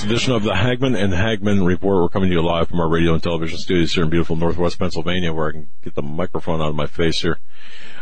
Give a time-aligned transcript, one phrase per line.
[0.00, 2.02] To edition of the Hagmann and Hagmann Report.
[2.02, 4.78] We're coming to you live from our radio and television studios here in beautiful Northwest
[4.78, 7.38] Pennsylvania, where I can get the microphone out of my face here.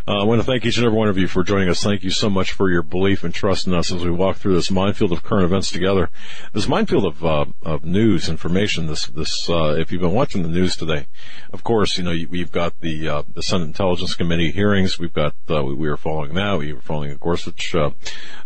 [0.09, 1.83] Uh, I want to thank each and every one of you for joining us.
[1.83, 4.55] Thank you so much for your belief and trust in us as we walk through
[4.55, 6.09] this minefield of current events together.
[6.55, 8.87] This minefield of uh, of news, information.
[8.87, 11.07] This this uh, if you've been watching the news today,
[11.53, 14.99] of course, you know we've got the uh, the Senate Intelligence Committee hearings.
[14.99, 16.59] We've got uh, we, we are following that.
[16.59, 17.91] We were following the Gorsuch uh,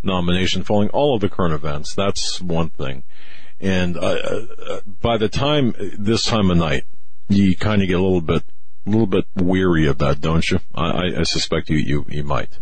[0.02, 1.94] nomination, following all of the current events.
[1.94, 3.04] That's one thing.
[3.64, 6.84] And uh, uh, by the time this time of night,
[7.30, 8.42] you kind of get a little bit,
[8.86, 10.60] a little bit weary of that, don't you?
[10.74, 12.58] I, I- suspect you, you, you might.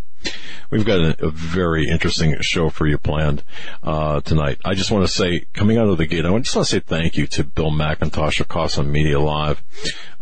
[0.70, 3.42] We've got a, a very interesting show for you planned
[3.83, 4.59] uh, tonight.
[4.64, 6.78] I just want to say, coming out of the gate, I just want to say
[6.78, 9.61] thank you to Bill McIntosh of Casa Media Live,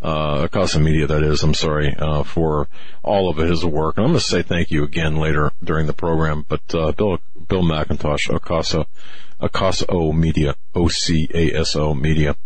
[0.01, 1.43] uh, Casa Media, that is.
[1.43, 2.67] I'm sorry uh, for
[3.03, 3.97] all of his work.
[3.97, 6.45] And I'm going to say thank you again later during the program.
[6.49, 7.19] But uh, Bill
[7.51, 8.85] Bill McIntosh, Acasa,
[9.41, 12.37] Acaso Media, O C A S O Media.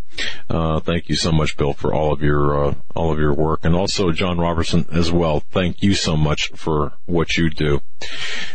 [0.49, 3.59] Uh, thank you so much, Bill, for all of your uh, all of your work,
[3.61, 5.41] and also John Robertson as well.
[5.51, 7.81] Thank you so much for what you do.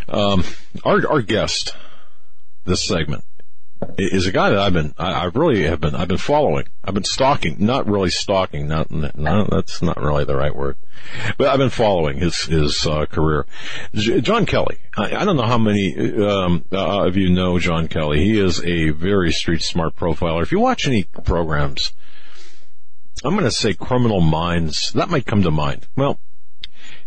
[0.09, 0.43] Um,
[0.85, 1.77] our our guest
[2.65, 3.23] this segment
[3.99, 6.67] is a guy that I've been I, I really have been I've been following.
[6.85, 8.69] I've been stalking, not really stalking.
[8.69, 10.77] Not no, that's not really the right word,
[11.39, 13.47] but I've been following his his uh, career.
[13.95, 14.79] J- John Kelly.
[14.97, 18.25] I, I don't know how many um, uh, of you know John Kelly.
[18.25, 20.43] He is a very street smart profiler.
[20.43, 21.93] If you watch any programs,
[23.25, 24.93] I'm going to say Criminal Minds.
[24.93, 25.87] That might come to mind.
[25.97, 26.19] Well.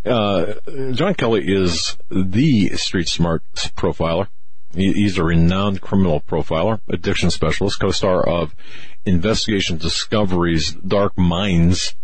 [0.05, 0.55] Uh,
[0.91, 4.27] John Kelly is the street smart profiler.
[4.73, 8.55] He- He's a renowned criminal profiler, addiction specialist, co-star of
[9.05, 11.95] Investigation Discovery's Dark Minds.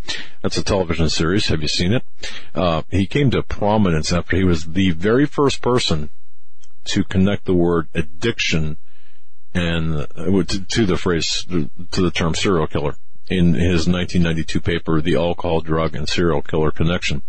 [0.41, 1.47] That's a television series.
[1.47, 2.03] Have you seen it?
[2.53, 6.09] Uh, he came to prominence after he was the very first person
[6.85, 8.77] to connect the word addiction
[9.53, 12.95] and uh, to, to the phrase to the term serial killer
[13.29, 17.21] in his 1992 paper, The Alcohol, Drug, and Serial Killer Connection.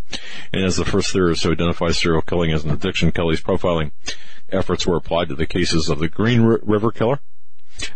[0.53, 3.93] And as the first theorist to identify serial killing as an addiction, Kelly's profiling
[4.53, 7.21] efforts were applied to the cases of the Green River Killer,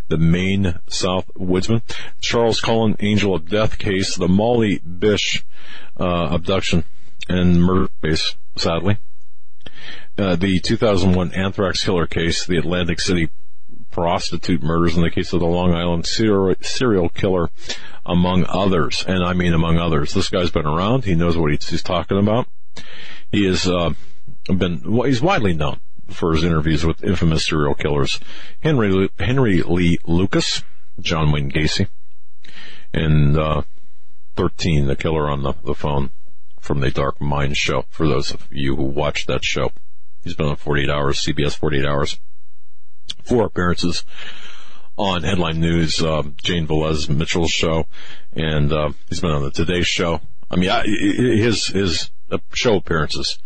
[0.07, 1.81] the Main South Woodsman,
[2.19, 5.43] Charles Cullen Angel of Death case, the Molly Bish
[5.99, 6.83] uh, abduction
[7.27, 8.97] and murder case, sadly,
[10.17, 13.29] uh, the 2001 anthrax killer case, the Atlantic City
[13.91, 17.49] prostitute murders in the case of the Long Island serial, killer,
[18.05, 19.05] among others.
[19.07, 20.13] And I mean among others.
[20.13, 21.05] This guy's been around.
[21.05, 22.47] He knows what he's, he's talking about.
[23.31, 23.93] He has uh,
[24.47, 25.79] been, well, he's widely known
[26.09, 28.19] for his interviews with infamous serial killers
[28.61, 30.63] Henry, Henry Lee Lucas,
[30.99, 31.87] John Wayne Gacy,
[32.93, 33.63] and uh,
[34.35, 36.11] 13, the killer on the, the phone
[36.59, 39.71] from the Dark Mind show, for those of you who watched that show.
[40.23, 42.19] He's been on 48 Hours, CBS 48 Hours
[43.23, 44.03] four appearances
[44.97, 47.85] on Headline News, uh, Jane Velez Mitchell's show,
[48.33, 50.21] and uh, he's been on the Today Show.
[50.49, 53.39] I mean, I, his his uh, show appearances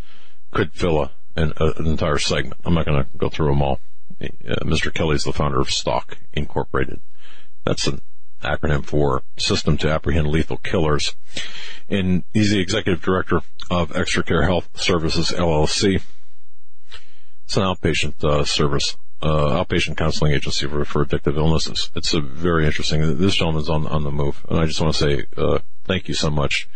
[0.52, 2.60] could fill a, an, a, an entire segment.
[2.66, 3.80] I'm not going to go through them all.
[4.22, 4.28] Uh,
[4.64, 5.14] Mr.
[5.14, 7.00] is the founder of Stalk Incorporated.
[7.66, 8.02] That's an
[8.44, 11.16] acronym for System to Apprehend Lethal Killers,
[11.90, 16.02] and he's the executive director of Extra Care Health Services LLC.
[17.46, 21.92] It's an outpatient uh, service uh, outpatient counseling agency for, for addictive illnesses.
[21.96, 23.18] It's a very interesting.
[23.18, 26.14] This gentleman's on on the move, and I just want to say uh, thank you
[26.14, 26.70] so much,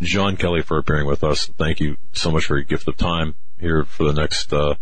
[0.00, 1.46] John Kelly, for appearing with us.
[1.46, 4.74] Thank you so much for your gift of time here for the next uh,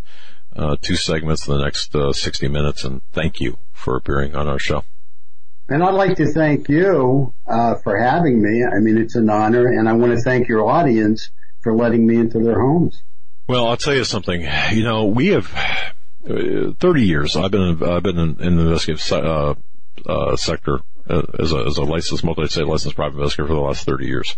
[0.55, 4.47] uh, two segments, in the next uh, sixty minutes, and thank you for appearing on
[4.47, 4.83] our show.
[5.69, 8.65] And I'd like to thank you uh, for having me.
[8.65, 11.29] I mean, it's an honor, and I want to thank your audience
[11.61, 13.01] for letting me into their homes.
[13.47, 14.45] Well, I'll tell you something.
[14.73, 15.53] You know, we have
[16.29, 17.37] uh, 30 years.
[17.37, 19.53] I've been in, I've been in, in the investigative se- uh,
[20.05, 24.05] uh, sector as a as a licensed multi-state licensed private investigator for the last 30
[24.05, 24.35] years,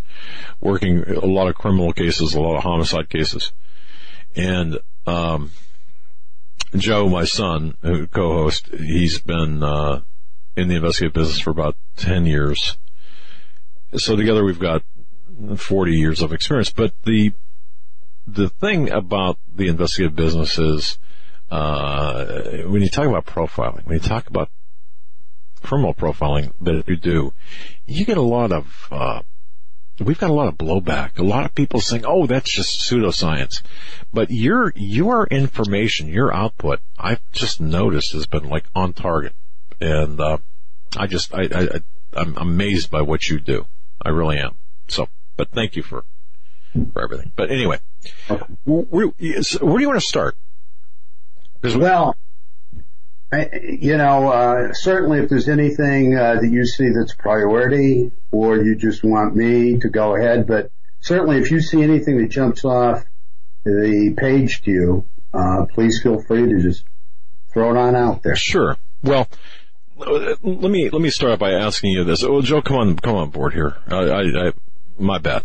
[0.59, 3.51] working a lot of criminal cases, a lot of homicide cases,
[4.35, 5.51] and um,
[6.75, 10.01] Joe, my son, who co-host, he's been uh,
[10.55, 12.77] in the investigative business for about 10 years.
[13.95, 14.83] So together we've got
[15.55, 16.71] 40 years of experience.
[16.71, 17.33] But the
[18.25, 20.97] the thing about the investigative business is
[21.51, 24.49] uh, when you talk about profiling, when you talk about
[25.61, 27.33] criminal profiling that you do,
[27.85, 29.21] you get a lot of, uh,
[29.99, 31.17] we've got a lot of blowback.
[31.19, 33.61] A lot of people saying, "Oh, that's just pseudoscience,"
[34.13, 39.33] but your your information, your output, I've just noticed has been like on target,
[39.79, 40.37] and uh,
[40.97, 41.67] I just I, I
[42.13, 43.65] I'm amazed by what you do.
[44.01, 44.55] I really am.
[44.87, 45.07] So,
[45.37, 46.03] but thank you for
[46.93, 47.31] for everything.
[47.35, 47.79] But anyway,
[48.65, 50.35] where, where do you want to start?
[51.63, 52.22] Well, I,
[53.79, 58.75] you know, uh, certainly if there's anything uh, that you see that's priority, or you
[58.75, 60.71] just want me to go ahead, but
[61.01, 63.03] certainly if you see anything that jumps off
[63.63, 66.85] the page to you, uh, please feel free to just
[67.53, 68.35] throw it on out there.
[68.35, 68.77] Sure.
[69.01, 69.27] Well,
[69.97, 72.23] let me let me start by asking you this.
[72.23, 73.77] Oh, Joe, come on, come on board here.
[73.87, 74.53] I, I, I
[74.97, 75.43] my bad.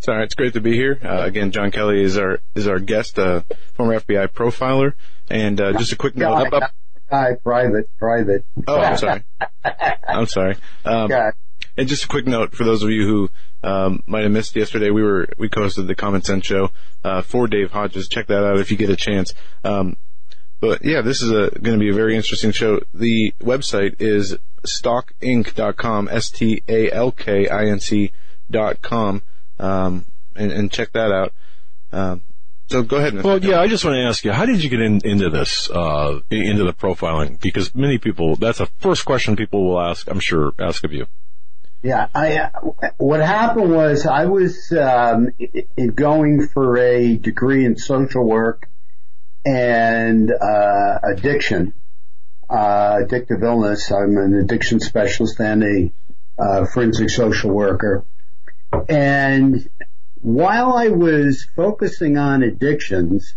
[0.00, 0.98] Sorry, it's great to be here.
[1.02, 3.42] Uh, again, John Kelly is our is our guest, uh,
[3.74, 4.94] former FBI profiler,
[5.28, 6.46] and uh, just a quick note.
[6.46, 6.70] Up, up.
[7.10, 8.44] Hi, private, private.
[8.68, 9.24] Oh, I'm sorry.
[10.08, 10.56] I'm sorry.
[10.84, 11.10] Um,
[11.76, 13.30] and just a quick note for those of you who
[13.62, 16.70] um, might have missed yesterday, we were we hosted the Common Sense Show
[17.04, 18.08] uh, for Dave Hodges.
[18.08, 19.34] Check that out if you get a chance.
[19.64, 19.96] Um,
[20.60, 22.80] but yeah, this is going to be a very interesting show.
[22.92, 24.36] The website is
[24.66, 26.52] stalkinc.com, S-T-A-L-K-I-N-C
[28.50, 29.22] dot com,
[29.58, 30.04] um,
[30.36, 31.32] and, and check that out.
[31.92, 32.22] Um,
[32.70, 33.14] so go ahead.
[33.14, 33.24] Mr.
[33.24, 35.68] Well, yeah, I just want to ask you, how did you get in, into this,
[35.68, 37.40] uh, into the profiling?
[37.40, 41.06] Because many people, that's the first question people will ask, I'm sure, ask of you.
[41.82, 42.50] Yeah, I, uh,
[42.98, 45.30] what happened was I was, um,
[45.94, 48.68] going for a degree in social work
[49.44, 51.74] and uh, addiction,
[52.48, 53.90] uh, addictive illness.
[53.90, 55.92] I'm an addiction specialist and a
[56.40, 58.04] uh, forensic social worker.
[58.88, 59.68] And
[60.20, 63.34] while I was focusing on addictions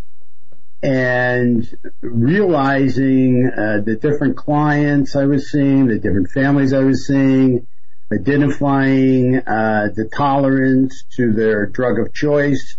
[0.82, 1.66] and
[2.02, 7.68] realizing uh, the different clients I was seeing, the different families I was seeing,
[8.12, 12.78] identifying uh, the tolerance to their drug of choice,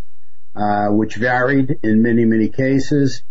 [0.55, 3.23] uh, which varied in many, many cases.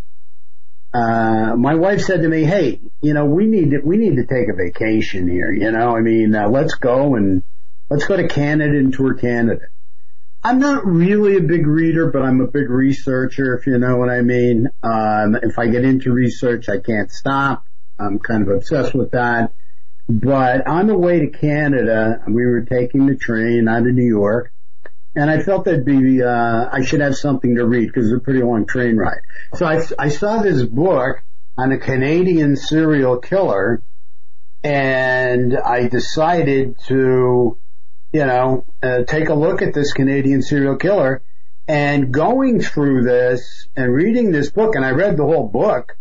[0.92, 4.26] Uh, my wife said to me, "Hey, you know, we need to, we need to
[4.26, 5.52] take a vacation here.
[5.52, 7.44] You know, I mean, uh, let's go and
[7.90, 9.68] let's go to Canada and tour Canada."
[10.44, 14.10] I'm not really a big reader, but I'm a big researcher, if you know what
[14.10, 14.68] I mean.
[14.84, 17.66] Um, if I get into research, I can't stop.
[17.98, 19.54] I'm kind of obsessed with that.
[20.10, 24.52] But on the way to Canada, we were taking the train out of New York,
[25.16, 28.24] and I felt that'd be uh, I should have something to read because it's a
[28.24, 29.22] pretty long train ride.
[29.56, 31.24] So I, I saw this book
[31.58, 33.82] on a Canadian serial killer,
[34.62, 37.58] and I decided to,
[38.14, 41.22] you know, uh, take a look at this Canadian serial killer.
[41.68, 45.98] And going through this and reading this book, and I read the whole book,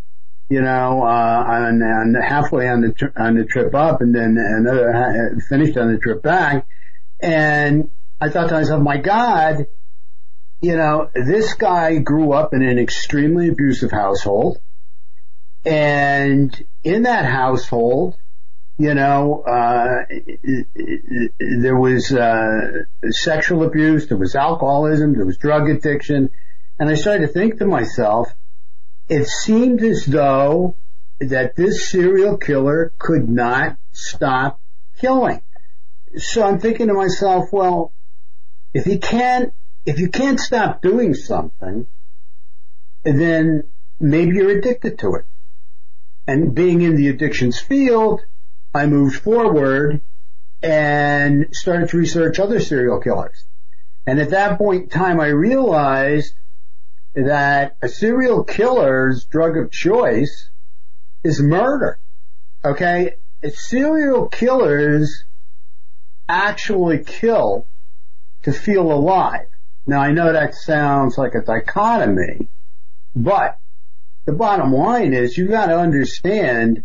[0.49, 5.41] you know, uh, on, on halfway on the on the trip up, and then another
[5.49, 6.67] finished on the trip back,
[7.21, 9.67] and I thought to myself, my God,
[10.61, 14.59] you know, this guy grew up in an extremely abusive household.
[15.65, 18.17] And in that household,
[18.79, 20.05] you know, uh,
[21.39, 26.31] there was, uh, sexual abuse, there was alcoholism, there was drug addiction.
[26.79, 28.35] And I started to think to myself,
[29.09, 30.77] it seemed as though
[31.21, 34.61] that this serial killer could not stop
[34.99, 35.43] killing.
[36.17, 37.93] So I'm thinking to myself, well,
[38.75, 39.53] if you can't,
[39.85, 41.87] if you can't stop doing something,
[43.05, 43.65] then
[44.01, 45.27] maybe you're addicted to it.
[46.27, 48.21] And being in the addictions field,
[48.75, 50.01] I moved forward
[50.63, 53.45] and started to research other serial killers.
[54.07, 56.35] And at that point in time, I realized
[57.15, 60.51] that a serial killer's drug of choice
[61.23, 61.99] is murder.
[62.65, 63.17] Okay?
[63.53, 65.25] Serial killers
[66.29, 67.67] actually kill
[68.43, 69.47] to feel alive.
[69.87, 72.49] Now I know that sounds like a dichotomy,
[73.15, 73.59] but
[74.25, 76.85] the bottom line is you've gotta understand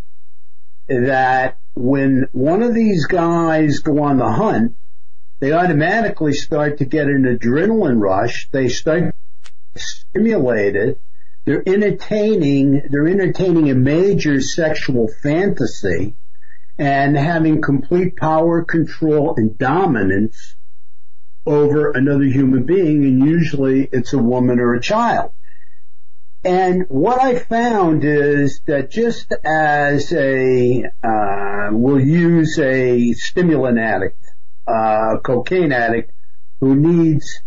[0.87, 4.75] that when one of these guys go on the hunt,
[5.39, 8.49] they automatically start to get an adrenaline rush.
[8.51, 9.15] They start
[9.75, 10.99] stimulated.
[11.45, 16.15] They're entertaining, they're entertaining a major sexual fantasy
[16.77, 20.55] and having complete power, control, and dominance
[21.45, 25.31] over another human being, and usually it's a woman or a child.
[26.43, 34.23] And what I found is that just as a, uh, we'll use a stimulant addict,
[34.67, 36.11] uh, cocaine addict
[36.59, 37.41] who needs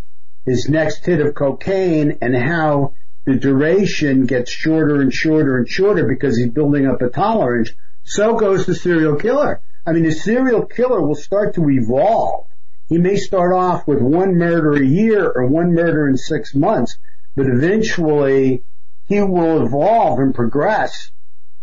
[0.45, 2.93] his next hit of cocaine and how
[3.25, 7.71] the duration gets shorter and shorter and shorter because he's building up a tolerance,
[8.03, 9.61] so goes the serial killer.
[9.85, 12.47] I mean, the serial killer will start to evolve.
[12.89, 16.97] He may start off with one murder a year or one murder in six months,
[17.35, 18.63] but eventually
[19.11, 21.11] he will evolve and progress,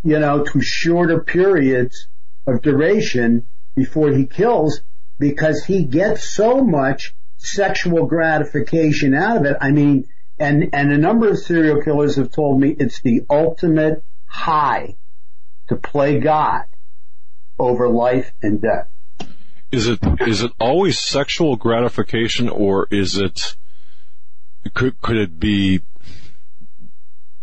[0.02, 2.08] you know, to shorter periods
[2.46, 4.82] of duration before he kills
[5.18, 9.56] because he gets so much sexual gratification out of it.
[9.62, 10.06] I mean,
[10.38, 14.96] and, and a number of serial killers have told me it's the ultimate high
[15.68, 16.64] to play God
[17.58, 18.88] over life and death.
[19.72, 23.56] Is it, is it always sexual gratification or is it,
[24.74, 25.80] could, could it be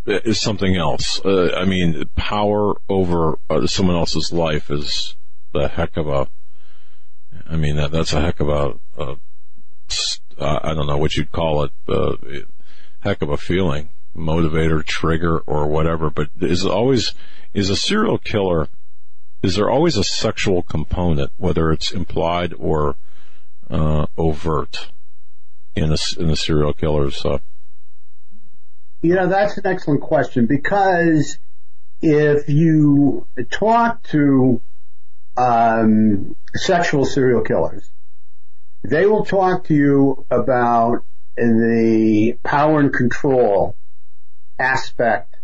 [0.06, 1.20] is something else.
[1.24, 5.16] Uh, I mean, power over uh, someone else's life is
[5.52, 6.28] the heck of a.
[7.48, 8.74] I mean, that, that's a heck of a.
[8.98, 9.14] uh,
[10.38, 11.72] I don't know what you'd call it.
[11.88, 12.16] Uh,
[13.00, 16.10] heck of a feeling, motivator, trigger, or whatever.
[16.10, 17.14] But is always
[17.52, 18.68] is a serial killer.
[19.42, 22.96] Is there always a sexual component, whether it's implied or
[23.70, 24.88] uh, overt,
[25.76, 27.38] in a, in the serial killer's uh,
[29.06, 31.38] you know, that's an excellent question because
[32.02, 34.60] if you talk to
[35.36, 37.88] um, sexual serial killers,
[38.82, 41.04] they will talk to you about
[41.36, 43.76] the power and control
[44.58, 45.36] aspect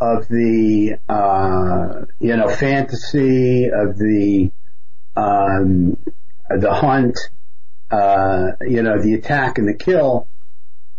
[0.00, 4.50] of the uh, you know fantasy of the
[5.16, 5.98] um,
[6.48, 7.18] the hunt,
[7.90, 10.28] uh, you know the attack and the kill,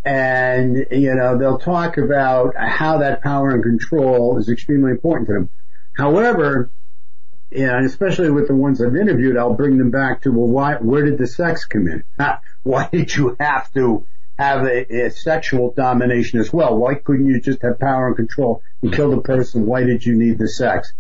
[0.08, 5.34] and you know they'll talk about how that power and control is extremely important to
[5.34, 5.50] them.
[5.98, 6.72] However,
[7.52, 10.76] and especially with the ones I've interviewed, I'll bring them back to well, why?
[10.76, 12.06] Where did the sex come in?
[12.64, 14.06] Why did you have to
[14.40, 16.78] have a, a sexual domination as well?
[16.78, 19.66] Why couldn't you just have power and control and kill the person?
[19.66, 20.94] Why did you need the sex?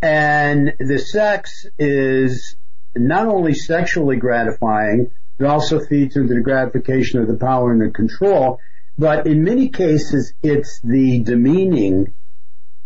[0.00, 2.56] And the sex is
[2.94, 7.90] not only sexually gratifying, it also feeds into the gratification of the power and the
[7.90, 8.60] control.
[8.98, 12.14] But in many cases, it's the demeaning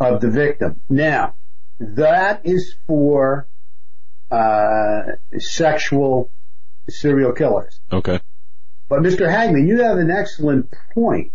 [0.01, 0.81] of the victim.
[0.89, 1.35] Now,
[1.79, 3.47] that is for
[4.31, 5.03] uh,
[5.39, 6.31] sexual
[6.89, 7.81] serial killers.
[7.93, 8.21] Okay.
[8.89, 9.31] But Mr.
[9.31, 11.33] Hagmann, you have an excellent point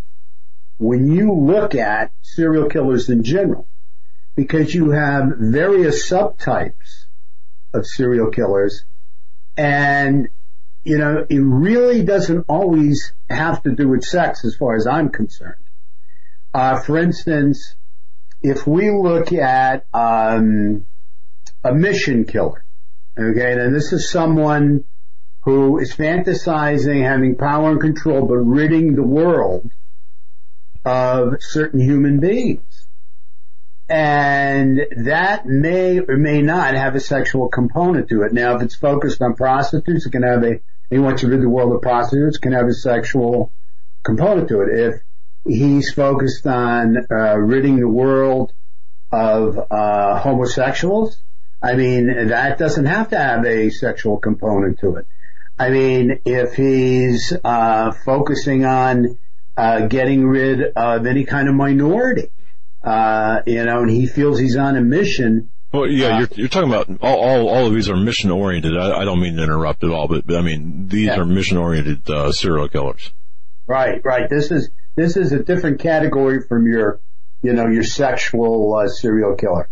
[0.77, 3.67] when you look at serial killers in general,
[4.35, 7.05] because you have various subtypes
[7.73, 8.83] of serial killers,
[9.55, 10.27] and
[10.85, 15.09] you know, it really doesn't always have to do with sex as far as I'm
[15.09, 15.55] concerned.
[16.53, 17.75] Uh, for instance,
[18.41, 20.85] if we look at um,
[21.63, 22.63] a mission killer,
[23.17, 24.85] okay, and this is someone
[25.41, 29.71] who is fantasizing having power and control, but ridding the world
[30.85, 32.74] of certain human beings.
[33.87, 38.33] And that may or may not have a sexual component to it.
[38.33, 41.49] Now, if it's focused on prostitutes, it can have a he wants to rid the
[41.49, 43.51] world of prostitutes can have a sexual
[44.03, 44.69] component to it.
[44.77, 45.01] If
[45.47, 48.53] he's focused on uh, ridding the world
[49.11, 51.17] of uh, homosexuals,
[51.61, 55.07] I mean that doesn't have to have a sexual component to it.
[55.57, 59.17] I mean, if he's uh, focusing on
[59.55, 62.29] uh, getting rid of any kind of minority,
[62.85, 66.47] uh, you know, and he feels he's on a mission well, yeah, uh, you're, you're
[66.47, 68.77] talking about all, all, all of these are mission oriented.
[68.77, 71.19] I, I, don't mean to interrupt at all, but, but I mean these yeah.
[71.19, 73.11] are mission oriented uh, serial killers.
[73.67, 74.29] Right, right.
[74.29, 77.01] This is this is a different category from your,
[77.41, 79.67] you know, your sexual uh, serial killer.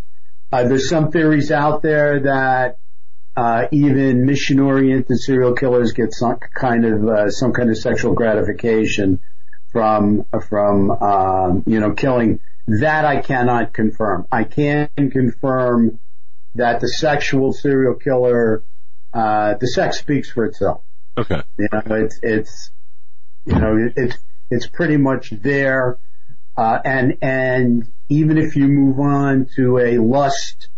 [0.52, 2.78] Uh, there's some theories out there that
[3.38, 8.14] uh, even mission oriented serial killers get some kind of uh, some kind of sexual
[8.14, 9.22] gratification
[9.72, 14.26] from from um, you know killing that I cannot confirm.
[14.32, 16.00] I can confirm
[16.56, 18.64] that the sexual serial killer,
[19.14, 20.82] uh, the sex speaks for itself.
[21.18, 21.42] Okay.
[21.58, 22.72] You know, it's, it's,
[23.46, 24.18] you know, it's,
[24.50, 25.98] it's pretty much there.
[26.56, 30.70] Uh, and, and even if you move on to a lust,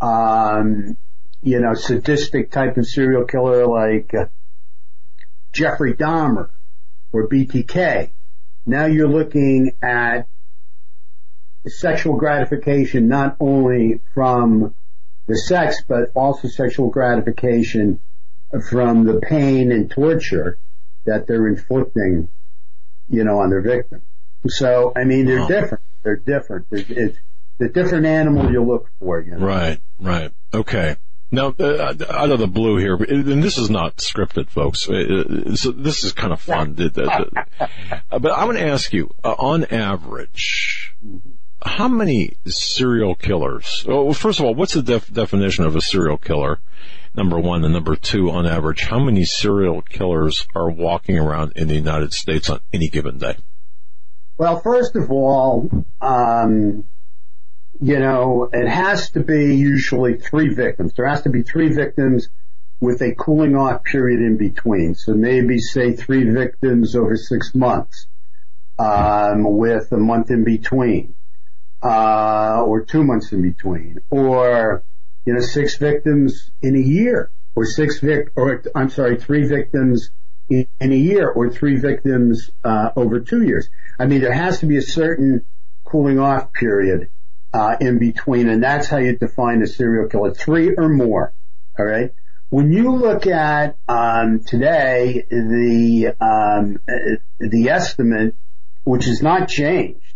[0.00, 0.96] um,
[1.42, 4.26] you know, sadistic type of serial killer like uh,
[5.52, 6.48] Jeffrey Dahmer
[7.12, 8.10] or BTK,
[8.66, 10.26] now you're looking at
[11.66, 14.74] sexual gratification not only from
[15.26, 18.00] the sex, but also sexual gratification
[18.70, 20.58] from the pain and torture
[21.06, 22.28] that they're inflicting,
[23.08, 24.02] you know, on their victim.
[24.46, 25.82] So, I mean, they're different.
[26.02, 26.66] They're different.
[26.70, 27.18] It's
[27.58, 29.46] the different animal you look for, you know.
[29.46, 30.30] Right, right.
[30.52, 30.96] Okay.
[31.30, 34.88] Now, uh, out of the blue here, and this is not scripted, folks.
[34.88, 36.74] Uh, uh, so this is kind of fun.
[36.94, 40.94] but I want to ask you, uh, on average,
[41.64, 43.84] how many serial killers?
[43.86, 46.60] Well, first of all, what's the def- definition of a serial killer?
[47.16, 51.68] Number one, and number two, on average, how many serial killers are walking around in
[51.68, 53.36] the United States on any given day?
[54.36, 56.84] Well, first of all, um,
[57.80, 60.92] you know, it has to be usually three victims.
[60.94, 62.28] There has to be three victims
[62.80, 64.94] with a cooling off period in between.
[64.94, 68.08] So maybe say three victims over six months,
[68.78, 71.14] um, with a month in between,
[71.84, 74.82] uh, or two months in between, or,
[75.26, 80.10] you know, six victims in a year, or six vic, or I'm sorry, three victims
[80.48, 83.68] in, in a year, or three victims, uh, over two years.
[83.98, 85.44] I mean, there has to be a certain
[85.84, 87.10] cooling off period
[87.52, 91.32] uh, in between, and that's how you define a serial killer: three or more.
[91.78, 92.12] All right.
[92.50, 96.78] When you look at um, today the um,
[97.38, 98.36] the estimate,
[98.84, 100.13] which has not changed,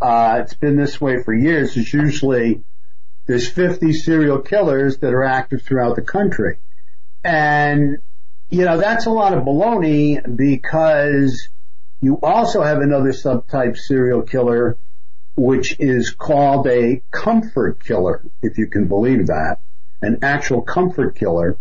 [0.00, 1.76] uh, it's been this way for years.
[1.76, 2.62] It's usually
[3.26, 6.58] there's 50 serial killers that are active throughout the country,
[7.24, 7.98] and
[8.48, 11.48] you know that's a lot of baloney because
[12.00, 14.78] you also have another subtype serial killer,
[15.36, 19.58] which is called a comfort killer, if you can believe that,
[20.00, 21.58] an actual comfort killer.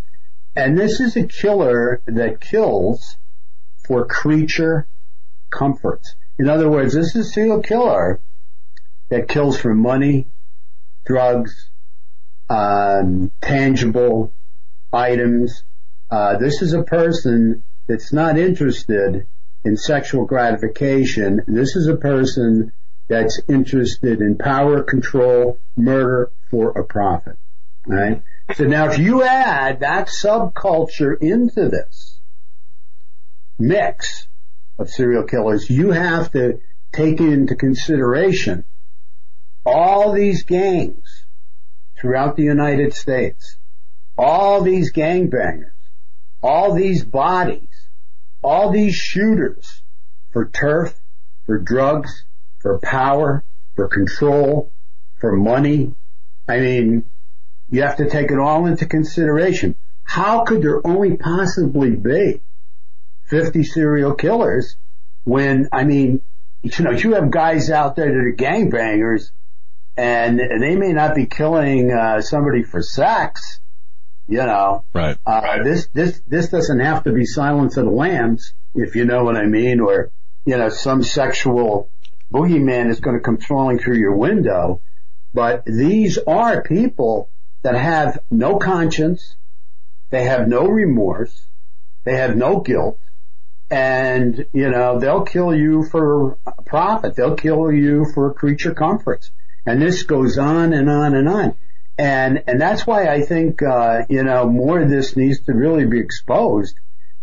[0.56, 3.18] And this is a killer that kills
[3.88, 4.88] for creature
[5.50, 6.16] comforts.
[6.40, 8.20] In other words, this is a serial killer
[9.10, 10.28] that kills for money,
[11.06, 11.70] drugs,
[12.50, 14.34] um, tangible
[14.94, 15.64] items.
[16.12, 19.28] Uh, this is a person that's not interested
[19.64, 21.42] in sexual gratification.
[21.48, 22.72] This is a person
[23.08, 27.38] that's interested in power, control, murder for a profit.
[27.86, 28.22] Right?
[28.56, 32.20] So now if you add that subculture into this
[33.60, 34.28] mix
[34.78, 36.60] of serial killers, you have to
[36.92, 38.64] take into consideration
[39.66, 41.26] all these gangs
[42.00, 43.58] throughout the United States,
[44.18, 45.72] all these gangbangers,
[46.42, 47.68] all these bodies,
[48.42, 49.82] all these shooters
[50.32, 50.94] for turf,
[51.46, 52.26] for drugs,
[52.60, 53.44] for power,
[53.76, 54.72] for control,
[55.20, 55.94] for money.
[56.48, 57.10] I mean,
[57.70, 59.76] you have to take it all into consideration.
[60.04, 62.42] How could there only possibly be
[63.28, 64.76] 50 serial killers
[65.24, 66.22] when, I mean,
[66.64, 69.32] you know, you have guys out there that are gangbangers
[69.96, 73.60] and they may not be killing uh, somebody for sex,
[74.28, 75.18] you know, right.
[75.26, 75.64] Uh, right.
[75.64, 79.36] This this this doesn't have to be Silence of the Lambs, if you know what
[79.36, 80.12] I mean, or
[80.46, 81.90] you know, some sexual
[82.32, 84.82] boogeyman is going to come crawling through your window.
[85.34, 87.30] But these are people
[87.64, 89.36] that have no conscience,
[90.10, 91.48] they have no remorse,
[92.04, 93.00] they have no guilt,
[93.70, 97.16] and you know they'll kill you for profit.
[97.16, 99.32] They'll kill you for creature comforts,
[99.66, 101.56] and this goes on and on and on.
[101.98, 105.86] And, and that's why I think, uh, you know, more of this needs to really
[105.86, 106.76] be exposed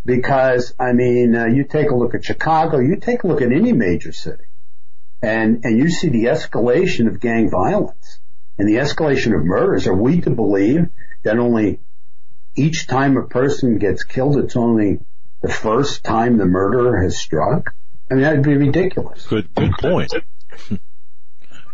[0.05, 3.53] because, I mean, uh, you take a look at Chicago, you take a look at
[3.53, 4.45] any major city
[5.23, 8.19] and, and you see the escalation of gang violence
[8.59, 9.87] and the escalation of murders.
[9.87, 10.89] Are we to believe
[11.23, 11.81] that only
[12.57, 15.01] each time a person gets killed, it's only
[15.47, 17.75] the first time the murderer has struck?
[18.11, 19.27] I mean, that'd be ridiculous.
[19.27, 20.13] Good, good point.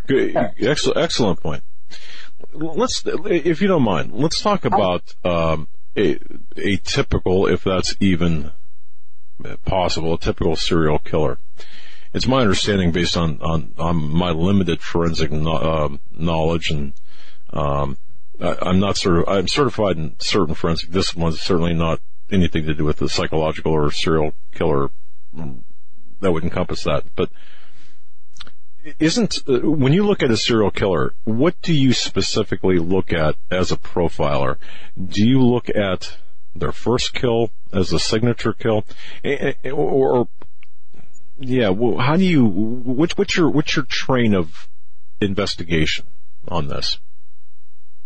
[0.06, 1.62] good, excellent, excellent point
[2.52, 6.18] let's, if you don't mind, let's talk about um, a,
[6.56, 8.50] a typical, if that's even
[9.64, 11.38] possible, a typical serial killer.
[12.12, 16.92] It's my understanding, based on on, on my limited forensic no, uh, knowledge, and
[17.52, 17.96] um,
[18.40, 21.40] I, am not sort of I'm certified in certain forensic disciplines.
[21.40, 22.00] Certainly not
[22.32, 24.90] anything to do with the psychological or serial killer
[25.34, 25.62] mm,
[26.20, 27.30] that would encompass that, but
[28.98, 33.36] isn't uh, when you look at a serial killer, what do you specifically look at
[33.50, 34.56] as a profiler?
[34.96, 36.16] Do you look at
[36.54, 38.84] their first kill as a signature kill,
[39.64, 40.28] or, or
[41.38, 44.68] yeah, well, how do you what's what's your what's your train of
[45.20, 46.06] investigation
[46.48, 46.98] on this?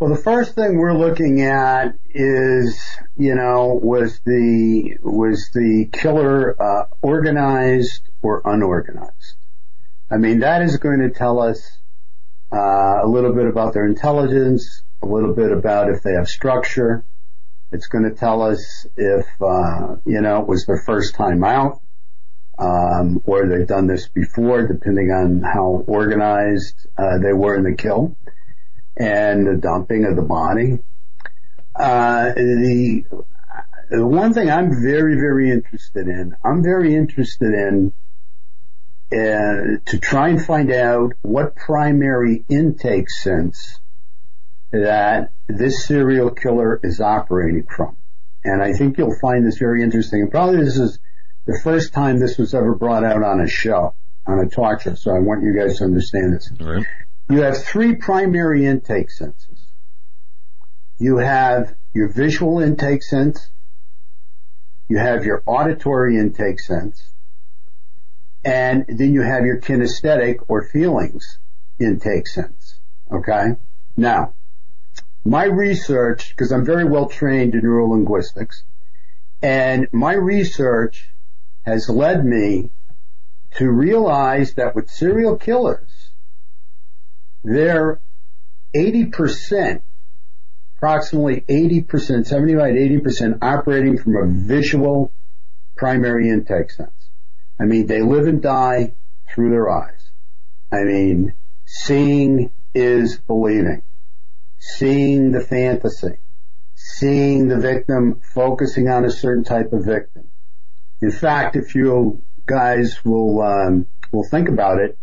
[0.00, 2.82] Well, the first thing we're looking at is,
[3.16, 9.36] you know, was the was the killer uh, organized or unorganized?
[10.10, 11.78] I mean, that is going to tell us
[12.52, 17.04] uh, a little bit about their intelligence, a little bit about if they have structure.
[17.70, 21.80] It's going to tell us if uh, you know it was their first time out,
[22.58, 27.76] um, or they've done this before, depending on how organized uh, they were in the
[27.76, 28.16] kill
[28.96, 30.78] and the dumping of the body.
[31.74, 33.04] uh, the
[33.90, 37.92] the one thing I'm very, very interested in, I'm very interested in
[39.12, 43.78] uh, to try and find out what primary intake sense
[44.72, 47.96] that this serial killer is operating from.
[48.44, 50.22] And I think you'll find this very interesting.
[50.22, 50.98] And probably this is
[51.46, 53.94] the first time this was ever brought out on a show,
[54.26, 54.94] on a talk show.
[54.94, 56.50] So I want you guys to understand this.
[56.58, 56.84] Right.
[57.28, 59.66] You have three primary intake senses.
[60.98, 63.50] You have your visual intake sense,
[64.88, 67.10] you have your auditory intake sense,
[68.44, 71.38] and then you have your kinesthetic or feelings
[71.80, 72.78] intake sense.
[73.10, 73.56] Okay?
[73.96, 74.34] Now,
[75.24, 78.62] my research, because I'm very well trained in neurolinguistics,
[79.40, 81.10] and my research
[81.62, 82.70] has led me
[83.56, 85.93] to realize that with serial killers,
[87.44, 88.00] they're
[88.74, 89.82] 80%
[90.84, 95.12] approximately 80%, 75 80% operating from a visual
[95.76, 97.08] primary intake sense.
[97.58, 98.94] I mean, they live and die
[99.32, 100.10] through their eyes.
[100.70, 103.82] I mean, seeing is believing.
[104.58, 106.18] Seeing the fantasy.
[106.74, 110.28] Seeing the victim, focusing on a certain type of victim.
[111.00, 114.98] In fact, if you guys will, um, will think about it,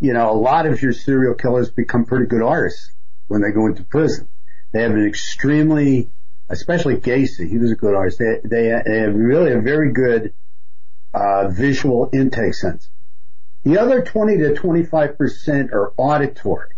[0.00, 2.92] you know, a lot of your serial killers become pretty good artists
[3.28, 4.28] when they go into prison.
[4.72, 6.10] They have an extremely,
[6.48, 8.18] especially Gacy, he was a good artist.
[8.18, 10.32] They, they, they have really a very good,
[11.12, 12.88] uh, visual intake sense.
[13.62, 16.68] The other 20 to 25% are auditory.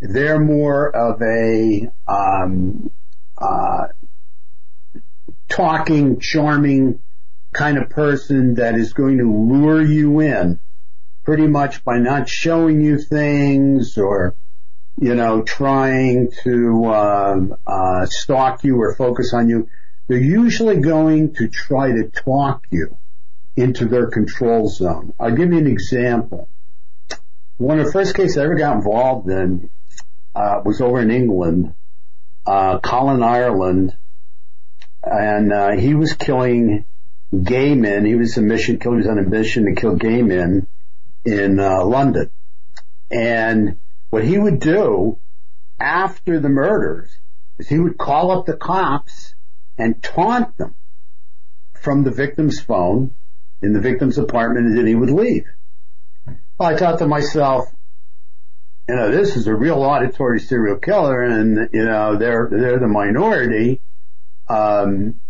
[0.00, 2.90] They're more of a, um,
[3.38, 3.86] uh,
[5.48, 6.98] talking, charming
[7.54, 10.60] kind of person that is going to lure you in
[11.24, 14.36] pretty much by not showing you things or
[15.00, 19.68] you know, trying to uh, uh, stalk you or focus on you,
[20.06, 22.96] they're usually going to try to talk you
[23.56, 25.12] into their control zone.
[25.18, 26.48] I'll give you an example.
[27.56, 29.70] One of the first cases I ever got involved in
[30.34, 31.74] uh, was over in England,
[32.46, 33.96] uh, Colin Ireland,
[35.02, 36.84] and uh, he was killing
[37.42, 38.04] gay men.
[38.04, 38.96] He was a mission killer.
[38.96, 40.66] He was on a mission to kill gay men
[41.24, 42.30] in uh, London,
[43.10, 43.78] and
[44.10, 45.18] what he would do
[45.80, 47.10] after the murders
[47.58, 49.34] is he would call up the cops
[49.78, 50.74] and taunt them
[51.80, 53.14] from the victim's phone
[53.62, 55.46] in the victim's apartment and then he would leave.
[56.58, 57.66] Well, I thought to myself,
[58.88, 62.88] you know, this is a real auditory serial killer and, you know, they're, they're the
[62.88, 63.80] minority.
[64.48, 65.20] Um,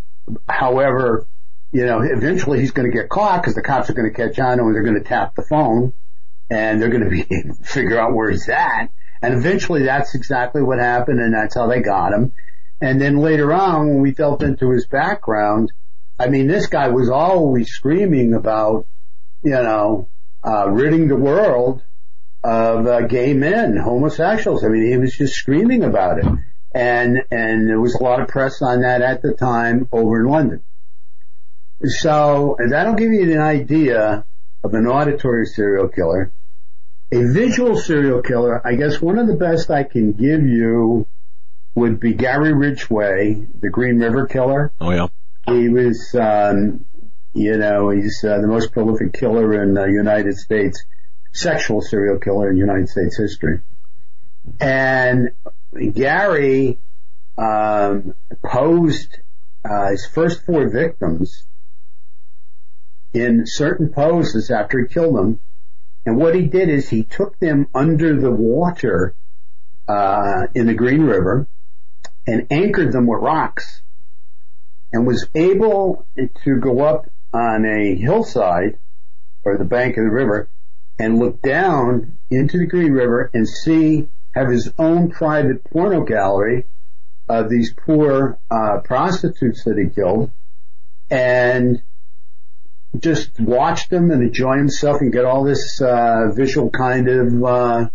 [0.48, 1.26] however,
[1.74, 4.38] you know, eventually he's going to get caught because the cops are going to catch
[4.38, 5.92] on and they're going to tap the phone
[6.48, 7.24] and they're going to be
[7.64, 8.90] figure out where he's at.
[9.20, 12.32] And eventually that's exactly what happened and that's how they got him.
[12.80, 15.72] And then later on when we delved into his background,
[16.16, 18.86] I mean, this guy was always screaming about,
[19.42, 20.08] you know,
[20.46, 21.82] uh, ridding the world
[22.44, 24.62] of uh, gay men, homosexuals.
[24.62, 26.26] I mean, he was just screaming about it.
[26.72, 30.26] And, and there was a lot of press on that at the time over in
[30.26, 30.62] London.
[31.82, 34.24] So that'll give you an idea
[34.62, 36.32] of an auditory serial killer.
[37.12, 41.06] A visual serial killer, I guess one of the best I can give you
[41.74, 44.72] would be Gary Ridgway, the Green River Killer.
[44.80, 45.08] Oh yeah.
[45.46, 46.86] He was, um,
[47.34, 50.84] you know, he's uh, the most prolific killer in the United States,
[51.32, 53.60] sexual serial killer in United States history.
[54.60, 55.30] And
[55.92, 56.78] Gary
[57.36, 59.18] um, posed
[59.64, 61.44] uh, his first four victims
[63.14, 65.40] in certain poses after he killed them.
[66.04, 69.14] And what he did is he took them under the water
[69.88, 71.46] uh, in the Green River
[72.26, 73.82] and anchored them with rocks
[74.92, 78.78] and was able to go up on a hillside
[79.44, 80.48] or the bank of the river
[80.98, 86.66] and look down into the Green River and see, have his own private porno gallery
[87.28, 90.30] of these poor uh, prostitutes that he killed
[91.10, 91.82] and
[92.98, 97.88] just watch them and enjoy himself and get all this uh, visual kind of uh,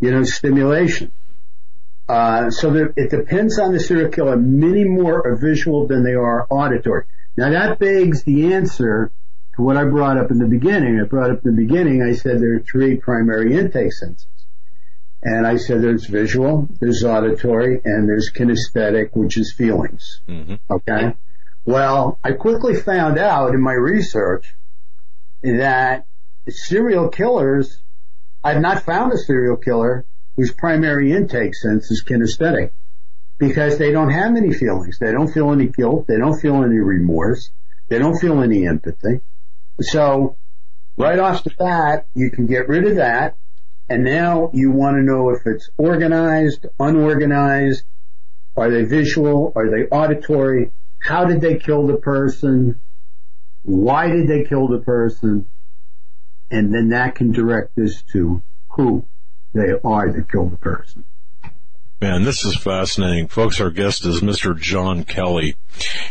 [0.00, 1.12] you know stimulation.
[2.08, 4.36] Uh, so that it depends on the serial killer.
[4.36, 7.04] Many more are visual than they are auditory.
[7.36, 9.12] Now that begs the answer
[9.54, 11.00] to what I brought up in the beginning.
[11.00, 12.02] I brought up in the beginning.
[12.02, 14.26] I said there are three primary intake senses.
[15.22, 20.22] And I said there's visual, there's auditory, and there's kinesthetic, which is feelings.
[20.26, 20.54] Mm-hmm.
[20.70, 21.14] Okay?
[21.64, 24.54] Well, I quickly found out in my research
[25.42, 26.06] that
[26.48, 27.82] serial killers,
[28.42, 30.04] I've not found a serial killer
[30.36, 32.70] whose primary intake sense is kinesthetic.
[33.38, 34.98] because they don't have any feelings.
[34.98, 36.06] They don't feel any guilt.
[36.06, 37.50] They don't feel any remorse.
[37.88, 39.20] They don't feel any empathy.
[39.80, 40.36] So
[40.98, 43.36] right off the bat, you can get rid of that.
[43.88, 47.82] And now you want to know if it's organized, unorganized,
[48.56, 52.80] are they visual, are they auditory, how did they kill the person,
[53.62, 55.46] why did they kill the person,
[56.50, 59.04] and then that can direct us to who
[59.52, 61.04] they are that killed the person.
[62.00, 63.28] Man, this is fascinating.
[63.28, 64.58] Folks, our guest is Mr.
[64.58, 65.56] John Kelly.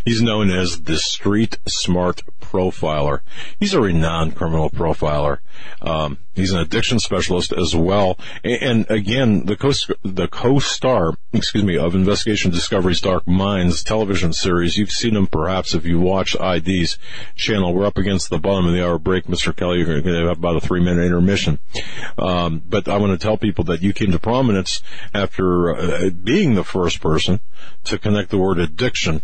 [0.06, 3.22] He's known as the Street Smart Profiler.
[3.60, 5.40] He's a renowned criminal profiler.
[5.82, 8.18] Um, he's an addiction specialist as well.
[8.44, 9.72] And, again, the co
[10.04, 14.78] the co-star, excuse me, of Investigation Discovery's Dark Minds television series.
[14.78, 16.98] You've seen him perhaps if you watch ID's
[17.36, 17.74] channel.
[17.74, 19.56] We're up against the bottom of the hour break, Mr.
[19.56, 19.78] Kelly.
[19.80, 21.60] You're going to have about a three minute intermission.
[22.18, 24.82] Um, but I want to tell people that you came to prominence
[25.14, 27.40] after uh, being the first person
[27.86, 29.22] to connect the word addiction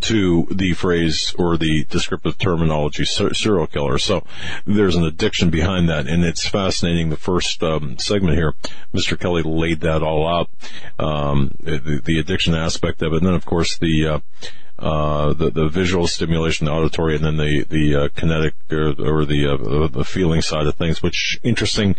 [0.00, 3.98] to the phrase or the descriptive terminology serial killer.
[3.98, 4.26] So
[4.64, 7.10] there's an addiction behind that, and it's fascinating.
[7.10, 8.54] The first um, segment here,
[8.92, 9.18] Mr.
[9.18, 10.50] Kelly laid that all out,
[10.98, 14.06] um, the, the, addiction aspect of it, and then of course the.
[14.06, 14.18] Uh,
[14.76, 19.24] uh, the the visual stimulation, the auditory, and then the the uh, kinetic or, or
[19.24, 21.00] the uh, the feeling side of things.
[21.00, 21.94] Which interesting,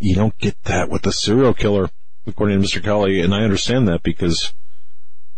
[0.00, 1.90] you don't get that with the serial killer
[2.26, 2.82] according to Mr.
[2.82, 4.52] Kelly, and I understand that because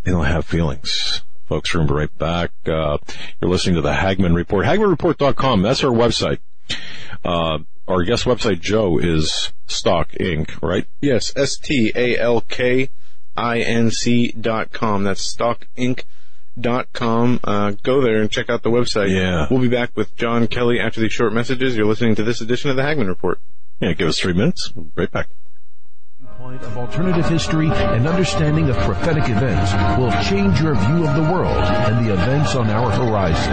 [0.04, 1.22] they don't have feelings.
[1.50, 2.52] Folks, we're right back.
[2.64, 2.96] Uh,
[3.40, 4.64] you're listening to the Hagmann Report.
[4.64, 5.62] HagmannReport.com.
[5.62, 6.38] That's our website.
[7.24, 7.58] Uh,
[7.88, 10.86] our guest website, Joe, is Stalk Inc., right?
[11.00, 11.92] Yes, S-T-A-L-K-I-N-C
[14.40, 15.02] dot com.
[15.02, 16.04] That's Stalk Inc.
[16.58, 17.40] Dot com.
[17.42, 19.10] Uh, go there and check out the website.
[19.10, 19.48] Yeah.
[19.50, 21.76] We'll be back with John Kelly after these short messages.
[21.76, 23.40] You're listening to this edition of the Hagmann Report.
[23.80, 24.72] Yeah, give us three minutes.
[24.94, 25.26] Right back
[26.40, 31.32] viewpoint of alternative history and understanding of prophetic events will change your view of the
[31.32, 33.52] world and the events on our horizon.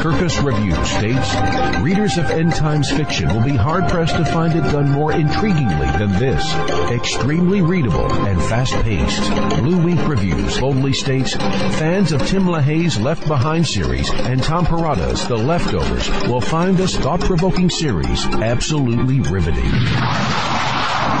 [0.00, 4.62] Kirkus Review states, readers of end times fiction will be hard pressed to find it
[4.72, 6.42] done more intriguingly than this.
[6.90, 9.20] Extremely readable and fast paced.
[9.60, 15.36] BlueInk Reviews boldly states, fans of Tim LaHaye's Left Behind series and Tom Perrotta's The
[15.36, 19.70] Leftovers will find this thought provoking series absolutely riveting.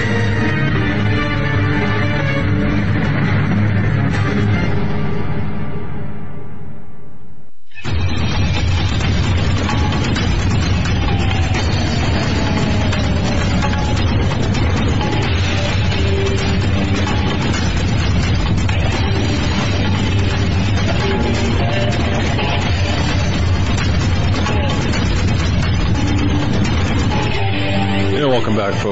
[0.00, 0.29] Yeah.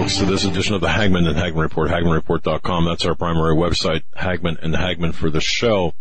[0.09, 2.87] Folks, to this edition of the Hagmann and Hagmann Report, HagmannReport.com.
[2.87, 5.93] That's our primary website, Hagmann and Hagmann for the show.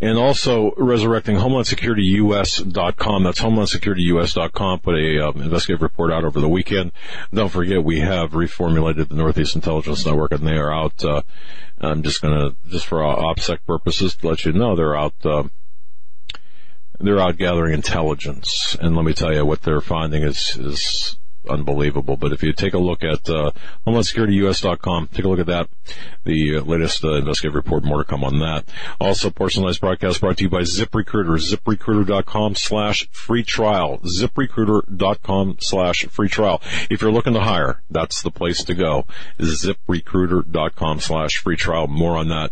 [0.00, 3.22] And also resurrecting HomelandSecurityUS.com.
[3.22, 4.80] That's HomelandSecurityUS.com.
[4.80, 6.90] Put a um, investigative report out over the weekend.
[7.32, 11.04] Don't forget, we have reformulated the Northeast Intelligence Network, and they are out.
[11.04, 11.22] Uh,
[11.80, 15.14] I'm just to, just for OPSEC purposes, to let you know, they're out.
[15.24, 15.44] Uh,
[16.98, 21.16] they're out gathering intelligence, and let me tell you, what they're finding is is
[21.48, 22.16] unbelievable.
[22.16, 23.52] But if you take a look at uh,
[23.86, 25.68] HomelandSecurityUS.com, take a look at that.
[26.24, 28.64] The latest uh, investigative report, more to come on that.
[29.00, 36.28] Also, personalized broadcast brought to you by ZipRecruiter, ZipRecruiter.com slash free trial, ZipRecruiter.com slash free
[36.28, 36.60] trial.
[36.90, 39.06] If you're looking to hire, that's the place to go.
[39.38, 41.86] ZipRecruiter.com slash free trial.
[41.86, 42.50] More on that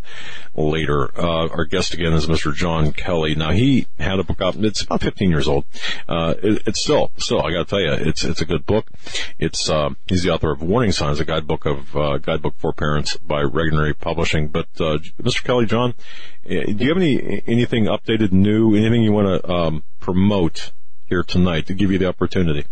[0.54, 1.10] later.
[1.18, 2.54] Uh, our guest again is Mr.
[2.54, 3.34] John Kelly.
[3.34, 5.64] Now, he had a book out, it's about 15 years old.
[6.08, 9.00] Uh, it, it's still, still, I gotta tell you, it's, it's a good book book.
[9.38, 13.16] It's uh, he's the author of Warning Signs, a guidebook of uh, guidebook for parents
[13.18, 14.48] by Regnery Publishing.
[14.48, 15.44] But uh, Mr.
[15.44, 15.94] Kelly, John,
[16.46, 20.72] eh, do you have any anything updated, new, anything you want to um, promote
[21.06, 22.64] here tonight to give you the opportunity?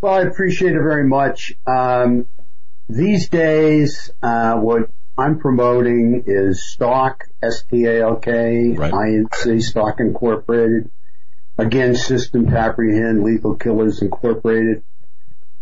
[0.00, 1.54] Well, I appreciate it very much.
[1.66, 2.26] Um,
[2.88, 8.92] these days, uh, what I'm promoting is Stalk, S-T-A-L-K, right.
[8.92, 10.90] INC, Stalk Incorporated.
[11.58, 14.84] Again, System to Apprehend Lethal Killers Incorporated.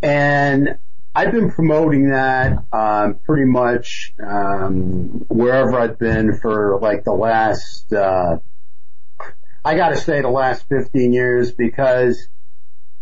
[0.02, 0.78] And
[1.14, 7.92] I've been promoting that um, pretty much um, wherever I've been for like the last.
[7.92, 8.38] Uh,
[9.64, 12.28] I got to say the last 15 years because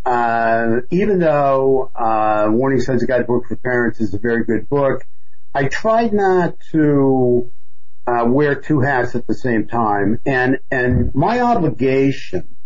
[0.07, 5.05] uh, even though uh, Warning Signs: A Guidebook for Parents is a very good book,
[5.55, 7.51] I tried not to
[8.07, 12.57] uh, wear two hats at the same time, and and my obligation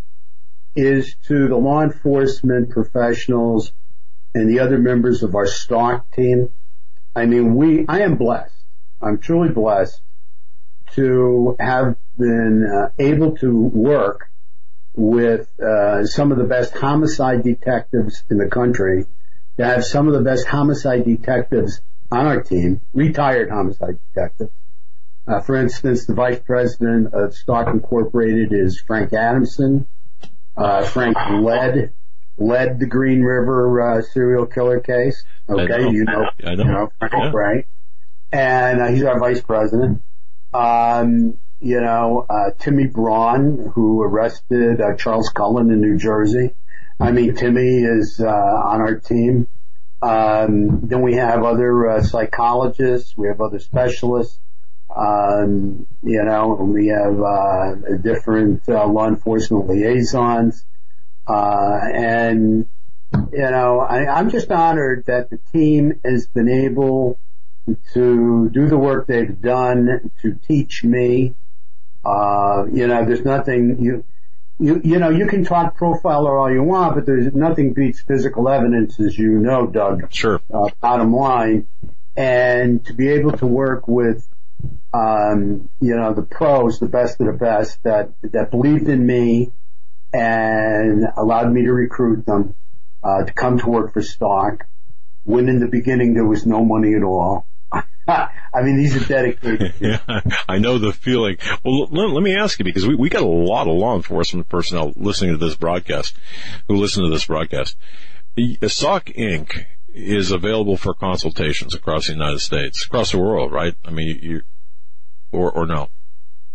[0.75, 3.73] is to the law enforcement professionals
[4.33, 6.49] and the other members of our Stalk team.
[7.15, 8.53] I mean, we, I am blessed.
[9.01, 10.01] I'm truly blessed
[10.95, 14.29] to have been uh, able to work
[14.95, 19.05] with uh, some of the best homicide detectives in the country,
[19.57, 24.51] to have some of the best homicide detectives on our team, retired homicide detectives.
[25.27, 29.87] Uh, for instance, the vice president of Stalk Incorporated is Frank Adamson.
[30.57, 31.93] Uh, Frank led
[32.39, 35.23] led the Green River uh, serial killer case.
[35.47, 35.89] Okay, know.
[35.89, 37.31] you know, I know, you know Frank, yeah.
[37.31, 37.67] right?
[38.31, 40.01] And uh, he's our vice president.
[40.53, 46.51] Um, you know, uh, Timmy Braun, who arrested uh, Charles Cullen in New Jersey.
[46.99, 49.47] I mean, Timmy is uh, on our team.
[50.01, 53.17] Um, then we have other uh, psychologists.
[53.17, 54.39] We have other specialists.
[54.95, 60.65] Um, you know, we have uh, different uh, law enforcement liaisons.
[61.29, 62.67] Uh, and,
[63.13, 67.19] you know, I, I'm just honored that the team has been able
[67.93, 71.35] to do the work they've done to teach me.
[72.03, 74.03] Uh, you know, there's nothing you,
[74.59, 78.49] you, you know, you can talk profiler all you want, but there's nothing beats physical
[78.49, 80.11] evidence, as you know, Doug.
[80.11, 80.41] Sure.
[80.51, 81.67] Uh, bottom line,
[82.15, 84.27] and to be able to work with,
[84.93, 89.51] um, you know, the pros, the best of the best that that believed in me,
[90.13, 92.55] and allowed me to recruit them
[93.03, 94.65] uh, to come to work for Stalk.
[95.23, 97.45] When in the beginning there was no money at all.
[98.07, 99.75] I mean, these are dedicated.
[99.79, 99.99] yeah,
[100.47, 101.37] I know the feeling.
[101.63, 104.49] Well, let, let, me ask you because we, we got a lot of law enforcement
[104.49, 106.17] personnel listening to this broadcast,
[106.67, 107.77] who listen to this broadcast.
[108.67, 109.65] Stalk Inc.
[109.89, 113.75] is available for consultations across the United States, across the world, right?
[113.85, 114.41] I mean, you,
[115.31, 115.89] or or no?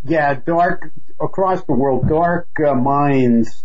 [0.06, 2.08] Yeah, dark across the world.
[2.08, 3.64] Dark uh, Minds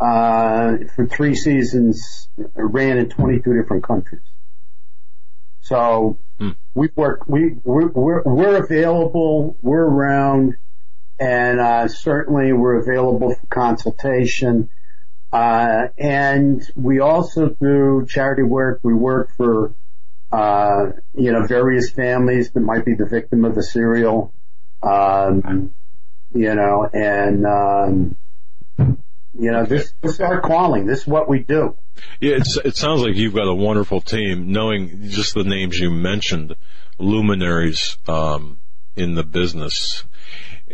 [0.00, 4.22] uh, for three seasons ran in 22 different countries.
[5.60, 6.50] So hmm.
[6.74, 7.28] we work.
[7.28, 9.56] We we're, we're, we're available.
[9.62, 10.56] We're around,
[11.20, 14.68] and uh, certainly we're available for consultation.
[15.32, 18.80] Uh, and we also do charity work.
[18.82, 19.74] We work for,
[20.32, 24.34] uh, you know, various families that might be the victim of a serial
[24.82, 25.72] um,
[26.34, 28.16] you know, and, um,
[29.38, 30.86] you know, this, this is our calling.
[30.86, 31.76] This is what we do.
[32.20, 36.56] Yeah, it sounds like you've got a wonderful team, knowing just the names you mentioned,
[36.98, 38.58] luminaries, um,
[38.96, 40.04] in the business.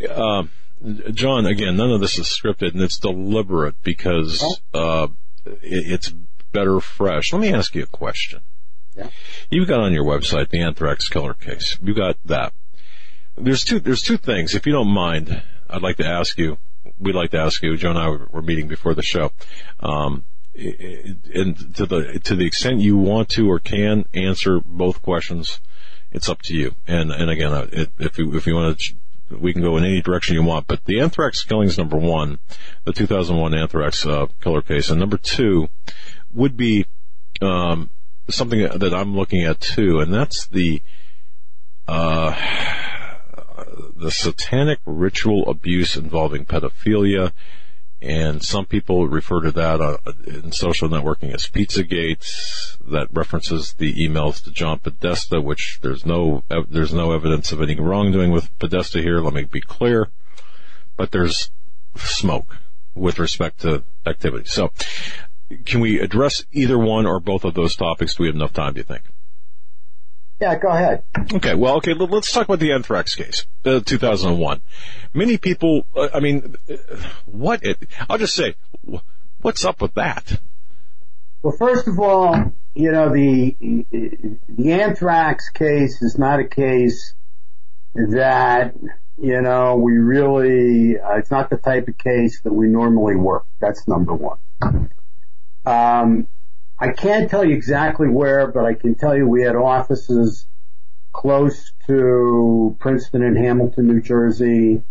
[0.09, 0.45] Uh,
[1.13, 5.09] John, again, none of this is scripted and it's deliberate because, uh,
[5.63, 6.13] it's
[6.53, 7.33] better fresh.
[7.33, 8.41] Let me ask you a question.
[8.97, 9.09] Yeah.
[9.51, 11.79] You've got on your website the anthrax killer case.
[11.83, 12.53] You got that.
[13.41, 16.59] There's two, there's two things, if you don't mind, I'd like to ask you,
[16.99, 19.33] we'd like to ask you, Joe and I were meeting before the show.
[19.81, 20.25] Um,
[20.55, 25.61] and to the to the extent you want to or can answer both questions,
[26.11, 26.75] it's up to you.
[26.87, 28.95] And and again, uh, if you, if you want to,
[29.37, 30.67] we can go in any direction you want.
[30.67, 32.39] But the anthrax killings, number one,
[32.85, 35.69] the 2001 anthrax uh, killer case, and number two
[36.33, 36.87] would be
[37.41, 37.91] um,
[38.29, 40.83] something that I'm looking at too, and that's the
[41.87, 42.35] uh,
[43.99, 47.33] the satanic ritual abuse involving pedophilia
[48.01, 52.25] and some people refer to that uh, in social networking as Pizzagate.
[52.87, 57.75] That references the emails to John Podesta, which there's no there's no evidence of any
[57.75, 59.21] wrongdoing with Podesta here.
[59.21, 60.09] Let me be clear,
[60.97, 61.51] but there's
[61.97, 62.57] smoke
[62.95, 64.47] with respect to activity.
[64.47, 64.73] So,
[65.65, 68.15] can we address either one or both of those topics?
[68.15, 68.75] Do we have enough time?
[68.75, 69.03] Do you think?
[70.41, 71.03] Yeah, go ahead.
[71.35, 74.61] Okay, well, okay, let's talk about the anthrax case, uh, 2001.
[75.13, 76.77] Many people, uh, I mean, uh,
[77.27, 77.79] what it,
[78.09, 78.55] I'll just say,
[79.41, 80.41] what's up with that?
[81.43, 83.57] Well, first of all, you know, the,
[84.49, 87.15] the anthrax case is not a case
[87.95, 88.75] that,
[89.21, 93.45] you know, we really, uh, it's not the type of case that we normally work.
[93.61, 94.39] That's number one.
[95.67, 96.29] Um,
[96.81, 100.47] I can't tell you exactly where, but I can tell you we had offices
[101.13, 104.83] close to Princeton and Hamilton, New Jersey,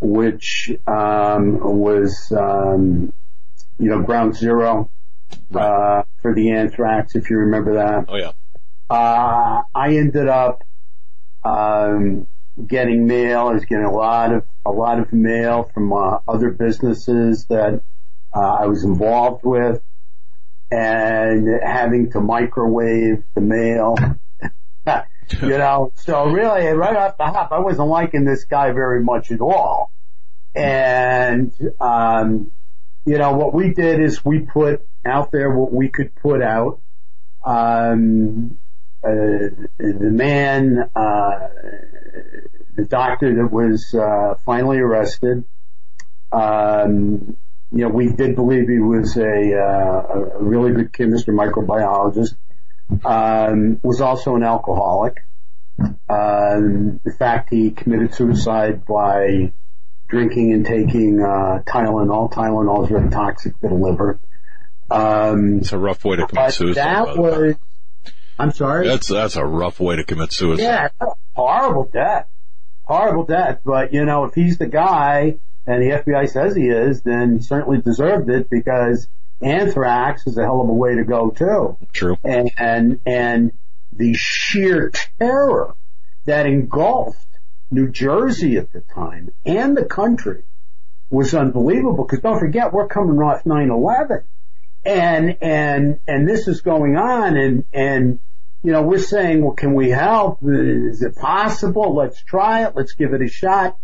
[0.00, 3.12] which um, was um,
[3.78, 4.90] you know ground zero
[5.54, 8.06] uh, for the anthrax, if you remember that.
[8.08, 8.32] Oh yeah.
[8.90, 10.64] Uh, I ended up
[11.44, 12.26] um,
[12.66, 13.48] getting mail.
[13.48, 17.80] I was getting a lot of a lot of mail from uh, other businesses that
[18.34, 19.80] uh, I was involved with
[20.72, 23.94] and having to microwave the mail.
[25.42, 29.30] you know, so really right off the hop, I wasn't liking this guy very much
[29.30, 29.92] at all.
[30.54, 32.52] And, um,
[33.04, 36.80] you know, what we did is we put out there what we could put out.
[37.44, 38.58] Um,
[39.04, 41.48] uh, the man, uh,
[42.76, 45.44] the doctor that was, uh, finally arrested,
[46.30, 47.36] um,
[47.72, 52.34] you know, we did believe he was a, uh, a really good chemist or microbiologist.
[53.04, 55.24] Um, was also an alcoholic.
[56.08, 59.52] Um, in fact, he committed suicide by
[60.08, 62.30] drinking and taking uh, Tylenol.
[62.30, 64.20] Tylenol is very toxic to the liver.
[64.90, 66.84] Um, it's a rough way to commit suicide.
[66.84, 67.54] That was.
[68.38, 68.88] I'm sorry.
[68.88, 70.62] That's that's a rough way to commit suicide.
[70.62, 70.88] Yeah,
[71.32, 72.26] horrible death,
[72.82, 73.60] horrible death.
[73.64, 77.42] But you know, if he's the guy and the FBI says he is, then he
[77.42, 79.08] certainly deserved it because
[79.40, 81.76] anthrax is a hell of a way to go too.
[81.92, 82.16] True.
[82.24, 83.52] And, and, and
[83.92, 85.74] the sheer terror
[86.24, 87.26] that engulfed
[87.70, 90.44] New Jersey at the time and the country
[91.10, 94.24] was unbelievable because don't forget we're coming off 9-11
[94.84, 98.18] and, and, and this is going on and, and,
[98.64, 100.38] you know, we're saying, well, can we help?
[100.42, 101.94] Is it possible?
[101.94, 102.74] Let's try it.
[102.76, 103.76] Let's give it a shot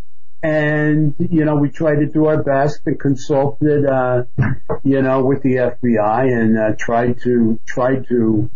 [0.43, 4.23] and you know we tried to do our best and consulted uh
[4.85, 8.51] you know with the FBI and uh, tried to tried to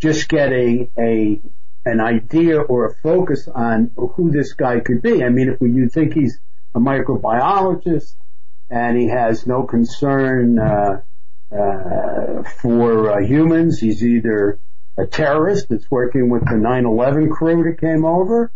[0.00, 1.40] just get a a
[1.84, 5.22] an idea or a focus on who this guy could be.
[5.22, 6.38] I mean, if you think he's
[6.74, 8.14] a microbiologist
[8.68, 11.00] and he has no concern uh,
[11.52, 14.58] uh, for uh, humans, he's either
[14.98, 18.50] a terrorist that's working with the 9/11 crew that came over,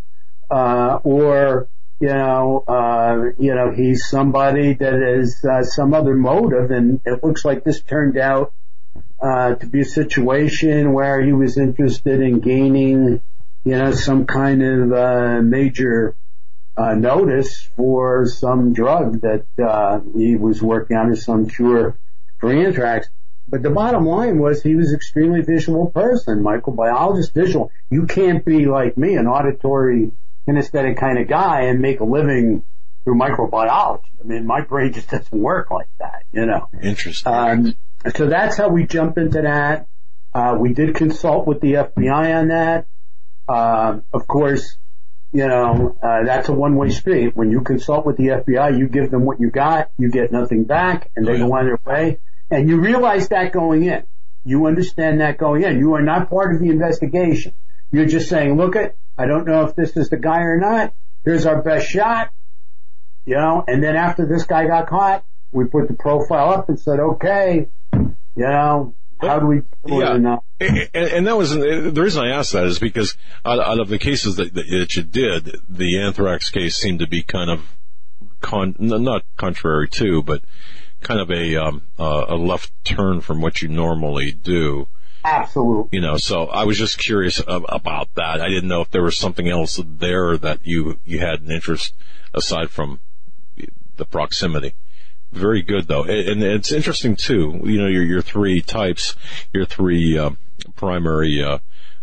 [0.51, 1.69] uh, or
[2.01, 7.23] you know, uh, you know, he's somebody that has uh, some other motive, and it
[7.23, 8.55] looks like this turned out
[9.21, 13.21] uh, to be a situation where he was interested in gaining,
[13.65, 16.17] you know, some kind of uh, major
[16.75, 21.99] uh, notice for some drug that uh, he was working on, or some cure
[22.39, 23.11] for anthrax.
[23.47, 27.71] But the bottom line was he was extremely visual person, microbiologist, visual.
[27.91, 30.13] You can't be like me, an auditory
[30.49, 32.65] kinesthetic kind of guy and make a living
[33.05, 34.03] through microbiology.
[34.21, 36.69] I mean, my brain just doesn't work like that, you know.
[36.83, 37.33] Interesting.
[37.33, 37.75] Um,
[38.15, 39.87] so that's how we jump into that.
[40.33, 42.87] Uh, we did consult with the FBI on that.
[43.49, 44.77] Uh, of course,
[45.33, 47.37] you know, uh, that's a one-way street.
[47.37, 50.65] When you consult with the FBI, you give them what you got, you get nothing
[50.65, 52.19] back, and they go on their way.
[52.51, 54.05] And you realize that going in.
[54.45, 55.79] You understand that going in.
[55.79, 57.55] You are not part of the investigation.
[57.93, 60.95] You're just saying, look at, I don't know if this is the guy or not.
[61.25, 62.31] Here's our best shot.
[63.27, 66.81] You know, and then after this guy got caught, we put the profile up and
[66.81, 70.39] said, okay, you know, how do we yeah.
[70.61, 73.99] And, and, that was the reason I asked that is because out, out of the
[73.99, 77.61] cases that, that, you did, the anthrax case seemed to be kind of
[78.41, 80.43] con, not contrary to, but
[81.03, 84.87] kind of a um, uh, a left turn from what you normally do.
[85.25, 85.89] Absolutely.
[85.93, 88.41] You know, so I was just curious about that.
[88.41, 91.95] I didn't know if there was something else there that you you had an interest
[92.33, 93.01] aside from
[93.97, 94.75] the proximity.
[95.33, 97.61] Very good though, and it's interesting too.
[97.65, 99.15] You know, your your three types,
[99.53, 100.31] your three uh,
[100.75, 101.59] primary uh,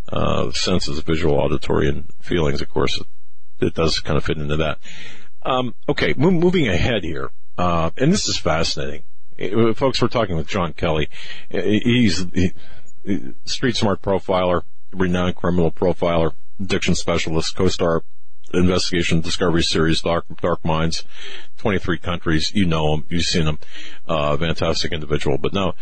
[0.07, 2.61] uh, senses, visual, auditory, and feelings.
[2.61, 4.79] Of course, it, it does kind of fit into that.
[5.43, 9.03] Um, okay, moving ahead here, uh, and this is fascinating.
[9.39, 11.09] Uh, folks, we're talking with John Kelly.
[11.49, 12.53] He's he,
[13.45, 18.03] street smart profiler, renowned criminal profiler, addiction specialist, co-star
[18.53, 21.03] investigation discovery series, Dark, Dark Minds,
[21.57, 22.51] 23 countries.
[22.53, 23.05] You know him.
[23.09, 23.59] You've seen him.
[24.07, 25.37] Uh, fantastic individual.
[25.37, 25.73] But now,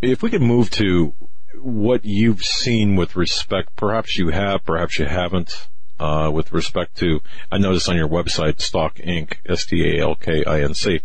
[0.00, 1.14] if we could move to
[1.58, 5.68] what you've seen with respect, perhaps you have, perhaps you haven't,
[5.98, 7.20] uh, with respect to,
[7.50, 11.00] I noticed on your website, Stalk Inc., S-T-A-L-K-I-N-C.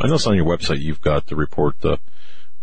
[0.00, 1.96] I noticed on your website you've got the report, uh,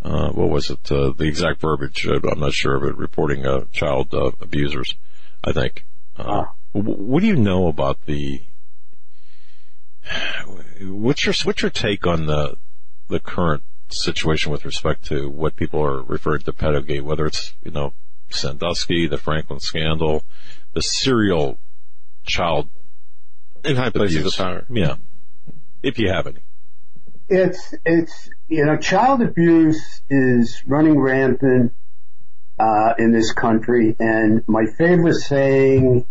[0.07, 3.45] uh, what was it, uh, the exact verbiage, uh, I'm not sure of it, reporting,
[3.45, 4.95] uh, child, uh, abusers,
[5.43, 5.85] I think.
[6.17, 6.53] Uh, ah.
[6.71, 8.41] what do you know about the,
[10.81, 12.55] what's your, what's your take on the,
[13.09, 17.71] the current situation with respect to what people are referring to pedogate, whether it's, you
[17.71, 17.93] know,
[18.29, 20.23] Sandusky, the Franklin scandal,
[20.73, 21.59] the serial
[22.25, 22.69] child
[23.65, 24.39] in high places abuse.
[24.39, 24.65] of power.
[24.69, 24.95] Yeah.
[25.83, 26.39] If you have any.
[27.29, 31.73] It's, it's, you know, child abuse is running rampant,
[32.59, 33.95] uh, in this country.
[33.99, 36.05] And my favorite saying,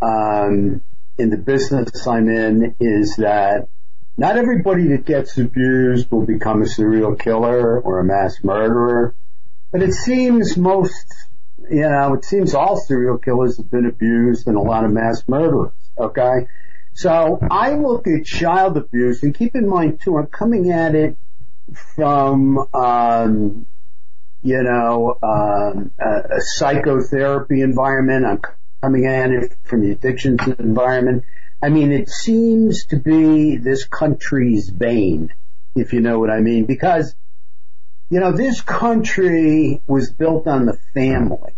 [0.00, 0.82] um,
[1.18, 3.68] in the business I'm in is that
[4.16, 9.14] not everybody that gets abused will become a serial killer or a mass murderer,
[9.70, 11.06] but it seems most,
[11.70, 15.22] you know, it seems all serial killers have been abused and a lot of mass
[15.26, 16.46] murderers, okay?
[16.94, 21.16] So I look at child abuse and keep in mind too, I'm coming at it
[21.74, 23.66] from, um,
[24.42, 28.26] you know, um, a, a psychotherapy environment.
[28.26, 28.40] I'm
[28.82, 31.24] coming at it from the addictions environment.
[31.62, 35.32] I mean, it seems to be this country's bane,
[35.76, 37.14] if you know what I mean, because,
[38.10, 41.54] you know, this country was built on the family.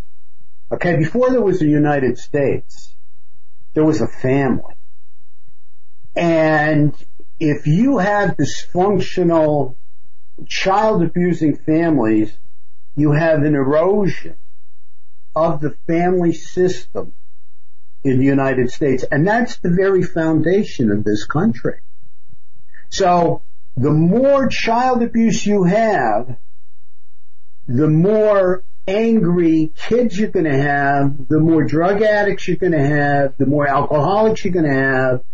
[0.71, 2.95] Okay, before there was the United States,
[3.73, 4.75] there was a family.
[6.15, 6.95] And
[7.41, 9.77] if you have dysfunctional
[10.47, 12.37] child abusing families,
[12.97, 14.37] you have an erosion
[15.35, 17.13] of the family system
[18.05, 19.05] in the United States.
[19.11, 21.81] And that's the very foundation of this country.
[22.91, 23.43] So
[23.77, 26.37] the more child abuse you have,
[27.67, 32.87] the more angry kids you're going to have, the more drug addicts you're going to
[32.87, 35.25] have, the more alcoholics you're going to have,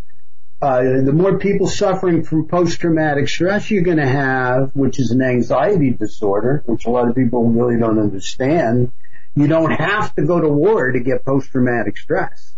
[0.63, 5.23] uh, the more people suffering from post-traumatic stress you're going to have, which is an
[5.23, 8.93] anxiety disorder, which a lot of people really don't understand.
[9.35, 12.55] You don't have to go to war to get post-traumatic stress.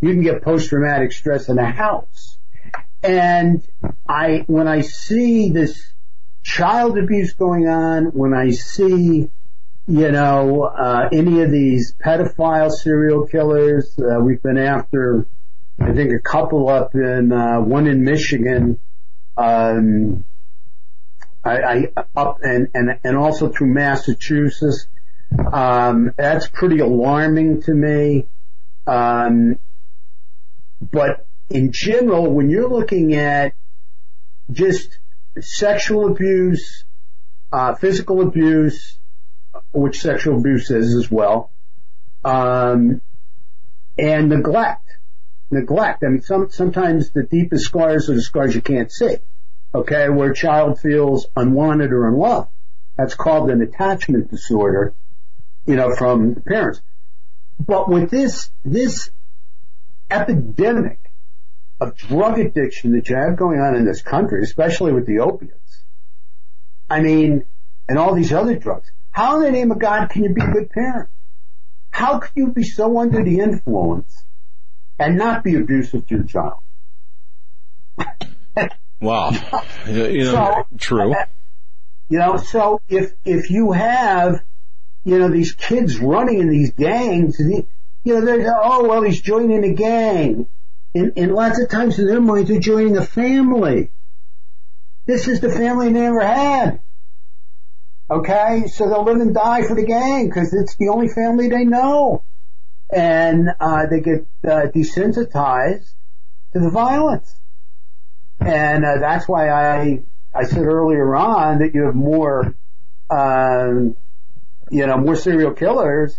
[0.00, 2.38] You can get post-traumatic stress in a house.
[3.02, 3.66] And
[4.08, 5.82] I, when I see this
[6.42, 9.30] child abuse going on, when I see,
[9.86, 15.26] you know, uh, any of these pedophile serial killers, uh, we've been after,
[15.80, 18.78] I think a couple up in, uh, one in Michigan,
[19.36, 20.24] um,
[21.44, 24.86] I, I up and, and, and also through Massachusetts.
[25.52, 28.26] Um, that's pretty alarming to me.
[28.86, 29.58] Um,
[30.80, 33.54] but in general, when you're looking at
[34.50, 34.98] just
[35.40, 36.84] sexual abuse,
[37.52, 38.98] uh, physical abuse,
[39.72, 41.50] which sexual abuse is as well,
[42.24, 43.00] um,
[43.98, 44.83] and neglect,
[45.50, 46.02] neglect.
[46.04, 49.16] I mean, some, sometimes the deepest scars are the scars you can't see.
[49.74, 52.48] Okay, where a child feels unwanted or unloved.
[52.96, 54.94] That's called an attachment disorder,
[55.66, 56.80] you know, from the parents.
[57.58, 59.10] But with this, this
[60.10, 61.10] epidemic
[61.80, 65.82] of drug addiction that you have going on in this country, especially with the opiates.
[66.88, 67.44] I mean,
[67.88, 68.90] and all these other drugs.
[69.10, 71.08] How in the name of God can you be a good parent?
[71.90, 74.23] How can you be so under the influence
[74.98, 76.58] and not be abusive to your child?
[79.00, 79.30] wow.
[79.86, 81.14] you know, so, true.
[82.08, 84.42] You know, so if, if you have,
[85.04, 87.66] you know, these kids running in these gangs, you
[88.04, 90.46] know, they're, oh, well, he's joining a gang.
[90.94, 93.90] And, and lots of times in their minds, they're joining a family.
[95.06, 96.80] This is the family they never had.
[98.10, 98.66] Okay?
[98.68, 102.22] So they'll live and die for the gang because it's the only family they know.
[102.94, 105.92] And, uh, they get, uh, desensitized
[106.52, 107.34] to the violence.
[108.40, 110.02] And, uh, that's why I,
[110.34, 112.54] I said earlier on that you have more,
[113.10, 113.96] um,
[114.70, 116.18] you know, more serial killers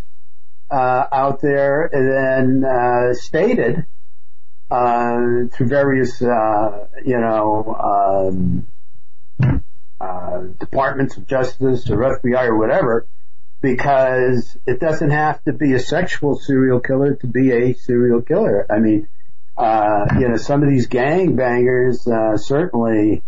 [0.69, 3.85] uh, out there than uh, stated
[4.69, 7.75] uh, through various, uh, you know,
[8.29, 8.67] um,
[9.99, 13.07] uh, departments of justice or FBI or whatever,
[13.65, 18.67] because it doesn't have to be a sexual serial killer to be a serial killer.
[18.71, 19.07] I mean,
[19.57, 23.23] uh, you know, some of these gang bangers uh, certainly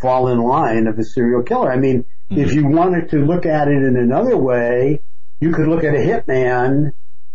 [0.00, 1.70] fall in line of a serial killer.
[1.70, 2.40] I mean, mm-hmm.
[2.40, 5.02] if you wanted to look at it in another way,
[5.40, 6.92] you could look at a hitman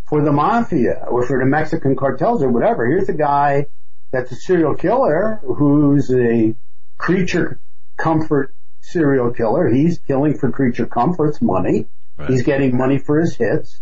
[0.09, 2.87] for the mafia or for the Mexican cartels or whatever.
[2.87, 3.67] Here's a guy
[4.09, 6.55] that's a serial killer who's a
[6.97, 7.59] creature
[7.97, 9.69] comfort serial killer.
[9.69, 11.85] He's killing for creature comforts money.
[12.21, 12.29] Right.
[12.29, 13.81] He's getting money for his hits.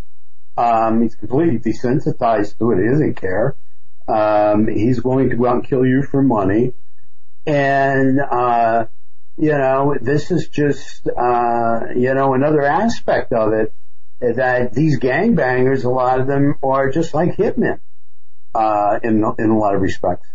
[0.58, 2.82] Um, he's completely desensitized to it.
[2.82, 3.58] He doesn't care.
[4.08, 6.74] Um, he's willing to go out and kill you for money.
[7.46, 8.86] And, uh,
[9.38, 13.74] you know, this is just, uh, you know, another aspect of it
[14.22, 17.82] that these gangbangers, a lot of them are just like hitmen,
[18.56, 20.30] uh, in, in a lot of respects.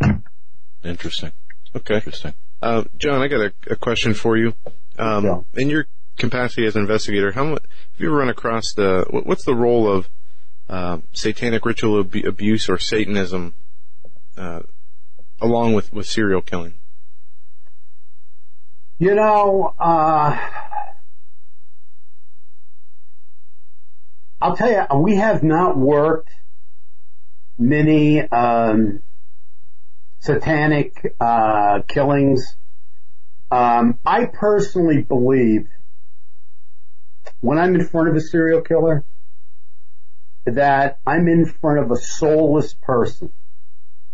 [0.82, 1.32] Interesting.
[1.74, 1.96] Okay.
[1.96, 2.34] Interesting.
[2.60, 4.54] Uh, John, I got a, a question for you.
[4.98, 5.86] Um, in your
[6.16, 9.90] capacity as an investigator, how much, have you ever run across the, what's the role
[9.90, 10.08] of,
[10.68, 13.54] uh, satanic ritual ab- abuse or Satanism,
[14.36, 14.60] uh,
[15.40, 16.74] along with, with serial killing?
[18.98, 20.38] You know, uh,
[24.40, 26.30] I'll tell you, we have not worked
[27.58, 29.00] many um,
[30.20, 32.56] satanic uh, killings.
[33.50, 35.68] Um, I personally believe
[37.44, 39.04] when I'm in front of a serial killer
[40.46, 43.30] that I'm in front of a soulless person.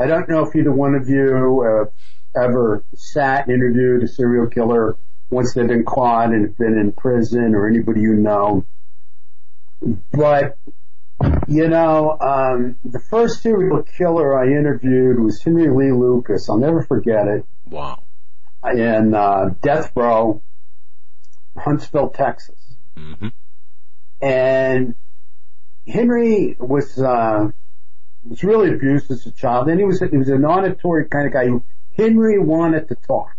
[0.00, 4.48] I don't know if either one of you uh, ever sat and interviewed a serial
[4.48, 4.96] killer
[5.30, 8.66] once they've been caught and been in prison or anybody you know.
[10.10, 10.58] But
[11.46, 16.48] you know, um, the first serial killer I interviewed was Henry Lee Lucas.
[16.50, 17.46] I'll never forget it.
[17.66, 18.02] Wow.
[18.74, 20.42] In uh, Death Row,
[21.56, 22.59] Huntsville, Texas.
[22.96, 23.28] Mm-hmm.
[24.22, 24.94] And
[25.86, 27.50] Henry was uh,
[28.24, 31.32] was really abused as a child, and he was he was an auditory kind of
[31.32, 31.46] guy.
[31.46, 31.64] Who,
[31.96, 33.34] Henry wanted to talk.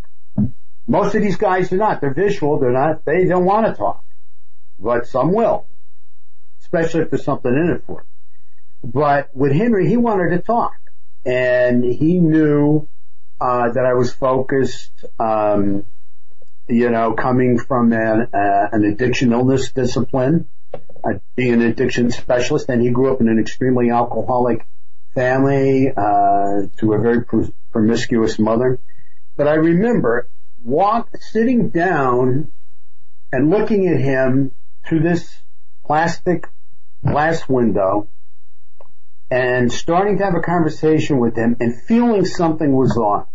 [0.88, 2.02] Most of these guys are not.
[2.02, 2.60] They're visual.
[2.60, 3.06] They're not.
[3.06, 4.04] They don't want to talk,
[4.80, 5.68] but some will
[6.74, 8.08] especially if there's something in it for him.
[8.84, 10.74] But with Henry, he wanted to talk,
[11.26, 12.88] and he knew
[13.39, 15.86] uh, that I was focused, um,
[16.72, 22.69] you know, coming from an, uh, an addiction illness discipline, uh, being an addiction specialist,
[22.69, 24.65] and he grew up in an extremely alcoholic
[25.13, 28.80] family uh, to a very pr- promiscuous mother.
[29.36, 30.30] But I remember
[30.63, 32.51] walk sitting down
[33.32, 34.51] and looking at him
[34.88, 35.30] through this
[35.86, 36.47] plastic
[37.03, 38.07] glass window
[39.30, 43.26] and starting to have a conversation with him and feeling something was on.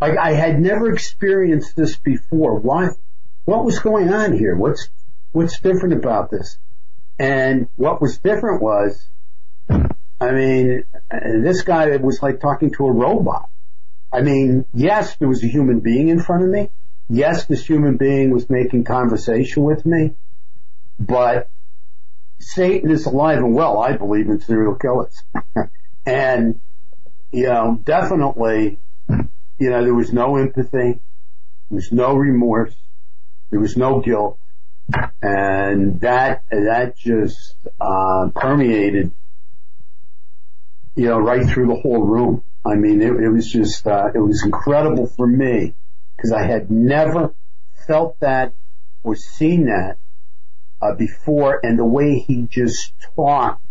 [0.00, 2.58] Like I had never experienced this before.
[2.58, 2.88] Why?
[3.44, 4.56] What was going on here?
[4.56, 4.88] What's,
[5.32, 6.58] what's different about this?
[7.18, 9.06] And what was different was,
[9.68, 13.48] I mean, this guy was like talking to a robot.
[14.12, 16.70] I mean, yes, there was a human being in front of me.
[17.08, 20.14] Yes, this human being was making conversation with me,
[20.98, 21.50] but
[22.38, 25.14] Satan is alive and well, I believe, in serial killers.
[26.06, 26.60] and,
[27.32, 28.78] you know, definitely,
[29.60, 31.00] you know, there was no empathy, there
[31.68, 32.74] was no remorse,
[33.50, 34.38] there was no guilt,
[35.22, 39.12] and that, that just, uh, permeated,
[40.96, 42.42] you know, right through the whole room.
[42.64, 45.74] I mean, it, it was just, uh, it was incredible for me,
[46.16, 47.34] because I had never
[47.86, 48.54] felt that
[49.02, 49.98] or seen that
[50.82, 53.62] uh, before and the way he just talked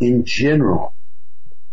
[0.00, 0.94] in general,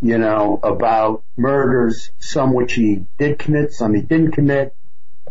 [0.05, 4.75] you know, about murders, some which he did commit, some he didn't commit,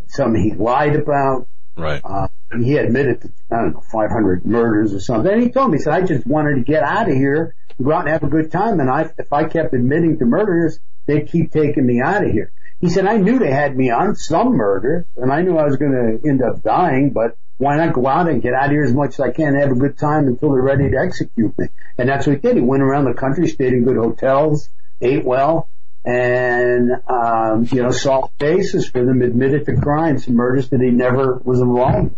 [0.09, 1.47] some he lied about.
[1.77, 2.01] Right.
[2.03, 2.27] Uh,
[2.61, 5.33] he admitted to, I don't know, 500 murders or something.
[5.33, 7.87] And he told me, he said, I just wanted to get out of here, and
[7.87, 8.81] go out and have a good time.
[8.81, 12.51] And I, if I kept admitting to murders, they'd keep taking me out of here.
[12.85, 15.77] He said, I knew they had me on some murders and I knew I was
[15.77, 18.85] going to end up dying, but why not go out and get out of here
[18.85, 21.59] as much as I can, and have a good time until they're ready to execute
[21.59, 21.69] me?
[21.97, 22.57] And that's what he did.
[22.57, 24.69] He went around the country, stayed in good hotels,
[25.01, 25.71] ate well,
[26.05, 31.41] and um, you know, saw faces for them, admitted to crimes, murders that he never
[31.43, 32.09] was involved.
[32.09, 32.17] In.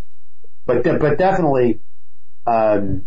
[0.64, 1.78] But de- but definitely,
[2.44, 3.04] um,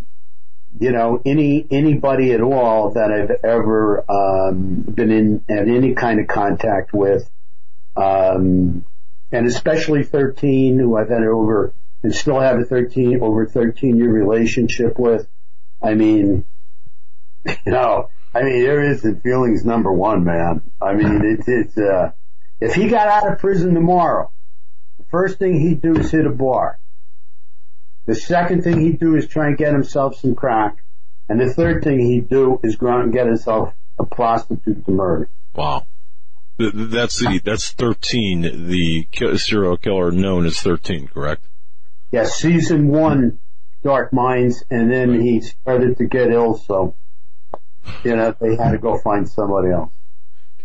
[0.79, 6.21] you know, any anybody at all that I've ever um, been in had any kind
[6.21, 7.29] of contact with,
[7.99, 8.85] um,
[9.31, 14.11] and especially 13, who I've had over and still have a 13 over 13 year
[14.11, 15.27] relationship with.
[15.81, 16.45] I mean,
[17.45, 20.61] you know, I mean, there isn't feelings number one, man.
[20.81, 22.11] I mean, it's, it's, uh,
[22.61, 24.31] if he got out of prison tomorrow,
[24.97, 26.79] the first thing he'd do is hit a bar.
[28.05, 30.77] The second thing he'd do is try and get himself some crack.
[31.27, 34.91] And the third thing he'd do is go out and get himself a prostitute to
[34.91, 35.29] murder.
[35.53, 35.85] Wow.
[36.59, 39.07] That's the, that's 13, the
[39.37, 41.45] serial killer known as 13, correct?
[42.11, 43.39] Yes, season one,
[43.81, 46.95] Dark Minds, and then he started to get ill, so,
[48.03, 49.93] you know, they had to go find somebody else.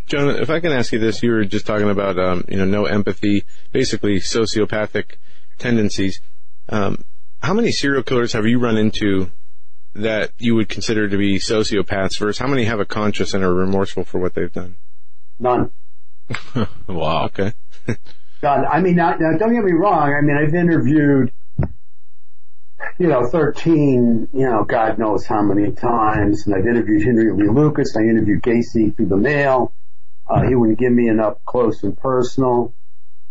[0.06, 2.64] John, if I can ask you this, you were just talking about, um, you know,
[2.64, 5.16] no empathy, basically sociopathic
[5.58, 6.20] tendencies.
[6.68, 7.04] Um,
[7.40, 9.30] how many serial killers have you run into
[9.94, 13.54] that you would consider to be sociopaths versus how many have a conscience and are
[13.54, 14.76] remorseful for what they've done?
[15.38, 15.70] None.
[16.86, 17.26] wow.
[17.26, 17.52] Okay.
[18.42, 18.66] None.
[18.66, 20.12] I mean, now, now, don't get me wrong.
[20.12, 21.32] I mean, I've interviewed,
[22.98, 27.48] you know, 13, you know, God knows how many times, and I've interviewed Henry Lee
[27.48, 27.96] Lucas.
[27.96, 29.72] I interviewed Gacy through the mail.
[30.28, 32.74] Uh, he wouldn't give me an up close and personal.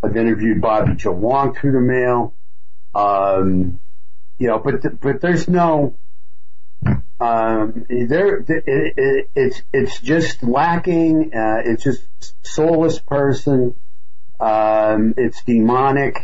[0.04, 2.34] I've interviewed Bobby Joe Long through the mail.
[2.94, 3.80] Um,
[4.38, 5.96] you know, but, but there's no,
[7.24, 12.08] um, there, it, it, it's, it's just lacking, uh, it's just
[12.42, 13.76] soulless person.
[14.40, 16.18] Um, it's demonic.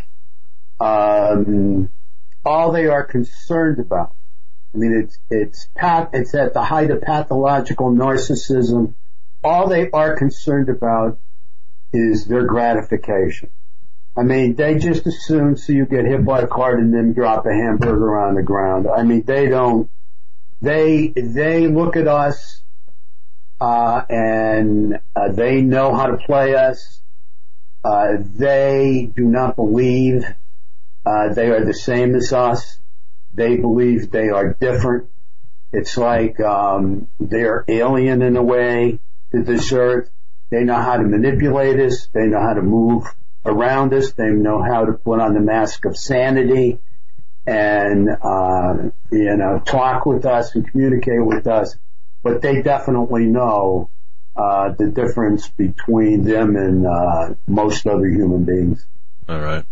[0.80, 1.90] Um,
[2.46, 4.16] all they are concerned about.
[4.74, 6.12] I mean, it's, it's pat.
[6.14, 8.94] it's at the height of pathological narcissism
[9.44, 11.20] all they are concerned about
[11.94, 13.50] is their gratification.
[14.18, 17.46] I mean, they just assume so you get hit by a car and then drop
[17.46, 18.88] a hamburger on the ground.
[18.88, 19.90] I mean, they don't,
[20.62, 22.62] they, they look at us,
[23.62, 27.02] uh, and, uh, they know how to play us.
[27.84, 30.26] Uh, they do not believe,
[31.06, 32.80] uh, they are the same as us.
[33.34, 35.10] They believe they are different.
[35.72, 39.00] It's like, um, they're alien in a way
[39.32, 40.10] to this earth.
[40.50, 42.08] They know how to manipulate us.
[42.14, 43.06] They know how to move
[43.46, 44.14] around us.
[44.14, 46.80] They know how to put on the mask of sanity
[47.46, 51.78] and, uh, you know, talk with us and communicate with us.
[52.24, 53.90] But they definitely know,
[54.36, 58.86] uh, the difference between them and, uh, most other human beings.
[59.28, 59.66] All right.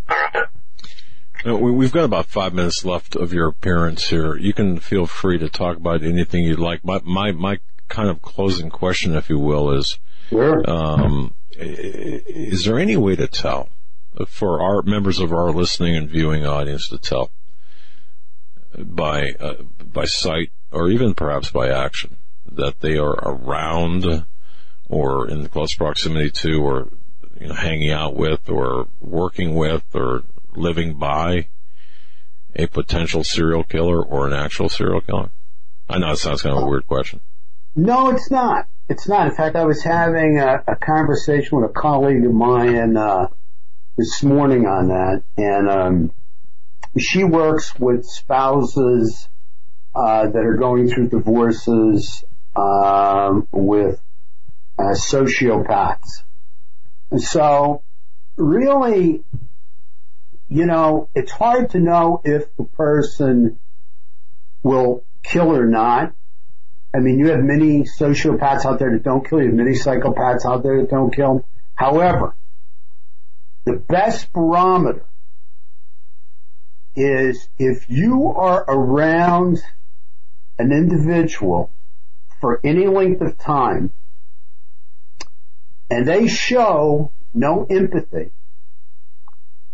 [1.44, 4.36] We've got about five minutes left of your appearance here.
[4.36, 6.84] You can feel free to talk about anything you'd like.
[6.84, 7.58] My, my, my
[7.88, 9.98] kind of closing question, if you will, is
[10.30, 10.68] sure.
[10.68, 13.68] um, is there any way to tell
[14.26, 17.30] for our members of our listening and viewing audience to tell
[18.76, 22.16] by uh, by sight or even perhaps by action
[22.52, 24.26] that they are around
[24.88, 26.88] or in close proximity to or
[27.40, 30.22] you know hanging out with or working with or
[30.54, 31.48] living by
[32.56, 35.30] a potential serial killer or an actual serial killer?
[35.88, 37.20] I know it sounds kind of a weird question.
[37.76, 38.66] No, it's not.
[38.88, 39.28] It's not.
[39.28, 43.28] In fact, I was having a, a conversation with a colleague of mine uh,
[43.96, 46.12] this morning on that, and um,
[46.96, 49.28] she works with spouses
[49.94, 52.24] uh, that are going through divorces
[52.56, 54.00] um, with
[54.78, 56.22] uh, sociopaths.
[57.10, 57.82] And so,
[58.36, 59.24] really,
[60.48, 63.58] you know, it's hard to know if the person
[64.62, 66.14] will kill or not
[66.94, 69.40] I mean, you have many sociopaths out there that don't kill.
[69.40, 71.44] You have many psychopaths out there that don't kill.
[71.74, 72.34] However,
[73.64, 75.04] the best barometer
[76.98, 79.58] is if you are around
[80.58, 81.70] an individual
[82.40, 83.92] for any length of time
[85.90, 88.30] and they show no empathy,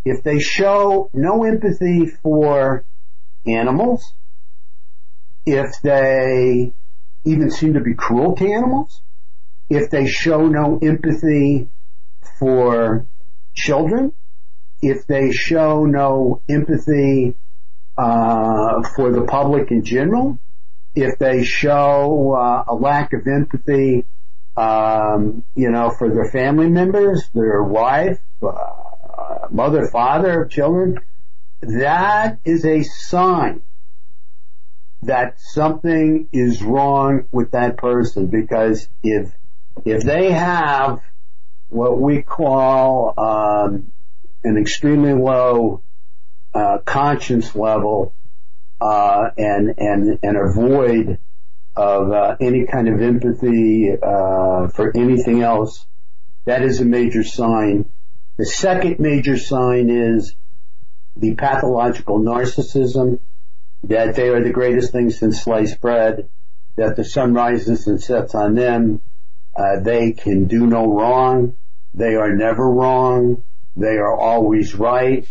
[0.05, 2.85] if they show no empathy for
[3.47, 4.13] animals,
[5.47, 6.73] if they
[7.25, 9.01] even seem to be cruel to animals,
[9.71, 11.69] if they show no empathy
[12.39, 13.07] for
[13.55, 14.13] children,
[14.85, 17.35] if they show no empathy
[17.97, 20.39] uh, for the public in general,
[20.95, 24.05] if they show uh, a lack of empathy,
[24.57, 31.01] um, you know, for their family members, their wife, uh, mother, father, children,
[31.63, 33.63] that is a sign
[35.03, 38.27] that something is wrong with that person.
[38.27, 39.33] Because if
[39.85, 41.01] if they have
[41.69, 43.93] what we call um,
[44.45, 45.83] an extremely low
[46.55, 48.15] uh, conscience level
[48.81, 51.19] uh, and and and a void
[51.77, 55.87] of uh, any kind of empathy uh, for anything else,
[56.45, 57.87] that is a major sign.
[58.37, 60.37] The second major sign is
[61.17, 63.21] the pathological narcissism,
[63.85, 66.29] that they are the greatest thing since sliced bread,
[66.77, 69.01] that the sun rises and sets on them,
[69.57, 71.57] uh, they can do no wrong,
[71.93, 73.43] they are never wrong,
[73.77, 75.27] they are always right,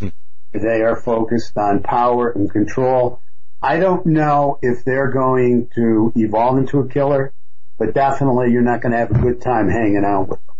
[0.52, 3.22] they are focused on power and control.
[3.62, 7.34] I don't know if they're going to evolve into a killer,
[7.78, 10.53] but definitely you're not going to have a good time hanging out with them.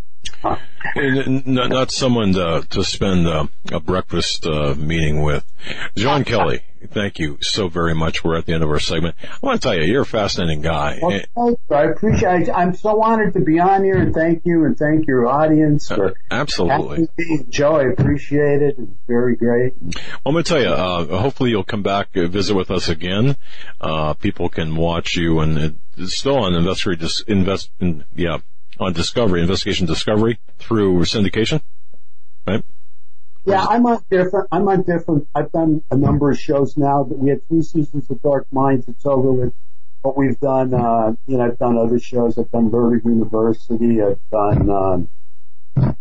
[0.44, 5.46] Not, not, someone to, to spend uh, a breakfast uh, meeting with.
[5.96, 8.24] John Kelly, thank you so very much.
[8.24, 9.16] We're at the end of our segment.
[9.24, 11.00] I want to tell you, you're a fascinating guy.
[11.36, 12.50] Well, I appreciate.
[12.50, 16.10] I'm so honored to be on here, and thank you, and thank your audience for
[16.10, 17.08] uh, absolutely.
[17.50, 18.76] Joe, I appreciate it.
[18.78, 19.74] It's very great.
[19.82, 19.94] Well,
[20.26, 20.70] I'm going to tell you.
[20.70, 23.38] Uh, hopefully, you'll come back uh, visit with us again.
[23.80, 26.96] Uh, people can watch you, and it's still on the Investor
[27.28, 27.72] Invest.
[27.80, 28.40] In, yeah
[28.80, 31.62] on Discovery, Investigation Discovery through syndication,
[32.46, 32.64] right?
[33.46, 34.48] Yeah, I'm on different.
[34.52, 35.28] I'm on different.
[35.36, 37.04] I've done a number of shows now.
[37.04, 38.88] That we had three seasons of Dark Minds.
[38.88, 39.54] It's over with.
[40.02, 42.38] But we've done, uh, you know, I've done other shows.
[42.38, 44.02] I've done Murder University.
[44.02, 45.10] I've done, um,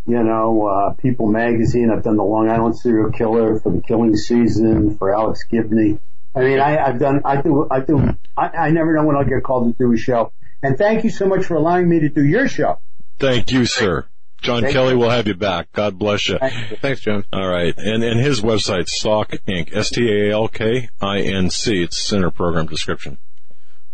[0.07, 1.91] you know, uh, People Magazine.
[1.91, 6.01] I've done the Long Island Serial Killer for the Killing Season for Alex Gibney.
[6.35, 7.23] I mean, I, I've done.
[7.25, 7.66] I do.
[7.70, 8.01] I do.
[8.37, 10.33] I, I never know when I'll get called to do a show.
[10.63, 12.79] And thank you so much for allowing me to do your show.
[13.19, 14.07] Thank you, sir.
[14.41, 14.99] John Thank Kelly you.
[14.99, 15.71] will have you back.
[15.73, 16.39] God bless you.
[16.43, 16.77] you.
[16.77, 17.25] Thanks, John.
[17.33, 17.75] All right.
[17.77, 19.75] And, and his website, Stalk Inc.
[19.75, 21.83] S-T-A-L-K-I-N-C.
[21.83, 23.19] It's center program description.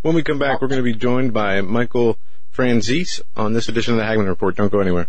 [0.01, 2.19] When we come back, we're going to be joined by Michael
[2.55, 4.57] Franzese on this edition of the Hagmann Report.
[4.57, 5.09] Don't go anywhere.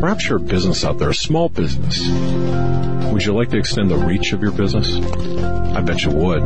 [0.00, 1.98] Perhaps you're a business out there, a small business.
[3.12, 4.94] Would you like to extend the reach of your business?
[4.96, 6.42] I bet you would.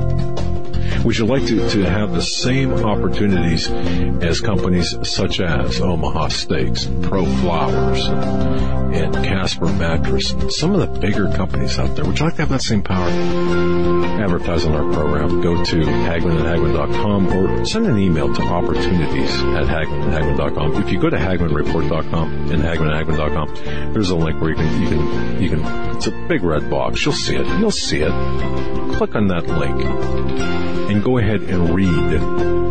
[1.04, 6.86] Would you like to, to have the same opportunities as companies such as Omaha Steaks,
[7.02, 12.04] Pro Flowers, and Casper Mattress, some of the bigger companies out there?
[12.04, 13.08] Would you like to have that same power?
[13.08, 15.40] Advertise on our program.
[15.40, 20.82] Go to at Hagmann.com or send an email to opportunities at at Hagmann.com.
[20.82, 24.88] If you go to HagmannReport.com and at Hagmann.com, there's a link where you can, you
[24.88, 27.04] can, you can, it's a big red box.
[27.04, 27.46] You'll see it.
[27.58, 28.94] You'll see it.
[28.96, 32.20] Click on that link and go ahead and read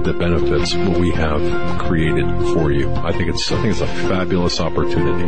[0.03, 2.91] the benefits what we have created for you.
[2.93, 5.28] I think it's I think it's a fabulous opportunity.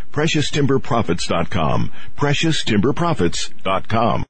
[0.11, 1.91] PreciousTimberProfits.com.
[2.17, 4.25] PreciousTimberProfits.com.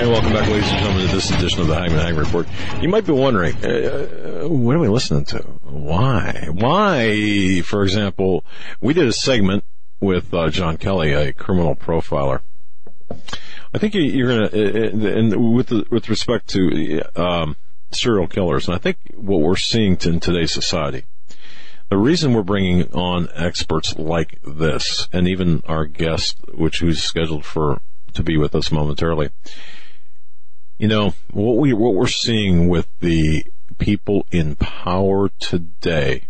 [0.00, 2.46] And welcome back, ladies and gentlemen, to this edition of the Hagmann Hagmann Report.
[2.80, 5.38] You might be wondering, uh, uh, what are we listening to?
[5.64, 6.46] Why?
[6.52, 8.44] Why, for example,
[8.80, 9.64] we did a segment
[10.00, 12.40] with uh, John Kelly, a criminal profiler.
[13.72, 17.56] I think you're going to, and with the, with respect to um,
[17.90, 21.04] serial killers, and I think what we're seeing in today's society,
[21.88, 27.44] the reason we're bringing on experts like this, and even our guest, which who's scheduled
[27.44, 27.80] for
[28.14, 29.30] to be with us momentarily,
[30.78, 33.44] you know what we what we're seeing with the
[33.78, 36.24] people in power today.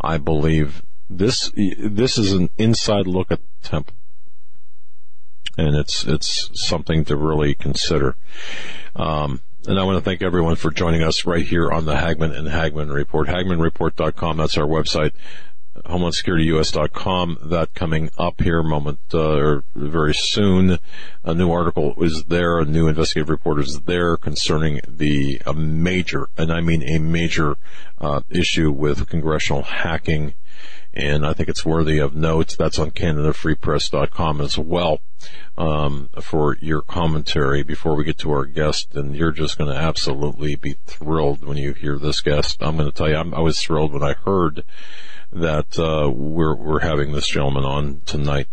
[0.00, 3.94] I believe this this is an inside look at the temple,
[5.58, 8.16] and it's it's something to really consider.
[8.94, 12.32] Um, and I want to thank everyone for joining us right here on the Hagmann
[12.32, 13.28] and Hagmann Report.
[13.28, 15.12] HagmannReport.com, that's our website.
[15.84, 17.38] HomelandSecurityUS.com.
[17.42, 20.78] That coming up here moment uh, or very soon.
[21.24, 22.58] A new article is there.
[22.58, 27.56] A new investigative report is there concerning the major, and I mean a major
[27.98, 30.34] uh, issue with congressional hacking
[30.92, 32.56] and I think it's worthy of note.
[32.58, 35.00] That's on CanadaFreePress.com as well
[35.56, 38.94] um, for your commentary before we get to our guest.
[38.96, 42.58] And you're just going to absolutely be thrilled when you hear this guest.
[42.60, 44.64] I'm going to tell you, I'm, i was thrilled when I heard
[45.32, 48.48] that uh, we're we're having this gentleman on tonight.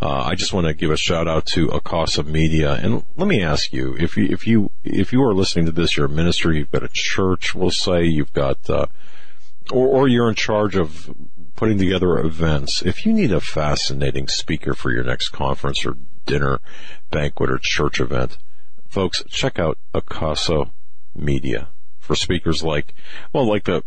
[0.00, 3.42] Uh, I just want to give a shout out to Akasa Media, and let me
[3.42, 6.58] ask you if you if you if you are listening to this, you're a ministry,
[6.58, 8.86] you've got a church, we'll say you've got, uh,
[9.72, 11.10] or, or you're in charge of
[11.56, 12.82] putting together events.
[12.82, 15.96] If you need a fascinating speaker for your next conference or
[16.26, 16.60] dinner,
[17.10, 18.38] banquet, or church event,
[18.88, 20.70] folks, check out Acaso
[21.14, 22.94] Media for speakers like,
[23.32, 23.82] well, like the,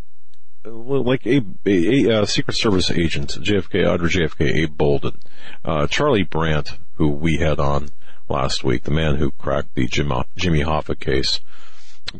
[0.66, 5.20] like a, a, a Secret Service agent, JFK, under JFK, Abe Bolden,
[5.64, 7.90] uh, Charlie Brandt, who we had on
[8.30, 11.40] last week, the man who cracked the Jim, Jimmy Hoffa case.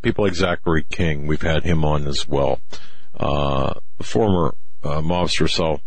[0.02, 2.60] People like Zachary King, we've had him on as well.
[3.18, 5.80] Uh, former uh, Mobster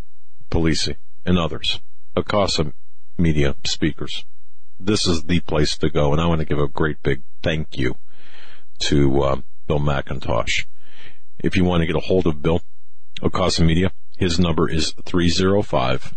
[0.50, 1.80] Polisi, and others.
[2.16, 2.74] Akasa
[3.18, 4.26] Media speakers.
[4.80, 7.78] This is the place to go, and I want to give a great big thank
[7.78, 7.98] you
[8.80, 10.66] to uh, Bill McIntosh.
[11.40, 12.62] If you want to get a hold of Bill,
[13.22, 16.16] Akasa Media, his number is 305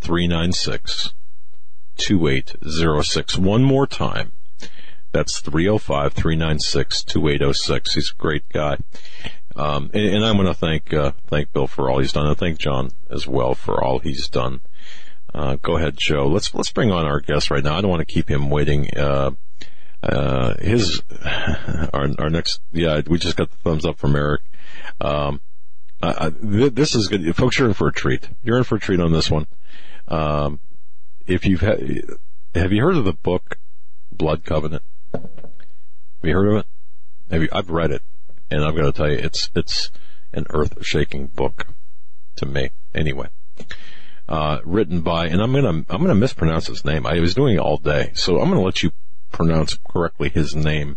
[0.00, 1.14] 396
[1.96, 3.38] 2806.
[3.38, 4.32] One more time.
[5.12, 7.94] That's 305 396 2806.
[7.94, 8.78] He's a great guy.
[9.54, 12.38] Um, and, and, I want to thank uh, thank Bill for all he's done, and
[12.38, 14.62] thank John as well for all he's done.
[15.34, 16.26] Uh, go ahead, Joe.
[16.26, 17.76] Let's let's bring on our guest right now.
[17.76, 18.88] I don't want to keep him waiting.
[18.96, 19.32] Uh,
[20.02, 21.02] uh his
[21.92, 24.40] our our next yeah, we just got the thumbs up from Eric.
[25.02, 25.42] Um,
[26.02, 27.58] th- this is good, folks.
[27.58, 28.30] You're in for a treat.
[28.42, 29.46] You're in for a treat on this one.
[30.08, 30.60] Um,
[31.26, 31.78] if you've had,
[32.54, 33.58] have you heard of the book
[34.10, 34.82] Blood Covenant?
[35.12, 35.24] Have
[36.22, 36.66] you heard of it?
[37.30, 37.48] Have you?
[37.52, 38.02] I've read it
[38.52, 39.90] and I'm going to tell you, it's it's
[40.32, 41.68] an earth-shaking book
[42.36, 42.70] to me.
[42.94, 43.28] Anyway,
[44.28, 47.06] uh, written by, and I'm going to I'm going to mispronounce his name.
[47.06, 48.92] I was doing it all day, so I'm going to let you
[49.30, 50.96] pronounce correctly his name.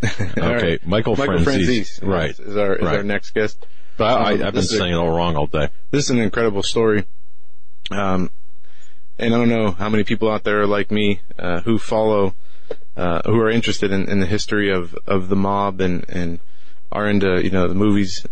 [0.04, 0.86] okay, right.
[0.86, 2.96] Michael, Michael Franzese, right, is our is right.
[2.98, 3.66] our next guest.
[3.96, 5.70] But I, have been saying a, it all wrong all day.
[5.90, 7.04] This is an incredible story.
[7.90, 8.30] Um,
[9.18, 12.36] and I don't know how many people out there like me uh, who follow,
[12.96, 16.40] uh, who are interested in, in, the history of, of the mob and, and
[16.90, 18.26] are into you know the movies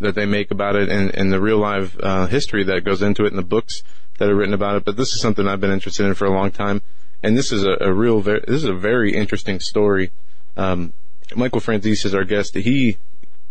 [0.00, 3.24] that they make about it and, and the real live uh, history that goes into
[3.24, 3.82] it and the books
[4.18, 4.84] that are written about it.
[4.84, 6.82] But this is something I've been interested in for a long time,
[7.22, 10.10] and this is a, a real very, this is a very interesting story.
[10.56, 10.92] Um,
[11.34, 12.54] Michael Franzese is our guest.
[12.54, 12.98] He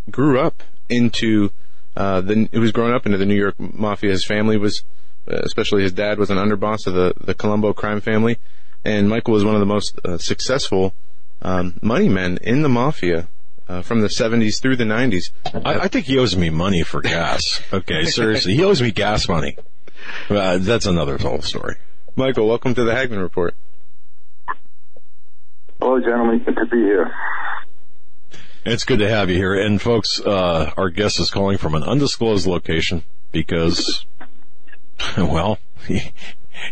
[0.09, 1.51] grew up into
[1.95, 4.11] uh, the he was growing up into the New York mafia.
[4.11, 4.83] His family was,
[5.29, 8.37] uh, especially his dad, was an underboss of the the Colombo crime family,
[8.83, 10.93] and Michael was one of the most uh, successful
[11.41, 13.27] um, money men in the mafia
[13.67, 15.31] uh, from the 70s through the 90s.
[15.65, 17.61] I, I, think he owes me money for gas.
[17.71, 19.57] Okay, seriously, he owes me gas money.
[20.29, 21.77] Uh, that's another whole story.
[22.15, 23.55] Michael, welcome to the Hagmann Report.
[25.79, 26.39] Hello, gentlemen.
[26.43, 27.11] Good to be here.
[28.65, 29.53] It's good to have you here.
[29.53, 34.05] And folks, uh, our guest is calling from an undisclosed location because,
[35.17, 35.57] well,
[35.87, 36.11] he,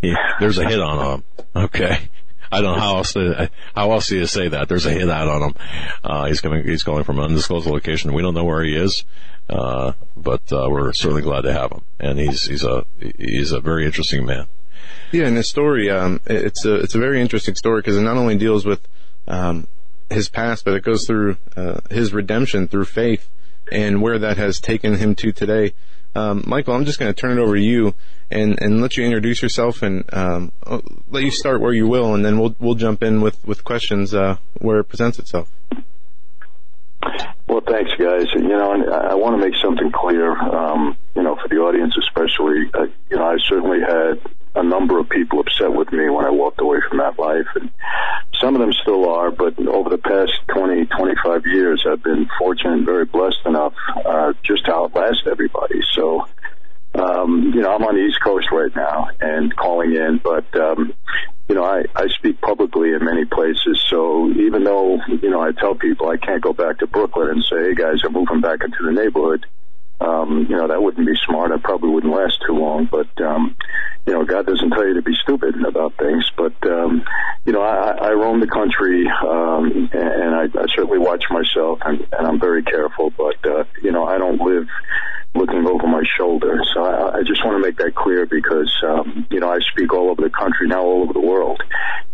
[0.01, 1.23] he, there's a hit on him.
[1.55, 2.09] Okay.
[2.51, 4.67] I don't know how else to, how else do you say that?
[4.69, 5.55] There's a hit out on him.
[6.03, 8.13] Uh, he's coming, he's calling from an undisclosed location.
[8.13, 9.03] We don't know where he is.
[9.47, 11.82] Uh, but, uh, we're certainly glad to have him.
[11.99, 12.86] And he's, he's a,
[13.17, 14.47] he's a very interesting man.
[15.11, 18.17] Yeah, and his story, um, it's a, it's a very interesting story because it not
[18.17, 18.88] only deals with,
[19.27, 19.67] um,
[20.09, 23.30] his past, but it goes through, uh, his redemption through faith
[23.71, 25.73] and where that has taken him to today.
[26.16, 27.93] Um, Michael, I'm just going to turn it over to you
[28.32, 30.51] and, and let you introduce yourself and um,
[31.10, 34.14] let you start where you will, and then we'll we'll jump in with with questions
[34.14, 35.51] uh, where it presents itself.
[37.47, 38.26] Well, thanks, guys.
[38.36, 40.32] You know, I, I want to make something clear.
[40.32, 42.70] Um, you know, for the audience especially.
[42.74, 44.20] Uh, you know, I certainly had
[44.56, 47.70] a number of people upset with me when I walked away from that life, and
[48.39, 49.32] some of them still are.
[49.32, 53.74] But over the past 20, 25 years, I've been fortunate and very blessed enough
[54.06, 55.82] uh, just to outlast everybody.
[55.93, 56.26] So
[56.95, 60.93] um, you know, I'm on the East Coast right now and calling in, but, um,
[61.47, 63.84] you know, I, I speak publicly in many places.
[63.88, 67.43] So even though, you know, I tell people I can't go back to Brooklyn and
[67.43, 69.45] say, hey guys, I'm moving back into the neighborhood,
[70.00, 71.52] um, you know, that wouldn't be smart.
[71.52, 73.56] I probably wouldn't last too long, but, um,
[74.06, 77.04] you know, God doesn't tell you to be stupid about things, but, um,
[77.45, 82.08] you know, I, I roam the country, um, and I, I certainly watch myself and,
[82.18, 84.68] and I'm very careful, but, uh, you know, I don't live,
[85.36, 86.60] looking over my shoulder.
[86.74, 89.93] So I, I just want to make that clear because, um, you know, I speak
[89.93, 91.62] all over the country, now all over the world.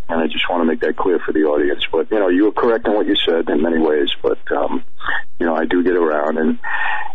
[0.08, 1.84] And I just want to make that clear for the audience.
[1.92, 4.84] But, you know, you were correct in what you said in many ways, but, um,
[5.40, 6.60] you know, I do get around and,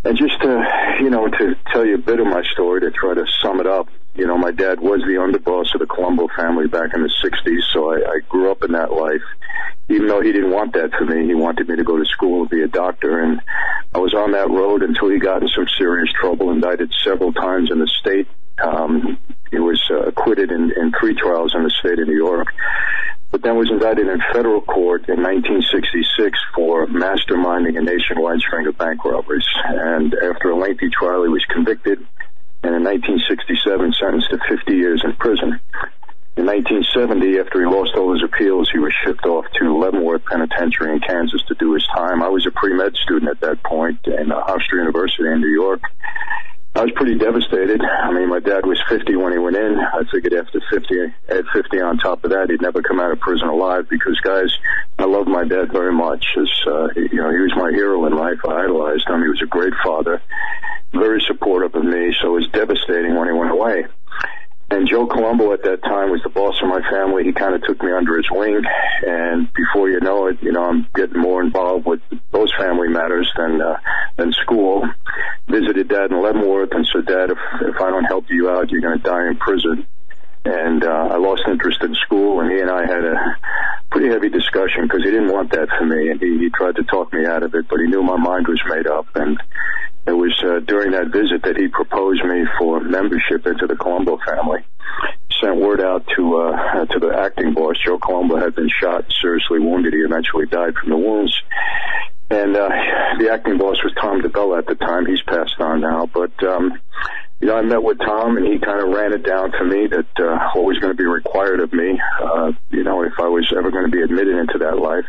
[0.04, 3.14] and just to, you know, to tell you a bit of my story to try
[3.14, 6.66] to sum it up, you know, my dad was the underboss of the Colombo family
[6.66, 9.22] back in the 60s, so I, I grew up in that life.
[9.88, 12.42] Even though he didn't want that for me, he wanted me to go to school
[12.42, 13.40] and be a doctor, and
[13.94, 17.70] I was on that road until he got in some serious trouble, indicted several times
[17.70, 18.28] in the state.
[18.62, 19.18] Um,
[19.50, 22.48] he was uh, acquitted in, in three trials in the state of New York,
[23.30, 28.76] but then was indicted in federal court in 1966 for masterminding a nationwide string of
[28.78, 29.46] bank robberies.
[29.64, 32.06] And after a lengthy trial, he was convicted
[32.62, 35.60] and in 1967 sentenced to 50 years in prison.
[36.36, 40.92] In 1970, after he lost all his appeals, he was shipped off to Leavenworth Penitentiary
[40.92, 42.22] in Kansas to do his time.
[42.22, 45.82] I was a pre-med student at that point in Hofstra University in New York.
[46.74, 47.82] I was pretty devastated.
[47.82, 49.76] I mean, my dad was 50 when he went in.
[49.76, 50.94] I figured after 50,
[51.28, 54.54] at 50 on top of that, he'd never come out of prison alive because, guys,
[54.98, 56.24] I love my dad very much.
[56.38, 58.38] As, uh, you know, he was my hero in life.
[58.48, 59.20] I idolized him.
[59.20, 60.22] He was a great father
[60.92, 63.86] very supportive of me, so it was devastating when he went away.
[64.70, 67.24] And Joe Colombo at that time was the boss of my family.
[67.24, 68.62] He kind of took me under his wing,
[69.02, 72.00] and before you know it, you know I'm getting more involved with
[72.30, 73.78] those family matters than uh,
[74.16, 74.88] than school.
[75.48, 78.80] Visited Dad in Leavenworth and said, Dad, if if I don't help you out, you're
[78.80, 79.86] going to die in prison.
[80.44, 83.36] And uh, I lost interest in school, and he and I had a
[83.90, 86.84] pretty heavy discussion because he didn't want that for me, and he, he tried to
[86.84, 89.36] talk me out of it, but he knew my mind was made up, and
[90.06, 94.18] it was uh, during that visit that he proposed me for membership into the Colombo
[94.26, 94.60] family.
[95.40, 97.76] Sent word out to uh, to the acting boss.
[97.84, 99.94] Joe Colombo had been shot, seriously wounded.
[99.94, 101.36] He eventually died from the wounds.
[102.30, 102.68] And uh,
[103.18, 105.06] the acting boss was Tom DiBella at the time.
[105.06, 106.78] He's passed on now, but um,
[107.40, 109.86] you know, I met with Tom, and he kind of ran it down to me
[109.86, 113.28] that uh, what was going to be required of me, uh, you know, if I
[113.28, 115.06] was ever going to be admitted into that life.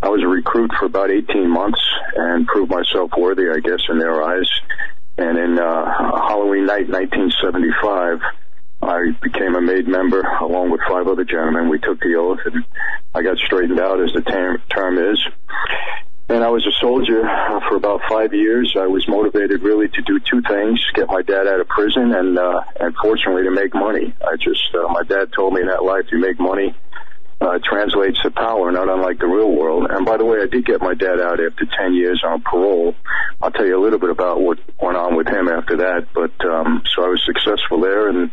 [0.00, 1.80] I was a recruit for about 18 months
[2.16, 4.50] and proved myself worthy, I guess, in their eyes.
[5.18, 5.84] And in uh,
[6.28, 8.20] Halloween night, 1975,
[8.82, 11.68] I became a made member along with five other gentlemen.
[11.68, 12.64] We took the oath, and
[13.14, 15.22] I got straightened out, as the term, term is.
[16.28, 17.22] And I was a soldier
[17.68, 18.74] for about five years.
[18.76, 22.36] I was motivated really to do two things: get my dad out of prison, and
[22.38, 24.12] uh, and fortunately to make money.
[24.20, 26.74] I just uh, my dad told me in that life you make money
[27.40, 29.86] uh, translates to power, not unlike the real world.
[29.90, 32.94] And by the way, I did get my dad out after 10 years on parole.
[33.42, 36.08] I'll tell you a little bit about what went on with him after that.
[36.14, 38.08] But, um, so I was successful there.
[38.08, 38.32] And,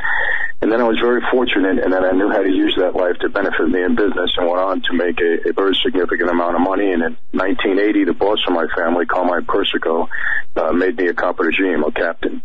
[0.61, 3.17] and then I was very fortunate in that I knew how to use that life
[3.19, 6.55] to benefit me in business and went on to make a, a very significant amount
[6.55, 6.91] of money.
[6.91, 10.07] And in 1980, the boss of my family, Carmine Persico,
[10.55, 12.41] uh, made me a capo regime, a captain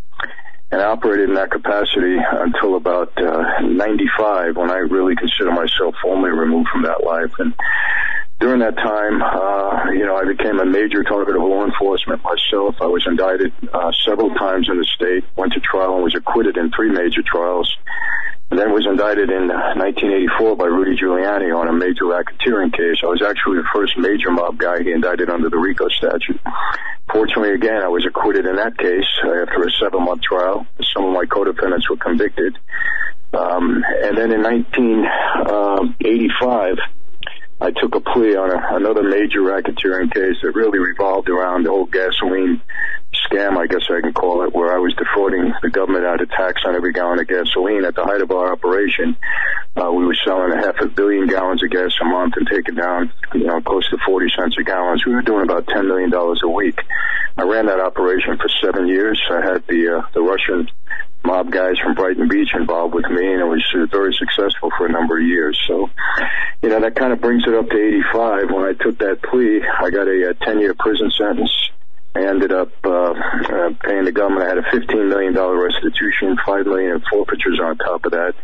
[0.70, 6.30] and operated in that capacity until about uh, 95 when I really consider myself formally
[6.30, 7.32] removed from that life.
[7.38, 7.54] And
[8.38, 12.76] during that time, uh, you know, I became a major target of law enforcement myself.
[12.80, 16.56] I was indicted uh, several times in the state, went to trial and was acquitted
[16.56, 17.74] in three major trials
[18.56, 23.02] then was indicted in uh, 1984 by Rudy Giuliani on a major racketeering case.
[23.04, 26.40] I was actually the first major mob guy he indicted under the RICO statute.
[27.12, 30.66] Fortunately, again, I was acquitted in that case uh, after a seven-month trial.
[30.94, 32.56] Some of my co-defendants were convicted.
[33.34, 36.76] Um, and then in 1985, uh,
[37.60, 41.70] I took a plea on a, another major racketeering case that really revolved around the
[41.70, 42.62] whole gasoline
[43.26, 46.30] scam, I guess I can call it, where I was defrauding the government out of
[46.30, 49.16] tax on every gallon of gasoline at the height of our operation.
[49.76, 52.74] Uh, we were selling a half a billion gallons of gas a month and taking
[52.74, 54.98] down, you know, close to 40 cents a gallon.
[55.06, 56.80] We were doing about $10 million a week.
[57.36, 59.22] I ran that operation for seven years.
[59.30, 60.68] I had the, uh, the Russian
[61.24, 64.86] mob guys from Brighton Beach involved with me and it was uh, very successful for
[64.86, 65.58] a number of years.
[65.66, 65.88] So,
[66.62, 68.50] you know, that kind of brings it up to 85.
[68.50, 71.52] When I took that plea, I got a, a 10 year prison sentence
[72.18, 74.42] I ended up uh, uh, paying the government.
[74.44, 78.34] I had a $15 million restitution, 5 million in forfeitures on top of that.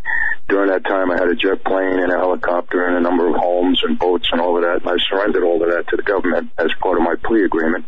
[0.49, 3.35] During that time, I had a jet plane and a helicopter and a number of
[3.35, 4.83] homes and boats and all of that.
[4.83, 7.87] And I surrendered all of that to the government as part of my plea agreement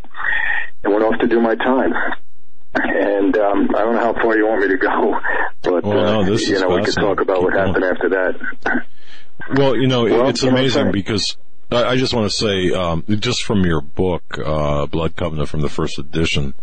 [0.83, 1.93] and went off to do my time.
[2.75, 5.15] And um, I don't know how far you want me to go,
[5.63, 8.83] but well, no, uh, you know we could talk about Keep what happened after that.
[9.55, 11.37] Well, you know, well, it's amazing because
[11.69, 15.69] I just want to say, um, just from your book, uh, Blood Covenant from the
[15.69, 16.53] first edition,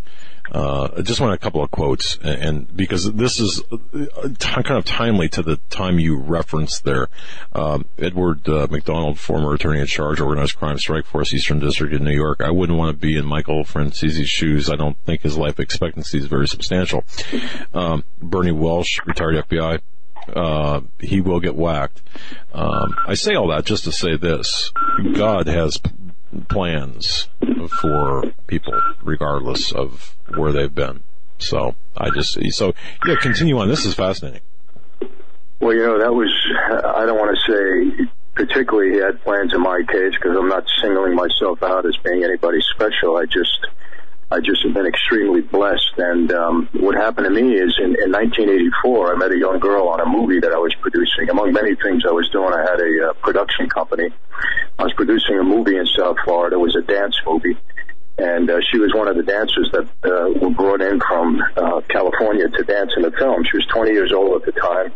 [0.50, 4.62] uh, I just want a couple of quotes, and, and because this is uh, t-
[4.62, 7.08] kind of timely to the time you referenced there.
[7.54, 12.04] Um, Edward uh, McDonald, former attorney in charge, organized crime strike force, Eastern District in
[12.04, 12.42] New York.
[12.42, 14.70] I wouldn't want to be in Michael Franzese's shoes.
[14.70, 17.04] I don't think his life expectancy is very substantial.
[17.72, 19.80] Um, Bernie Welsh, retired FBI
[20.34, 22.02] uh, he will get whacked.
[22.52, 24.72] Um, I say all that just to say this:
[25.14, 25.90] God has p-
[26.48, 27.28] plans
[27.80, 31.02] for people, regardless of where they've been.
[31.38, 32.74] So I just so
[33.06, 33.68] yeah, continue on.
[33.68, 34.40] This is fascinating.
[35.60, 36.30] Well, you know that was
[36.84, 40.64] I don't want to say particularly he had plans in my case because I'm not
[40.82, 43.16] singling myself out as being anybody special.
[43.16, 43.66] I just
[44.34, 45.94] I just have been extremely blessed.
[45.96, 49.86] And um, what happened to me is in, in 1984, I met a young girl
[49.88, 51.30] on a movie that I was producing.
[51.30, 54.10] Among many things I was doing, I had a uh, production company.
[54.76, 56.56] I was producing a movie in South Florida.
[56.56, 57.56] It was a dance movie.
[58.18, 61.80] And uh, she was one of the dancers that uh, were brought in from uh,
[61.88, 63.44] California to dance in the film.
[63.48, 64.92] She was 20 years old at the time.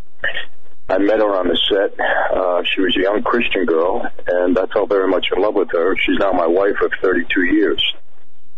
[0.90, 1.94] I met her on the set.
[2.34, 5.70] Uh, she was a young Christian girl, and I fell very much in love with
[5.70, 5.94] her.
[5.96, 7.84] She's now my wife of 32 years.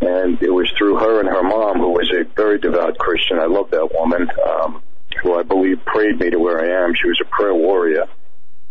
[0.01, 3.39] And it was through her and her mom, who was a very devout Christian.
[3.39, 4.83] I love that woman, um,
[5.23, 6.95] who I believe prayed me to where I am.
[6.95, 8.07] She was a prayer warrior.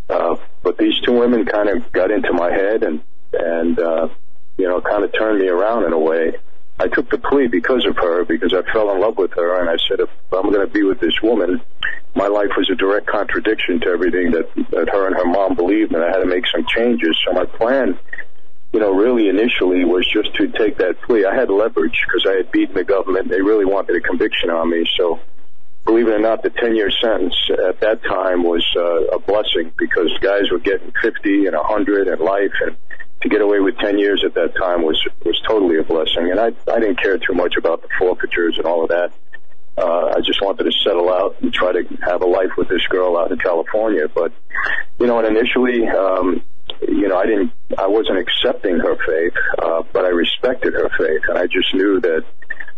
[0.09, 3.03] Uh, but these two women kind of got into my head and,
[3.33, 4.07] and, uh,
[4.57, 6.33] you know, kind of turned me around in a way.
[6.79, 9.69] I took the plea because of her, because I fell in love with her, and
[9.69, 11.61] I said, if I'm going to be with this woman,
[12.15, 15.93] my life was a direct contradiction to everything that, that her and her mom believed,
[15.93, 17.17] and I had to make some changes.
[17.25, 17.99] So my plan
[18.71, 21.25] you know, really initially was just to take that plea.
[21.25, 23.29] I had leverage because I had beaten the government.
[23.29, 24.85] They really wanted a conviction on me.
[24.95, 25.19] So,
[25.85, 27.35] believe it or not, the 10 year sentence
[27.67, 32.21] at that time was uh, a blessing because guys were getting 50 and 100 and
[32.21, 32.53] life.
[32.61, 32.77] And
[33.21, 36.29] to get away with 10 years at that time was, was totally a blessing.
[36.29, 39.11] And I, I didn't care too much about the forfeitures and all of that.
[39.79, 42.85] Uh, I just wanted to settle out and try to have a life with this
[42.87, 44.07] girl out in California.
[44.13, 44.31] But,
[44.99, 46.43] you know, and initially, um,
[46.81, 51.21] you know, I didn't, I wasn't accepting her faith, uh, but I respected her faith,
[51.27, 52.23] and I just knew that,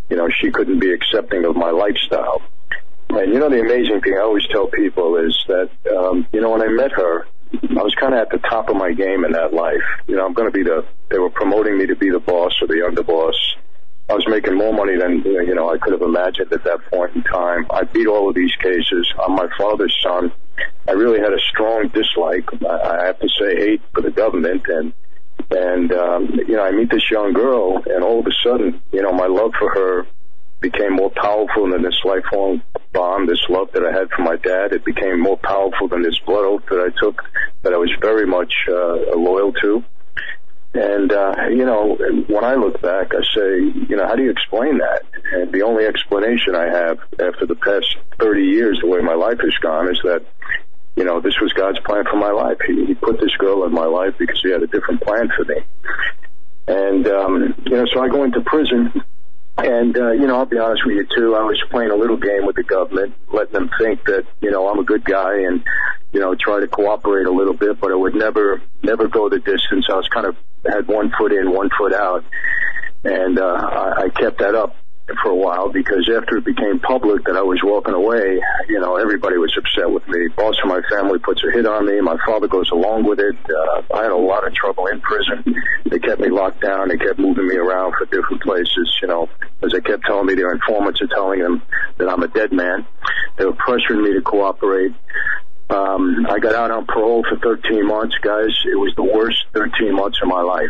[0.09, 2.41] you know, she couldn't be accepting of my lifestyle.
[3.09, 6.51] And you know, the amazing thing I always tell people is that, um, you know,
[6.51, 9.33] when I met her, I was kind of at the top of my game in
[9.33, 9.83] that life.
[10.07, 12.53] You know, I'm going to be the, they were promoting me to be the boss
[12.61, 13.35] or the underboss.
[14.09, 17.15] I was making more money than, you know, I could have imagined at that point
[17.15, 17.65] in time.
[17.69, 19.07] I beat all of these cases.
[19.21, 20.31] I'm my father's son.
[20.87, 24.63] I really had a strong dislike, I have to say, hate for the government.
[24.67, 24.93] And,
[25.51, 29.01] and, um, you know, I meet this young girl and all of a sudden, you
[29.01, 30.07] know, my love for her
[30.59, 32.61] became more powerful than this lifelong
[32.93, 34.73] bond, this love that I had for my dad.
[34.73, 37.21] It became more powerful than this blood oath that I took
[37.63, 39.83] that I was very much, uh, loyal to.
[40.73, 44.29] And, uh, you know, when I look back, I say, you know, how do you
[44.29, 45.03] explain that?
[45.33, 49.39] And the only explanation I have after the past 30 years, the way my life
[49.41, 50.23] has gone, is that,
[50.95, 52.57] you know, this was God's plan for my life.
[52.65, 55.43] He, he put this girl in my life because he had a different plan for
[55.43, 55.59] me.
[56.67, 58.93] And, um, you know, so I go into prison
[59.57, 61.35] and, uh, you know, I'll be honest with you too.
[61.35, 64.69] I was playing a little game with the government, letting them think that, you know,
[64.69, 65.63] I'm a good guy and,
[66.13, 69.39] you know, try to cooperate a little bit, but I would never, never go the
[69.39, 69.87] distance.
[69.89, 72.23] I was kind of had one foot in, one foot out.
[73.03, 74.75] And, uh, I, I kept that up
[75.23, 78.39] for a while because after it became public that I was walking away,
[78.69, 80.27] you know, everybody was upset with me.
[80.35, 81.99] Boss of my family puts a hit on me.
[82.01, 83.35] My father goes along with it.
[83.35, 85.43] Uh, I had a lot of trouble in prison.
[85.89, 86.89] They kept me locked down.
[86.89, 89.29] They kept moving me around for different places, you know,
[89.63, 91.61] as they kept telling me their informants are telling them
[91.97, 92.85] that I'm a dead man.
[93.37, 94.93] They were pressuring me to cooperate.
[95.71, 98.51] Um, I got out on parole for 13 months, guys.
[98.65, 100.69] It was the worst 13 months of my life.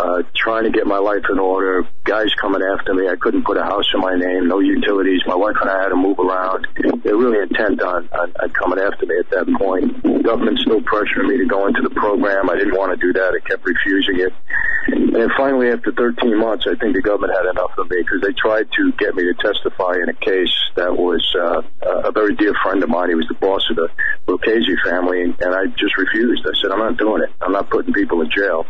[0.00, 3.08] Uh, trying to get my life in order, guys coming after me.
[3.08, 5.20] I couldn't put a house in my name, no utilities.
[5.26, 6.66] My wife and I had to move around.
[7.04, 10.02] They're really intent on, on, on coming after me at that point.
[10.02, 12.48] The government still pressuring me to go into the program.
[12.48, 13.36] I didn't want to do that.
[13.36, 14.32] I kept refusing it.
[14.86, 18.32] And finally, after 13 months, I think the government had enough of me because they
[18.32, 21.60] tried to get me to testify in a case that was uh,
[22.08, 23.10] a very dear friend of mine.
[23.10, 23.88] He was the boss of the
[24.26, 26.46] Lucchese family, and I just refused.
[26.46, 27.30] I said, I'm not doing it.
[27.42, 28.64] I'm not putting people in jail.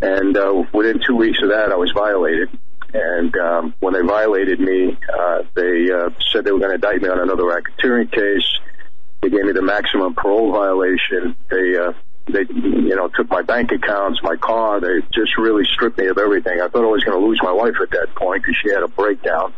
[0.00, 2.48] And uh, within two weeks of that, I was violated.
[2.92, 7.02] And um, when they violated me, uh, they uh, said they were going to indict
[7.02, 8.46] me on another racketeering case.
[9.22, 11.36] They gave me the maximum parole violation.
[11.50, 11.92] They uh,
[12.32, 14.80] they, you know, took my bank accounts, my car.
[14.80, 16.60] They just really stripped me of everything.
[16.60, 18.82] I thought I was going to lose my wife at that point because she had
[18.82, 19.52] a breakdown.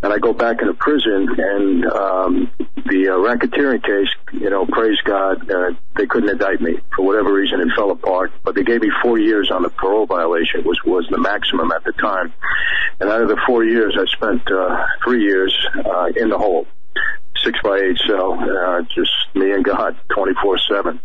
[0.00, 2.50] And I go back into prison, and um,
[2.86, 7.32] the uh, racketeering case, you know, praise God, uh, they couldn't indict me for whatever
[7.32, 7.60] reason.
[7.60, 11.06] It fell apart, but they gave me four years on the parole violation, which was
[11.10, 12.32] the maximum at the time.
[13.00, 15.54] And out of the four years, I spent uh, three years
[15.84, 16.66] uh, in the hole
[17.44, 20.98] six by eight cell, uh, just me and God, 24/7.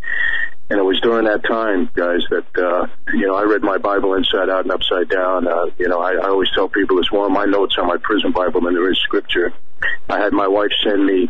[0.74, 4.16] And it was during that time, guys, that uh, you know I read my Bible
[4.16, 5.48] inside out and upside down.
[5.48, 7.98] Uh, you know, I, I always tell people it's one of my notes on my
[8.02, 9.54] prison Bible than there is scripture.
[10.10, 11.30] I had my wife send me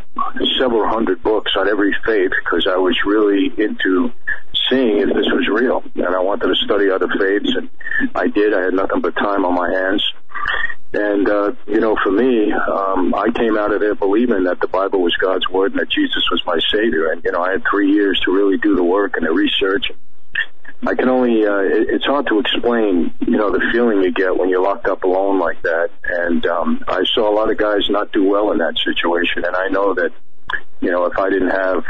[0.58, 4.14] several hundred books on every faith because I was really into
[4.70, 7.70] seeing if this was real, and I wanted to study other faiths, and
[8.16, 8.54] I did.
[8.54, 10.08] I had nothing but time on my hands,
[10.94, 14.68] and, uh, you know, for me, um, I came out of there believing that the
[14.68, 17.12] Bible was God's Word and that Jesus was my Savior.
[17.12, 19.86] And, you know, I had three years to really do the work and the research.
[20.86, 24.38] I can only, uh, it, it's hard to explain, you know, the feeling you get
[24.38, 25.90] when you're locked up alone like that.
[26.04, 29.46] And, um, I saw a lot of guys not do well in that situation.
[29.46, 30.12] And I know that,
[30.80, 31.86] you know, if I didn't have,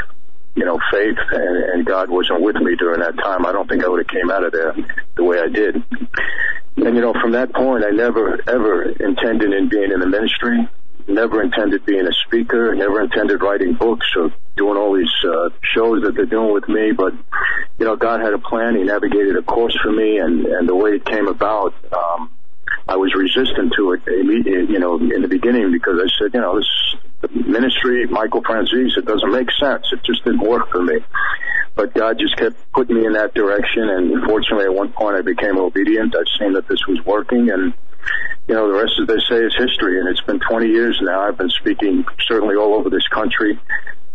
[0.54, 3.84] you know, faith and, and God wasn't with me during that time, I don't think
[3.84, 4.74] I would have came out of there
[5.16, 5.82] the way I did.
[6.76, 10.68] And you know, from that point, I never ever intended in being in the ministry.
[11.06, 12.74] Never intended being a speaker.
[12.74, 16.92] Never intended writing books or doing all these uh, shows that they're doing with me.
[16.92, 17.12] But
[17.78, 18.76] you know, God had a plan.
[18.76, 21.74] He navigated a course for me, and and the way it came about.
[21.92, 22.30] Um,
[22.86, 26.58] I was resistant to it, you know, in the beginning because I said, you know,
[26.58, 26.68] this
[27.32, 29.86] ministry, Michael Franzese, it doesn't make sense.
[29.92, 30.98] It just didn't work for me.
[31.74, 35.22] But God just kept putting me in that direction, and fortunately, at one point, I
[35.22, 36.14] became obedient.
[36.14, 37.74] I've seen that this was working, and
[38.46, 39.98] you know, the rest, as they say, is history.
[39.98, 41.26] And it's been 20 years now.
[41.26, 43.58] I've been speaking certainly all over this country,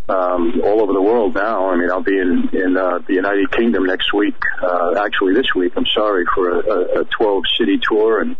[0.07, 1.69] um, all over the world now.
[1.69, 4.36] I mean, I'll be in in uh, the United Kingdom next week.
[4.61, 5.73] Uh, actually, this week.
[5.76, 8.38] I'm sorry for a, a 12 city tour and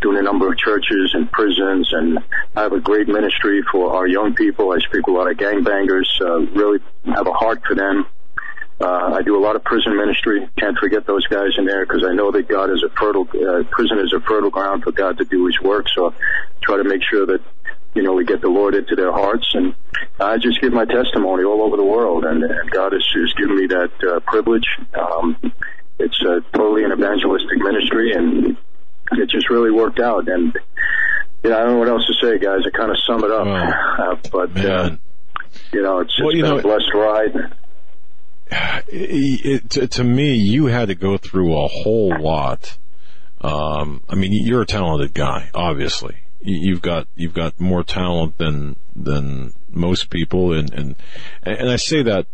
[0.00, 2.18] doing a number of churches and prisons, and
[2.56, 4.72] I have a great ministry for our young people.
[4.72, 6.06] I speak with a lot of gangbangers.
[6.20, 8.06] Uh, really have a heart for them.
[8.80, 10.48] Uh, I do a lot of prison ministry.
[10.56, 13.64] Can't forget those guys in there because I know that God is a fertile uh,
[13.70, 15.86] prison is a fertile ground for God to do His work.
[15.94, 16.14] So
[16.62, 17.40] try to make sure that
[17.94, 19.74] you know we get the Lord into their hearts, and
[20.20, 23.56] I just give my testimony all over the world, and, and God has, has given
[23.56, 24.68] me that uh, privilege.
[24.94, 25.36] Um,
[25.98, 28.56] it's uh, totally an evangelistic ministry, and
[29.12, 30.28] it just really worked out.
[30.28, 30.56] And
[31.42, 32.60] you know, I don't know what else to say, guys.
[32.66, 34.96] I kind of sum it up, uh, but uh,
[35.72, 37.54] you know, it's, well, it's been know, a blessed ride.
[38.90, 42.78] It, to, to, me, you had to go through a whole lot.
[43.42, 46.16] Um, I mean, you're a talented guy, obviously.
[46.40, 50.96] You've got you've got more talent than than most people, and and
[51.42, 52.26] and I say that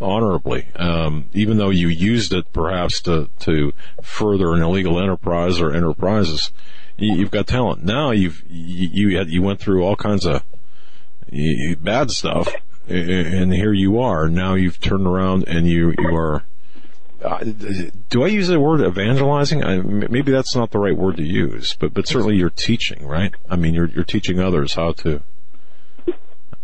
[0.00, 3.72] honorably, um, even though you used it perhaps to, to
[4.02, 6.52] further an illegal enterprise or enterprises.
[6.96, 7.84] You, have got talent.
[7.84, 10.42] Now you've, you, you, had, you went through all kinds of
[11.80, 12.52] bad stuff
[12.88, 14.28] and here you are.
[14.28, 16.42] Now you've turned around and you, you are,
[17.22, 17.44] uh,
[18.08, 19.64] do I use the word evangelizing?
[19.64, 23.34] I, maybe that's not the right word to use, but, but certainly you're teaching, right?
[23.48, 25.22] I mean, you're, you're teaching others how to,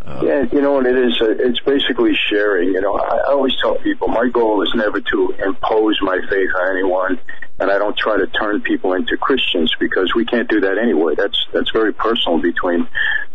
[0.06, 1.18] uh, yeah, you know what it is?
[1.20, 2.68] Uh, it's basically sharing.
[2.68, 6.76] You know, I, always tell people my goal is never to impose my faith on
[6.76, 7.18] anyone,
[7.58, 11.14] and I don't try to turn people into Christians because we can't do that anyway.
[11.16, 12.86] That's that's very personal between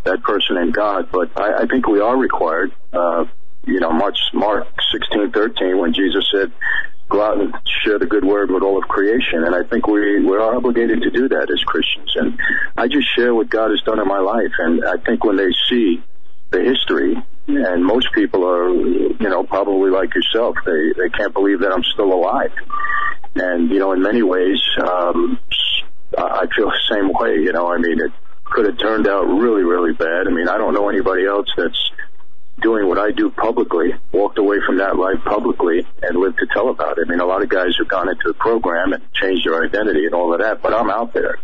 [0.04, 1.10] that person and God.
[1.12, 2.72] But I, I think we are required.
[2.94, 3.26] Uh,
[3.66, 6.52] you know, March Mark sixteen thirteen when Jesus said,
[7.10, 7.52] "Go out and
[7.84, 11.02] share the good word with all of creation," and I think we we are obligated
[11.02, 12.12] to do that as Christians.
[12.16, 12.40] And
[12.78, 15.52] I just share what God has done in my life, and I think when they
[15.68, 16.04] see
[16.52, 17.16] the history,
[17.48, 20.56] and most people are, you know, probably like yourself.
[20.66, 22.52] They they can't believe that I'm still alive,
[23.36, 25.40] and you know, in many ways, um,
[26.18, 27.36] I feel the same way.
[27.36, 28.12] You know, I mean, it
[28.46, 30.28] could have turned out really, really bad.
[30.28, 31.92] I mean, I don't know anybody else that's
[32.62, 36.70] doing what I do publicly, walked away from that life publicly and lived to tell
[36.70, 37.06] about it.
[37.08, 40.06] I mean, a lot of guys have gone into the program and changed their identity
[40.06, 41.40] and all of that, but I'm out there.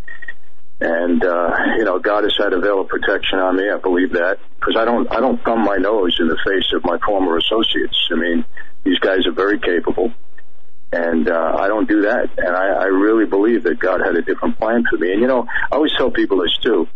[0.81, 3.69] And, uh, you know, God has had a veil of protection on me.
[3.69, 6.83] I believe that because I don't, I don't thumb my nose in the face of
[6.83, 7.97] my former associates.
[8.11, 8.45] I mean,
[8.83, 10.11] these guys are very capable
[10.95, 12.29] and uh, I don't do that.
[12.37, 15.11] And I, I really believe that God had a different plan for me.
[15.11, 16.87] And you know, I always tell people this too.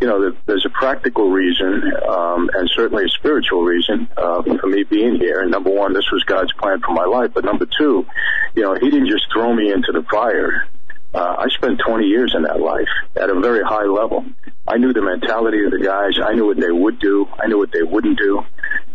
[0.00, 4.84] You know, there's a practical reason, um, and certainly a spiritual reason uh, for me
[4.84, 5.40] being here.
[5.40, 7.32] And number one, this was God's plan for my life.
[7.34, 8.06] But number two,
[8.54, 10.68] you know, He didn't just throw me into the fire.
[11.14, 14.24] Uh, I spent 20 years in that life at a very high level.
[14.66, 16.20] I knew the mentality of the guys.
[16.22, 17.26] I knew what they would do.
[17.40, 18.44] I knew what they wouldn't do.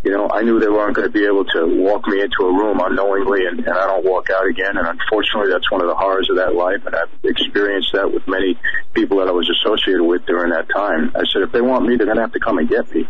[0.04, 2.54] You know, I knew they weren't going to be able to walk me into a
[2.54, 4.78] room unknowingly and, and I don't walk out again.
[4.78, 6.86] And unfortunately, that's one of the horrors of that life.
[6.86, 8.60] And I've experienced that with many
[8.94, 11.12] people that I was associated with during that time.
[11.16, 13.08] I said, if they want me, they're going to have to come and get me.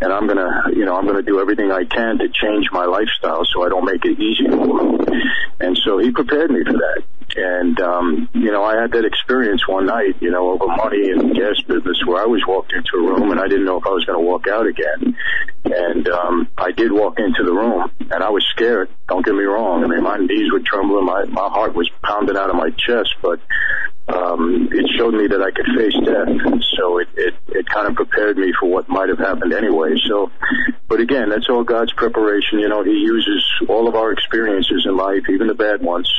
[0.00, 2.68] And I'm going to, you know, I'm going to do everything I can to change
[2.72, 5.20] my lifestyle so I don't make it easy for them.
[5.60, 7.02] And so he prepared me for that.
[7.36, 11.34] And, um, you know, I had that experience one night, you know, over money and
[11.34, 13.90] gas business where I was walked into a room and I didn't know if I
[13.90, 15.16] was going to walk out again.
[15.64, 18.88] And, um, I did walk into the room and I was scared.
[19.08, 19.84] Don't get me wrong.
[19.84, 21.04] I mean, my knees were trembling.
[21.04, 23.40] My, my heart was pounding out of my chest, but,
[24.08, 26.62] um, it showed me that I could face death.
[26.80, 29.96] So it, it, it kind of prepared me for what might have happened anyway.
[30.08, 30.30] So,
[30.88, 32.58] but again, that's all God's preparation.
[32.58, 36.10] You know, He uses all of our experiences in life, even the bad ones,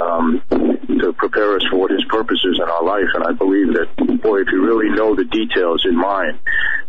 [0.00, 3.08] um, to prepare us for what His purpose is in our life.
[3.14, 3.88] And I believe that,
[4.22, 6.38] boy, if you really know the details in mind,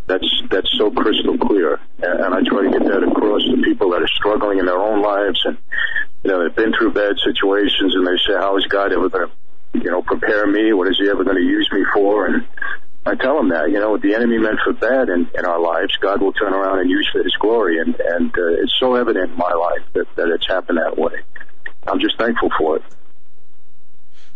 [0.08, 1.80] that's that's so crystal clear.
[2.02, 4.80] And, and I try to get that across to people that are struggling in their
[4.80, 5.58] own lives and
[6.24, 9.28] you know they've been through bad situations and they say, "How is God ever going
[9.28, 10.74] to, you know, prepare me?
[10.74, 12.46] What is He ever going to use me for?" And
[13.08, 15.62] I tell them that, you know, what the enemy meant for bad in, in our
[15.62, 17.80] lives, God will turn around and use for His glory.
[17.80, 21.14] And, and uh, it's so evident in my life that, that it's happened that way.
[21.88, 22.84] I'm just thankful for it.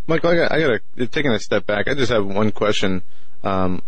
[0.08, 3.02] Michael, I got, I got to, taking a step back, I just have one question,
[3.44, 3.82] um,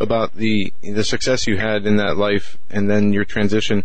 [0.00, 3.84] about the, the success you had in that life and then your transition.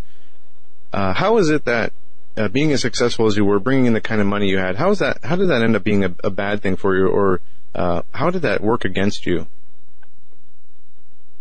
[0.92, 1.94] Uh, how is it that,
[2.36, 4.76] uh, being as successful as you were, bringing in the kind of money you had,
[4.76, 7.08] how is that, how did that end up being a, a bad thing for you
[7.08, 7.42] or,
[7.76, 9.46] uh, how did that work against you?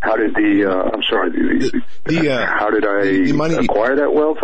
[0.01, 3.97] How did the, uh, I'm sorry, the, the uh, how did I the money, acquire
[3.97, 4.39] that wealth?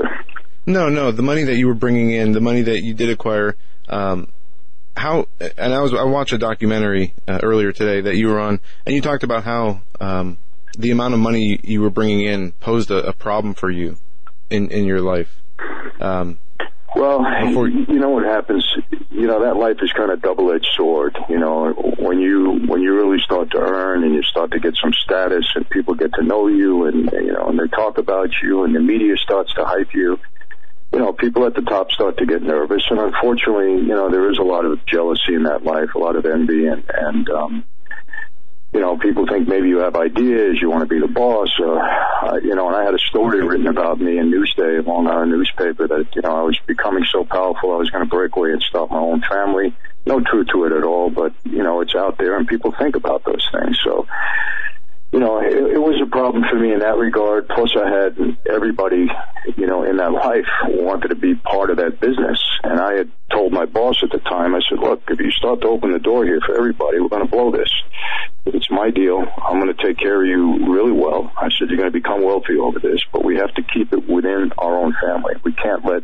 [0.66, 3.56] No, no, the money that you were bringing in, the money that you did acquire,
[3.88, 4.32] um,
[4.96, 5.28] how,
[5.58, 8.94] and I was, I watched a documentary uh, earlier today that you were on, and
[8.94, 10.38] you talked about how, um,
[10.78, 13.96] the amount of money you were bringing in posed a, a problem for you
[14.50, 15.40] in, in your life.
[16.00, 16.38] Um,
[16.96, 18.64] well, before, you know what happens.
[19.10, 21.16] You know that life is kind of double-edged sword.
[21.28, 24.76] You know when you when you really start to earn and you start to get
[24.80, 28.30] some status and people get to know you and you know and they talk about
[28.42, 30.18] you and the media starts to hype you
[30.94, 34.30] you know, people at the top start to get nervous, and unfortunately, you know, there
[34.30, 37.64] is a lot of jealousy in that life, a lot of envy, and and um,
[38.72, 41.80] you know, people think maybe you have ideas, you want to be the boss, or
[41.80, 42.68] uh, you know.
[42.68, 46.06] And I had a story written about me in Newsday, a Long Island newspaper, that
[46.14, 48.92] you know I was becoming so powerful, I was going to break away and start
[48.92, 49.74] my own family.
[50.06, 52.94] No truth to it at all, but you know, it's out there, and people think
[52.94, 53.80] about those things.
[53.82, 54.06] So
[55.14, 57.46] you know, it, it was a problem for me in that regard.
[57.46, 58.18] Plus, I had
[58.50, 59.06] everybody,
[59.56, 62.42] you know, in that life wanted to be part of that business.
[62.64, 65.60] And I had told my boss at the time, I said, look, if you start
[65.60, 67.70] to open the door here for everybody, we're going to blow this.
[68.44, 69.22] If It's my deal.
[69.40, 71.30] I'm going to take care of you really well.
[71.38, 74.08] I said, you're going to become wealthy over this, but we have to keep it
[74.08, 75.34] within our own family.
[75.44, 76.02] We can't let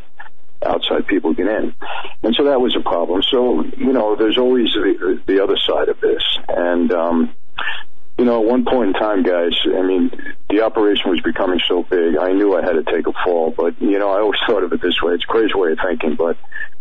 [0.65, 1.75] outside people get in.
[2.23, 3.23] And so that was a problem.
[3.29, 6.23] So, you know, there's always the, the other side of this.
[6.47, 7.35] And, um,
[8.21, 10.11] you know, at one point in time, guys, I mean,
[10.51, 13.51] the operation was becoming so big, I knew I had to take a fall.
[13.51, 15.15] But, you know, I always thought of it this way.
[15.15, 16.37] It's a crazy way of thinking, but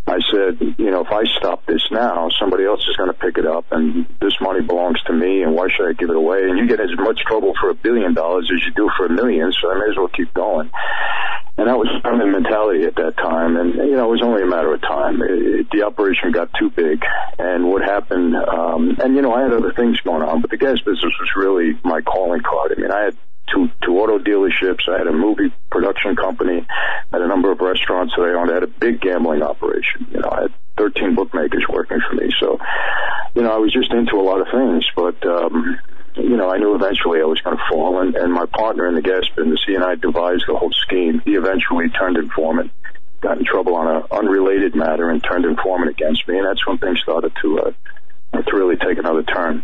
[0.10, 3.38] I said, you know, if I stop this now, somebody else is going to pick
[3.38, 6.44] it up, and this money belongs to me, and why should I give it away?
[6.44, 9.10] And you get as much trouble for a billion dollars as you do for a
[9.10, 10.72] million, so I may as well keep going.
[11.58, 13.58] And that was the mentality at that time.
[13.58, 15.22] And, you know, it was only a matter of time.
[15.22, 17.04] It, it, the operation got too big.
[17.38, 20.58] And what happened, um, and, you know, I had other things going on, but the
[20.58, 22.72] gas business was really my calling card.
[22.78, 23.18] I mean, I had
[23.54, 24.88] two, two auto dealerships.
[24.88, 26.66] I had a movie production company.
[26.70, 28.52] I had a number of restaurants that I owned.
[28.52, 30.08] I had a big gambling operation.
[30.12, 32.32] You know, I had 13 bookmakers working for me.
[32.40, 32.60] So,
[33.36, 35.78] you know, I was just into a lot of things, but, um,
[36.16, 38.96] you know, I knew eventually I was going to fall, and, and my partner in
[38.96, 41.22] the gas business, he and I devised the whole scheme.
[41.26, 42.72] He eventually turned informant,
[43.22, 46.78] got in trouble on an unrelated matter, and turned informant against me, and that's when
[46.78, 47.72] things started to uh,
[48.42, 49.64] to really take another turn.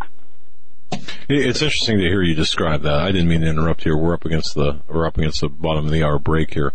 [1.28, 3.00] It's interesting to hear you describe that.
[3.00, 3.98] I didn't mean to interrupt here.
[3.98, 6.74] We're up against the we're up against the bottom of the hour break here.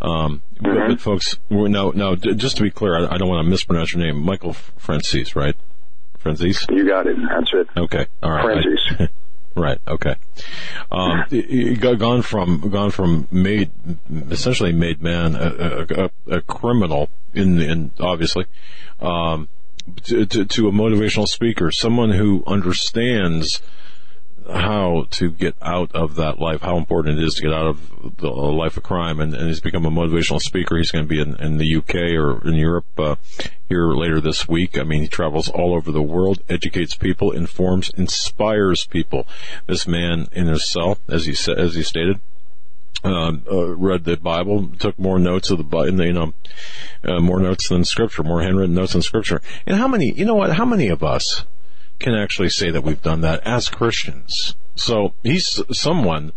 [0.00, 0.64] Um, mm-hmm.
[0.64, 2.16] but, but, folks, no, no.
[2.16, 5.54] Just to be clear, I, I, don't want to mispronounce your name, Michael Francis, right?
[6.18, 6.66] Francis.
[6.68, 7.16] You got it.
[7.28, 7.68] That's it.
[7.76, 8.06] Okay.
[8.22, 8.44] All right.
[8.44, 9.10] Francis.
[9.56, 9.78] Right.
[9.86, 10.16] Okay.
[10.90, 11.26] Um,
[11.78, 13.70] gone from gone from made
[14.28, 18.46] essentially made man a, a, a criminal in in obviously
[18.98, 19.48] um,
[20.04, 23.62] to, to, to a motivational speaker, someone who understands
[24.50, 28.16] how to get out of that life, how important it is to get out of
[28.18, 30.76] the life of crime, and, and he's become a motivational speaker.
[30.76, 33.16] He's going to be in, in the UK or in Europe uh,
[33.68, 34.78] here later this week.
[34.78, 39.26] I mean, he travels all over the world, educates people, informs, inspires people.
[39.66, 42.20] This man in his cell, as he said, as he stated,
[43.04, 46.32] uh, uh, read the Bible, took more notes of the Bible, you know,
[47.04, 49.42] uh, more notes than Scripture, more handwritten notes than Scripture.
[49.66, 50.52] And how many, you know what?
[50.52, 51.44] How many of us
[52.04, 54.54] can actually say that we've done that as Christians.
[54.76, 56.32] So he's someone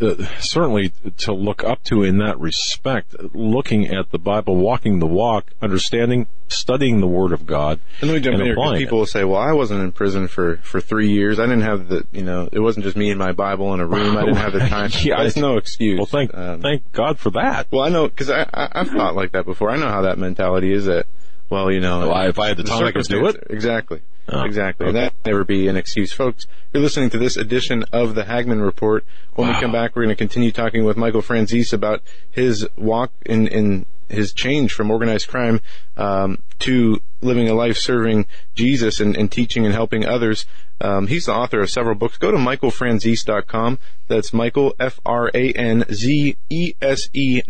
[0.00, 5.06] uh, certainly to look up to in that respect, looking at the Bible, walking the
[5.06, 7.80] walk, understanding, studying the Word of God.
[8.02, 10.28] And let me jump in here because people will say, "Well, I wasn't in prison
[10.28, 11.38] for for three years.
[11.38, 13.86] I didn't have the, you know, it wasn't just me and my Bible in a
[13.86, 14.18] room.
[14.18, 15.96] I didn't have the time." yeah, That's no excuse.
[15.96, 17.68] Well, thank um, thank God for that.
[17.70, 19.70] Well, I know because I, I I've thought like that before.
[19.70, 20.84] I know how that mentality is.
[20.84, 21.06] That
[21.50, 23.48] well, you know, well, if I had the time, I could do it.
[23.50, 24.00] Exactly.
[24.28, 24.86] Oh, exactly.
[24.86, 24.92] Okay.
[24.92, 26.12] That never be an excuse.
[26.12, 29.04] Folks, you're listening to this edition of the Hagmann Report.
[29.34, 29.54] When wow.
[29.54, 33.48] we come back, we're going to continue talking with Michael Franzese about his walk in,
[33.48, 35.60] in his change from organized crime
[35.96, 40.46] um, to living a life serving Jesus and, and teaching and helping others.
[40.80, 42.16] Um, he's the author of several books.
[42.16, 43.78] Go to michaelfranzese.com.
[44.06, 45.02] That's Michael, F-R-A-N-Z-E-S-E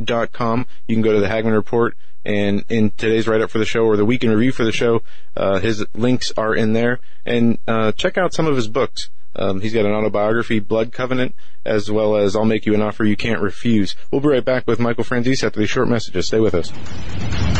[0.03, 0.67] dot com.
[0.87, 1.95] You can go to the Hagmann Report
[2.25, 4.73] and in today's write up for the show or the week in review for the
[4.73, 5.03] show,
[5.37, 7.01] uh, his links are in there.
[7.25, 9.11] And uh, check out some of his books.
[9.37, 11.35] Um, he's got an autobiography, Blood Covenant,
[11.65, 13.95] as well as I'll Make You an Offer You Can't Refuse.
[14.11, 16.27] We'll be right back with Michael Franzese after these short messages.
[16.27, 17.60] Stay with us.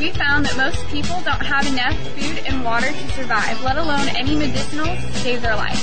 [0.00, 4.08] we found that most people don't have enough food and water to survive, let alone
[4.16, 5.76] any medicinals to save their life.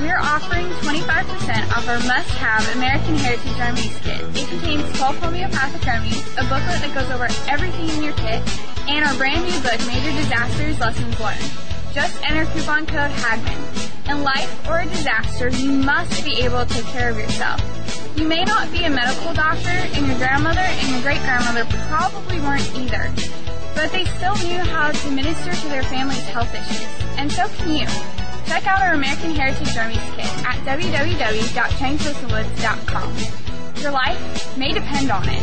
[0.00, 4.20] We're offering 25% off our must-have American Heritage Remedies kit.
[4.36, 8.44] It contains 12 homeopathic remedies, a booklet that goes over everything in your kit,
[8.86, 11.71] and our brand new book, Major Disasters Lessons Learned.
[11.92, 13.58] Just enter coupon code HAGMAN.
[14.08, 17.60] In life or a disaster, you must be able to take care of yourself.
[18.16, 22.40] You may not be a medical doctor, and your grandmother and your great grandmother probably
[22.40, 23.12] weren't either,
[23.74, 26.88] but they still knew how to minister to their family's health issues,
[27.18, 27.86] and so can you.
[28.46, 33.16] Check out our American Heritage Remedies Kit at www.changepostwoods.com.
[33.82, 35.42] Your life may depend on it.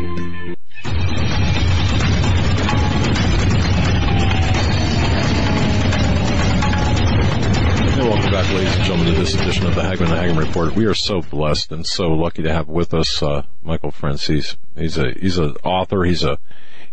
[9.01, 10.75] Gentlemen, to this edition of the Hagmann and Hagmann Report.
[10.75, 14.57] We are so blessed and so lucky to have with us uh, Michael Franzese.
[14.75, 16.03] He's a he's an author.
[16.03, 16.37] He's a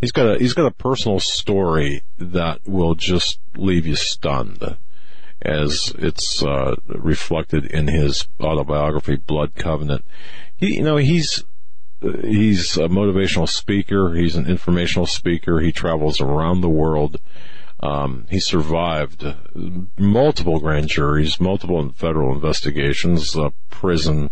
[0.00, 4.78] he's got a he's got a personal story that will just leave you stunned,
[5.42, 10.06] as it's uh, reflected in his autobiography, Blood Covenant.
[10.56, 11.44] He you know he's
[12.00, 14.14] he's a motivational speaker.
[14.14, 15.60] He's an informational speaker.
[15.60, 17.20] He travels around the world
[17.80, 19.24] um, he survived
[19.96, 24.30] multiple grand juries, multiple federal investigations, uh, prison.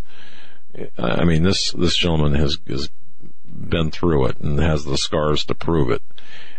[0.98, 2.90] I mean, this this gentleman has has
[3.44, 6.02] been through it and has the scars to prove it,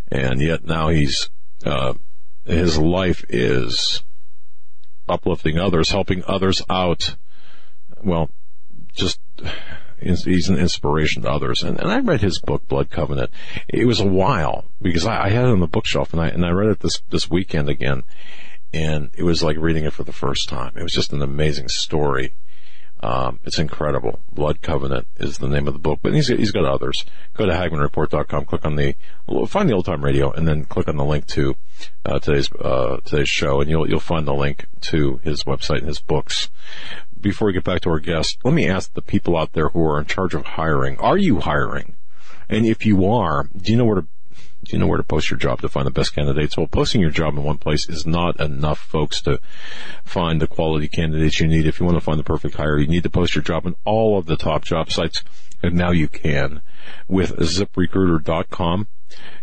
[0.09, 1.29] and yet now he's
[1.65, 1.93] uh,
[2.45, 4.03] his life is
[5.09, 7.15] uplifting others, helping others out.
[8.01, 8.29] Well,
[8.93, 9.19] just
[9.99, 11.63] he's an inspiration to others.
[11.63, 13.31] And, and I read his book, Blood Covenant.
[13.67, 16.45] It was a while because I, I had it on the bookshelf and I, and
[16.45, 18.03] I read it this, this weekend again.
[18.73, 20.73] And it was like reading it for the first time.
[20.75, 22.33] It was just an amazing story.
[22.99, 24.21] Um, it's incredible.
[24.31, 27.05] Blood Covenant is the name of the book, but he's, he's got others.
[27.35, 28.95] Go to HagmannReport.com, click on the,
[29.47, 31.55] find the old time radio, and then click on the link to,
[32.05, 35.87] uh, today's, uh, today's show, and you'll, you'll find the link to his website and
[35.87, 36.49] his books
[37.19, 39.83] before we get back to our guest, let me ask the people out there who
[39.83, 41.95] are in charge of hiring: Are you hiring?
[42.49, 44.07] And if you are, do you know where to
[44.63, 46.57] do you know where to post your job to find the best candidates?
[46.57, 49.39] Well, posting your job in one place is not enough, folks, to
[50.03, 51.67] find the quality candidates you need.
[51.67, 53.75] If you want to find the perfect hire, you need to post your job in
[53.85, 55.23] all of the top job sites.
[55.63, 56.61] And now you can
[57.07, 58.87] with ziprecruiter.com.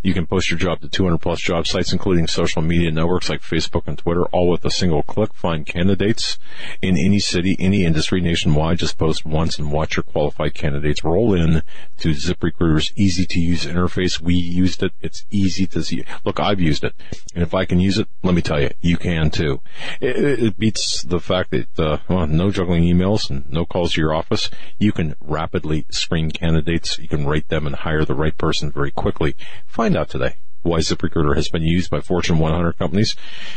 [0.02, 3.40] You can post your job to 200 plus job sites, including social media networks like
[3.40, 5.32] Facebook and Twitter, all with a single click.
[5.34, 6.38] Find candidates
[6.82, 8.78] in any city, any industry nationwide.
[8.78, 11.62] Just post once and watch your qualified candidates roll in
[11.98, 14.20] to ZipRecruiter's easy to use interface.
[14.20, 14.92] We used it.
[15.00, 16.04] It's easy to see.
[16.24, 16.94] Look, I've used it.
[17.34, 19.60] And if I can use it, let me tell you, you can too.
[20.00, 24.00] It, it beats the fact that, uh, well, no juggling emails and no calls to
[24.00, 24.50] your office.
[24.78, 26.98] You can rapidly screen candidates.
[26.98, 29.34] You can rate them and hire the right person very quickly.
[29.66, 33.14] Find out today why ZipRecruiter has been used by Fortune 100 companies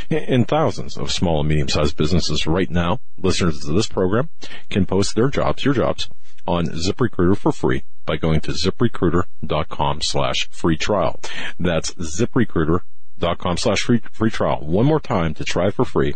[0.10, 3.00] and thousands of small and medium-sized businesses right now.
[3.18, 4.30] Listeners to this program
[4.70, 6.10] can post their jobs, your jobs,
[6.46, 11.20] on ZipRecruiter for free by going to ziprecruiter.com slash free trial.
[11.58, 14.60] That's ziprecruiter.com slash free, trial.
[14.62, 16.14] One more time to try for free.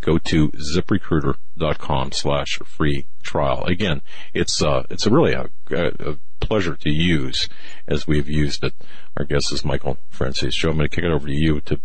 [0.00, 3.64] Go to ziprecruiter.com slash free trial.
[3.64, 4.02] Again,
[4.34, 7.48] it's, uh, it's a really a, a pleasure to use
[7.86, 8.74] as we've used it.
[9.16, 10.52] Our guest is Michael Franzese.
[10.52, 11.80] Joe, I'm going to kick it over to you to,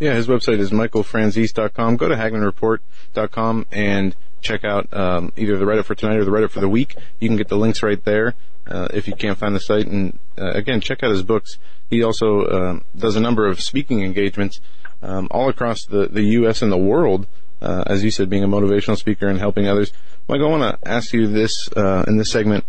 [0.00, 1.96] yeah, his website is michaelfranzese.com.
[1.96, 6.50] Go to hagmannreport.com and check out um, either the Reddit for tonight or the Reddit
[6.50, 6.96] for the week.
[7.20, 8.34] You can get the links right there
[8.66, 9.86] uh, if you can't find the site.
[9.86, 11.58] And uh, again, check out his books.
[11.90, 14.60] He also um, does a number of speaking engagements
[15.02, 16.62] um, all across the, the U.S.
[16.62, 17.26] and the world.
[17.60, 19.92] Uh, as you said, being a motivational speaker and helping others.
[20.28, 22.64] Mike, I want to ask you this uh, in this segment.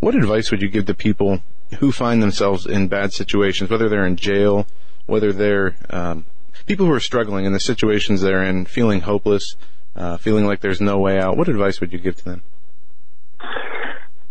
[0.00, 1.40] What advice would you give to people
[1.78, 4.66] who find themselves in bad situations, whether they're in jail,
[5.06, 6.24] whether they're um,
[6.66, 9.56] people who are struggling in the situations they're in, feeling hopeless,
[9.94, 11.36] uh, feeling like there's no way out?
[11.36, 12.42] What advice would you give to them?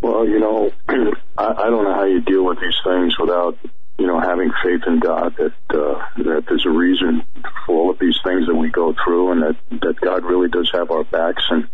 [0.02, 0.72] Well, you know,
[1.38, 3.58] I, I don't know how you deal with these things without,
[4.00, 7.24] you know, having faith in God that uh, that there's a reason
[7.66, 10.72] for all of these things that we go through, and that that God really does
[10.74, 11.70] have our backs, and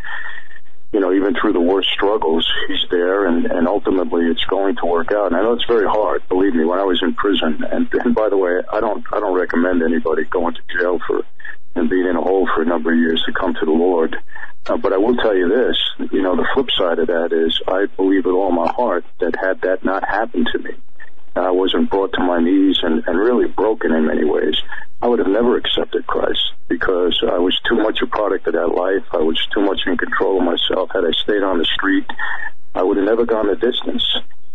[0.96, 4.86] you know, even through the worst struggles, he's there, and, and ultimately it's going to
[4.86, 5.26] work out.
[5.26, 6.26] And I know it's very hard.
[6.30, 9.20] Believe me, when I was in prison, and, and by the way, I don't I
[9.20, 11.20] don't recommend anybody going to jail for
[11.74, 14.16] and being in a hole for a number of years to come to the Lord.
[14.64, 17.60] Uh, but I will tell you this, you know, the flip side of that is
[17.68, 20.70] I believe with all my heart that had that not happened to me,
[21.36, 24.56] and I wasn't brought to my knees and, and really broken in many ways,
[25.02, 28.68] I would have never accepted Christ because I was too much a product of that
[28.68, 29.04] life.
[29.12, 30.90] I was too much in control of myself.
[30.94, 32.06] Had I stayed on the street,
[32.74, 34.04] I would have never gone the distance.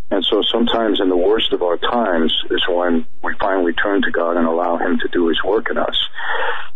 [0.10, 4.12] And so sometimes in the worst of our times is when we finally turn to
[4.12, 5.96] God and allow Him to do His work in us.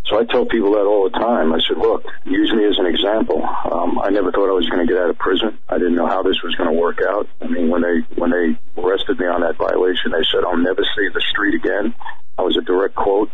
[0.08, 1.52] So I tell people that all the time.
[1.52, 3.42] I said, look, use me as an example.
[3.42, 5.58] Um, I never thought I was going to get out of prison.
[5.68, 7.28] I didn't know how this was going to work out.
[7.42, 10.84] I mean, when they when they arrested me on that violation, they said, "I'll never
[10.96, 11.96] see the street again."
[12.38, 13.32] That was a direct quote.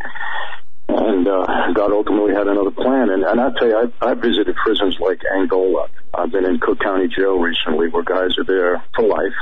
[0.87, 3.09] And uh, God ultimately had another plan.
[3.09, 5.87] And, and I'll tell you, I, I visited prisons like Angola.
[6.13, 9.35] I've been in Cook County Jail recently, where guys are there for life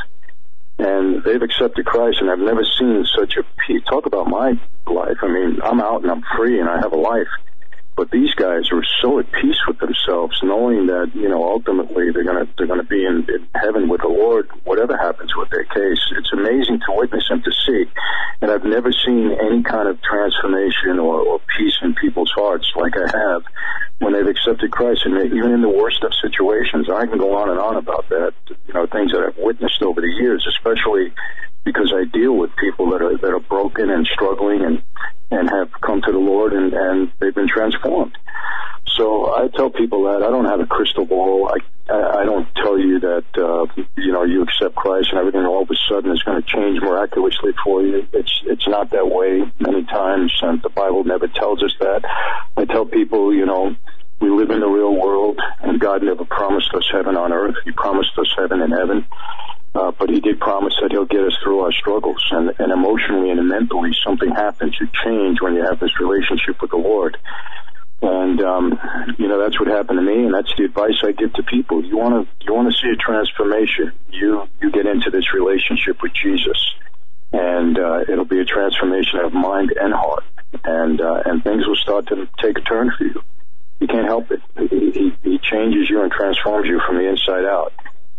[0.79, 3.83] and they've accepted Christ, and I've never seen such a peace.
[3.89, 5.17] Talk about my life.
[5.21, 7.27] I mean, I'm out and I'm free, and I have a life.
[7.99, 12.23] But these guys are so at peace with themselves, knowing that you know ultimately they're
[12.23, 15.99] gonna they're gonna be in, in heaven with the Lord, whatever happens with their case.
[16.15, 17.91] It's amazing to witness and to see,
[18.39, 22.95] and I've never seen any kind of transformation or, or peace in people's hearts like
[22.95, 23.43] I have
[23.99, 26.87] when they've accepted Christ, and even in the worst of situations.
[26.89, 28.31] I can go on and on about that.
[28.47, 31.11] You know, things that I've witnessed over the years, especially
[31.71, 34.81] because I deal with people that are that are broken and struggling and
[35.31, 38.17] and have come to the Lord and and they've been transformed.
[38.97, 41.51] So I tell people that I don't have a crystal ball.
[41.53, 41.59] I
[41.91, 43.65] I don't tell you that uh,
[43.97, 46.81] you know you accept Christ and everything all of a sudden is going to change
[46.81, 48.07] miraculously for you.
[48.13, 52.01] It's it's not that way many times, and the Bible never tells us that.
[52.57, 53.75] I tell people, you know,
[54.21, 57.55] we live in the real world, and God never promised us heaven on earth.
[57.63, 59.05] He promised us heaven in heaven.
[59.75, 62.25] Uh, but he did promise that he'll get us through our struggles.
[62.31, 64.75] And, and emotionally and mentally, something happens.
[64.81, 67.17] You change when you have this relationship with the Lord.
[68.01, 68.79] And um,
[69.17, 71.83] you know that's what happened to me, and that's the advice I give to people.
[71.83, 73.91] You want to you want to see a transformation.
[74.09, 76.55] You you get into this relationship with Jesus,
[77.33, 80.23] and uh, it'll be a transformation of mind and heart,
[80.63, 83.21] and uh, and things will start to take a turn for you.
[83.79, 84.41] You can't help it.
[84.69, 87.73] He, he, changes you and transforms you from the inside out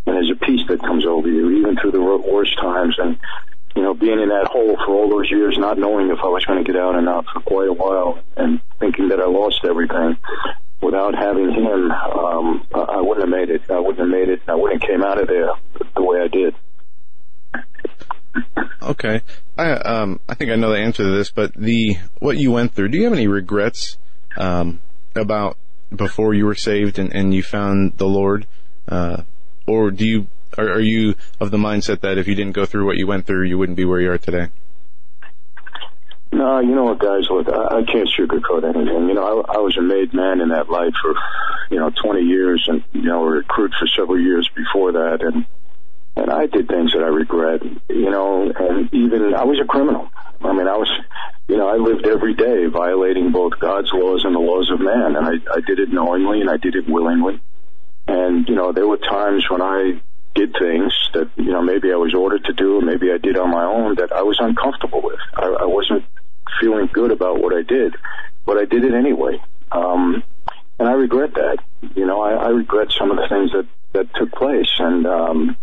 [0.07, 2.97] and there's a peace that comes over you, even through the worst times.
[2.99, 3.19] And
[3.77, 6.45] you know, being in that hole for all those years, not knowing if I was
[6.45, 9.61] going to get out or not for quite a while, and thinking that I lost
[9.65, 10.17] everything.
[10.83, 13.71] Without having him, um, I wouldn't have made it.
[13.71, 14.41] I wouldn't have made it.
[14.49, 15.51] I wouldn't have came out of there
[15.95, 16.55] the way I did.
[18.83, 19.21] Okay,
[19.59, 22.73] I um I think I know the answer to this, but the what you went
[22.75, 22.89] through.
[22.89, 23.99] Do you have any regrets
[24.39, 24.81] um
[25.15, 25.57] about
[25.95, 28.47] before you were saved and, and you found the Lord?
[28.89, 29.23] Uh,
[29.67, 30.27] or do you
[30.59, 33.27] are, are you of the mindset that if you didn't go through what you went
[33.27, 34.49] through, you wouldn't be where you are today?
[36.33, 37.27] No, you know what, guys?
[37.29, 39.09] Look, I, I can't sugarcoat anything.
[39.09, 41.15] You know, I, I was a made man in that life for,
[41.71, 45.47] you know, 20 years, and you know, a recruit for several years before that, and
[46.17, 47.63] and I did things that I regret.
[47.89, 50.11] You know, and even I was a criminal.
[50.43, 50.91] I mean, I was,
[51.49, 55.17] you know, I lived every day violating both God's laws and the laws of man,
[55.17, 57.41] and I, I did it knowingly and I did it willingly.
[58.09, 60.01] And, you know, there were times when I
[60.35, 63.37] did things that, you know, maybe I was ordered to do or maybe I did
[63.37, 65.19] on my own that I was uncomfortable with.
[65.35, 66.05] I, I wasn't
[66.61, 67.95] feeling good about what I did,
[68.47, 69.41] but I did it anyway.
[69.71, 70.23] Um,
[70.79, 71.59] and I regret that.
[71.95, 74.71] You know, I, I regret some of the things that, that took place.
[74.79, 75.57] And, um,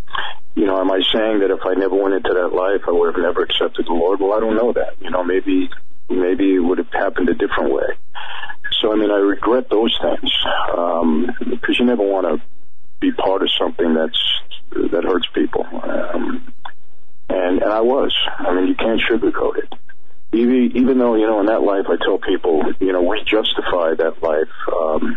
[0.56, 3.14] you know, am I saying that if I never went into that life, I would
[3.14, 4.20] have never accepted the Lord?
[4.20, 5.02] Well, I don't know that.
[5.02, 5.70] You know, maybe,
[6.10, 7.98] maybe it would have happened a different way.
[8.82, 10.32] So, I mean, I regret those things
[10.76, 12.45] um, because you never want to
[12.99, 14.22] be part of something that's
[14.91, 15.66] that hurts people.
[15.66, 16.54] Um,
[17.30, 18.14] and and I was.
[18.38, 19.74] I mean, you can't sugarcoat it.
[20.34, 23.95] Even even though you know in that life, I tell people, you know, we justify
[23.95, 25.12] that life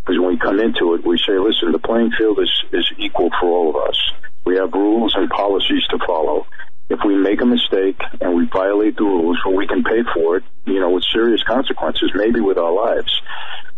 [0.00, 3.30] because when we come into it, we say, listen, the playing field is is equal
[3.40, 3.98] for all of us.
[4.44, 6.46] We have rules and policies to follow
[6.90, 10.36] if we make a mistake and we violate the rules, well, we can pay for
[10.38, 13.20] it, you know, with serious consequences, maybe with our lives.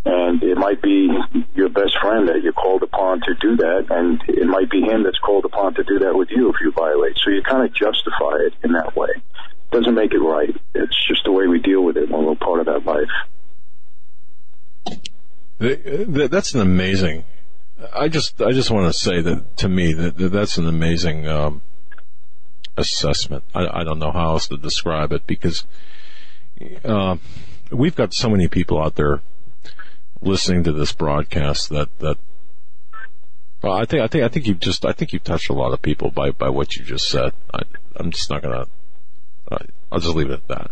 [0.04, 1.10] And it might be
[1.54, 5.04] your best friend that you're called upon to do that, and it might be him
[5.04, 7.16] that's called upon to do that with you if you violate.
[7.22, 9.10] So you kind of justify it in that way.
[9.70, 10.56] Doesn't make it right.
[10.74, 13.12] It's just the way we deal with it when we're part of that life.
[15.62, 17.24] That's an amazing.
[17.94, 21.62] I just I just want to say that to me that, that's an amazing um,
[22.76, 23.44] assessment.
[23.54, 25.64] I, I, don't know how else to describe it because
[26.84, 27.16] uh,
[27.70, 29.20] we've got so many people out there
[30.20, 32.16] listening to this broadcast that that.
[33.62, 35.72] Well, I think I think I think you've just I think you've touched a lot
[35.72, 37.32] of people by by what you just said.
[37.54, 37.62] I,
[37.98, 38.66] am just not gonna.
[39.92, 40.70] I'll just leave it at that.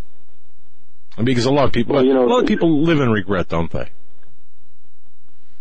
[1.23, 3.47] Because a lot of people, well, you know, a lot of people live in regret,
[3.47, 3.91] don't they?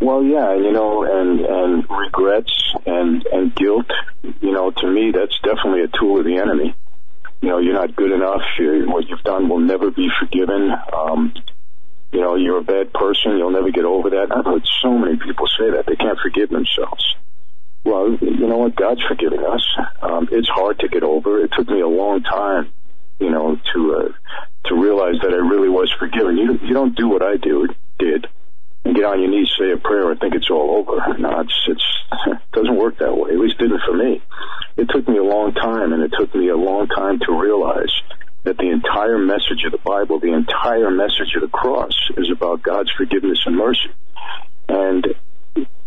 [0.01, 2.53] Well, yeah, you know, and and regrets
[2.87, 3.87] and and guilt.
[4.23, 6.75] You know, to me, that's definitely a tool of the enemy.
[7.43, 8.41] You know, you're not good enough.
[8.59, 10.71] You're, what you've done will never be forgiven.
[10.93, 11.35] Um,
[12.13, 13.37] you know, you're a bad person.
[13.37, 14.29] You'll never get over that.
[14.35, 17.05] I've heard so many people say that they can't forgive themselves.
[17.85, 18.77] Well, you know what?
[18.77, 19.67] God's forgiving us.
[20.01, 21.45] Um, it's hard to get over.
[21.45, 22.73] It took me a long time,
[23.19, 26.39] you know, to uh, to realize that I really was forgiven.
[26.39, 27.69] You you don't do what I do
[27.99, 28.27] did
[28.85, 31.19] and get on your knees, say a prayer, and think it's all over.
[31.19, 31.85] No, it's it's
[32.27, 33.31] it doesn't work that way.
[33.31, 34.23] At least it didn't for me.
[34.77, 37.93] It took me a long time, and it took me a long time to realize
[38.45, 42.63] that the entire message of the Bible, the entire message of the cross, is about
[42.63, 43.91] God's forgiveness and mercy.
[44.69, 45.07] And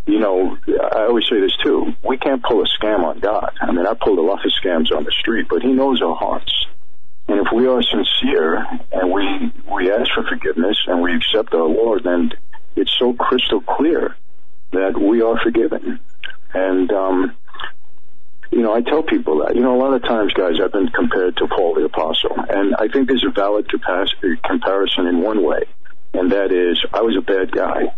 [0.06, 1.94] you know, I always say this too.
[2.07, 3.52] We can't pull a scam on God.
[3.61, 6.15] I mean, I pulled a lot of scams on the street, but He knows our
[6.15, 6.53] hearts.
[7.28, 11.68] And if we are sincere and we we ask for forgiveness and we accept our
[11.68, 12.32] Lord, then
[12.75, 14.15] it's so crystal clear
[14.71, 15.99] that we are forgiven.
[16.53, 17.35] And um,
[18.53, 19.55] you know, I tell people that.
[19.55, 22.75] You know, a lot of times, guys, I've been compared to Paul the Apostle, and
[22.75, 25.63] I think there's a valid comparison in one way,
[26.13, 27.93] and that is, I was a bad guy,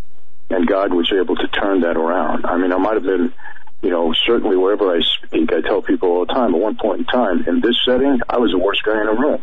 [0.49, 2.45] and God was able to turn that around.
[2.45, 3.34] I mean, I might have been,
[3.81, 6.56] you know, certainly wherever I speak, I tell people all the time.
[6.56, 9.19] At one point in time, in this setting, I was the worst guy in the
[9.19, 9.41] room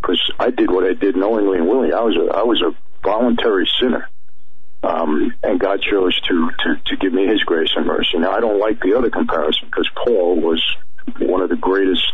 [0.00, 1.92] because I did what I did knowingly and willingly.
[1.92, 2.70] I was a, I was a
[3.02, 4.08] voluntary sinner.
[4.84, 8.18] Um, and God chose to, to, to give me his grace and mercy.
[8.18, 10.62] Now, I don't like the other comparison because Paul was
[11.18, 12.04] one of the greatest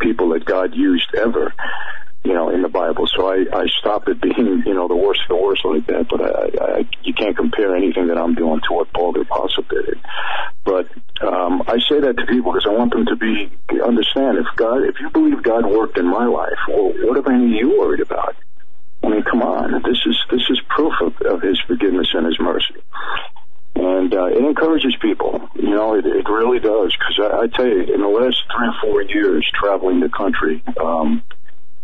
[0.00, 1.54] people that God used ever,
[2.24, 3.06] you know, in the Bible.
[3.06, 6.08] So I, I stop it being, you know, the worst of the worst like that.
[6.10, 9.64] But I, I, you can't compare anything that I'm doing to what Paul the Apostle
[9.70, 10.00] did.
[10.64, 10.88] But
[11.22, 13.52] um, I say that to people because I want them to be
[13.84, 17.56] understand if God, if you believe God worked in my life, well, what are any
[17.58, 18.34] you worried about?
[19.02, 19.82] I mean, come on.
[19.82, 22.74] This is this is proof of, of His forgiveness and His mercy,
[23.74, 25.48] and uh, it encourages people.
[25.54, 26.94] You know, it, it really does.
[26.96, 30.62] Because I, I tell you, in the last three or four years traveling the country,
[30.80, 31.22] um,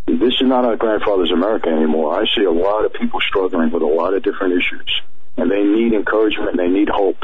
[0.07, 2.19] this is not our grandfather's America anymore.
[2.19, 5.01] I see a lot of people struggling with a lot of different issues,
[5.37, 6.57] and they need encouragement.
[6.57, 7.23] They need hope.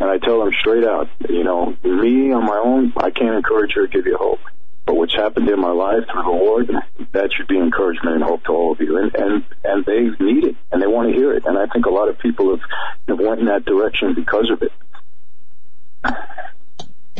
[0.00, 3.76] And I tell them straight out, you know, me on my own, I can't encourage
[3.76, 4.40] you or give you hope.
[4.86, 6.70] But what's happened in my life through the Lord,
[7.12, 8.98] that should be encouragement and hope to all of you.
[8.98, 11.44] And and, and they need it and they want to hear it.
[11.46, 12.60] And I think a lot of people have,
[13.08, 14.72] have went in that direction because of it.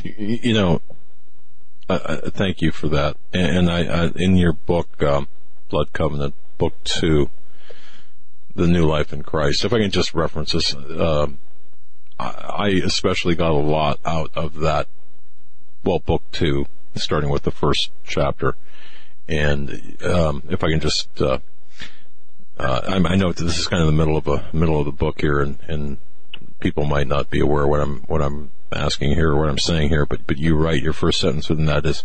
[0.04, 0.82] You, know,
[1.88, 3.16] thank you for that.
[3.32, 5.28] And, and I, I, in your book, um,
[5.70, 7.30] Blood Covenant, book two,
[8.54, 9.64] the new life in Christ.
[9.64, 11.38] If I can just reference this, um,
[12.18, 14.86] I especially got a lot out of that.
[15.82, 16.66] Well, book two,
[16.96, 18.56] starting with the first chapter.
[19.28, 21.38] And um, if I can just, uh,
[22.58, 25.20] uh, I, know this is kind of the middle of a middle of the book
[25.20, 25.98] here, and, and
[26.60, 29.88] people might not be aware what I'm what I'm asking here or what I'm saying
[29.88, 32.04] here, but but you write your first sentence within that is,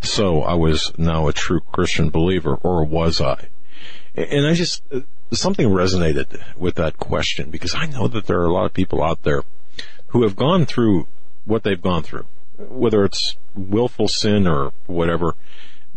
[0.00, 3.48] so I was now a true Christian believer, or was I?
[4.14, 4.82] And I just
[5.32, 9.02] something resonated with that question because I know that there are a lot of people
[9.02, 9.42] out there
[10.08, 11.08] who have gone through
[11.44, 12.26] what they've gone through,
[12.58, 15.36] whether it's willful sin or whatever,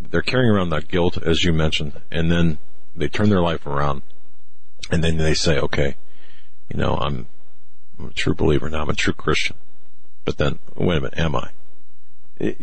[0.00, 2.58] they're carrying around that guilt, as you mentioned, and then
[2.96, 4.02] they turn their life around,
[4.90, 5.96] and then they say, okay,
[6.68, 7.26] you know, I'm,
[7.98, 9.56] I'm a true believer now, I'm a true Christian.
[10.24, 11.50] But then, wait a minute, am I?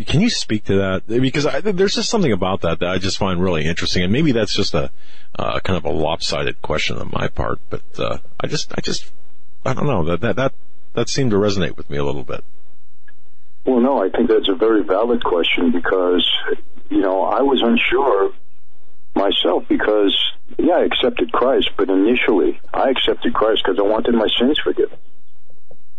[0.06, 1.08] Can you speak to that?
[1.08, 4.32] Because I, there's just something about that that I just find really interesting, and maybe
[4.32, 4.90] that's just a
[5.38, 7.60] uh, kind of a lopsided question on my part.
[7.70, 9.12] But uh, I just, I just,
[9.66, 10.54] I don't know that that that
[10.94, 12.46] that seemed to resonate with me a little bit.
[13.66, 16.30] Well, no, I think that's a very valid question because,
[16.90, 18.32] you know, I was unsure
[19.16, 20.16] myself because,
[20.60, 24.98] yeah, I accepted Christ, but initially I accepted Christ because I wanted my sins forgiven.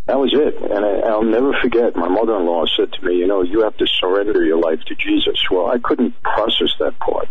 [0.07, 0.55] That was it.
[0.63, 3.87] And I, I'll never forget, my mother-in-law said to me, you know, you have to
[3.89, 5.37] surrender your life to Jesus.
[5.51, 7.29] Well, I couldn't process that part.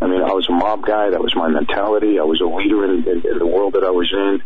[0.00, 1.10] I mean, I was a mob guy.
[1.10, 2.18] That was my mentality.
[2.18, 4.40] I was a leader in, in, in the world that I was in.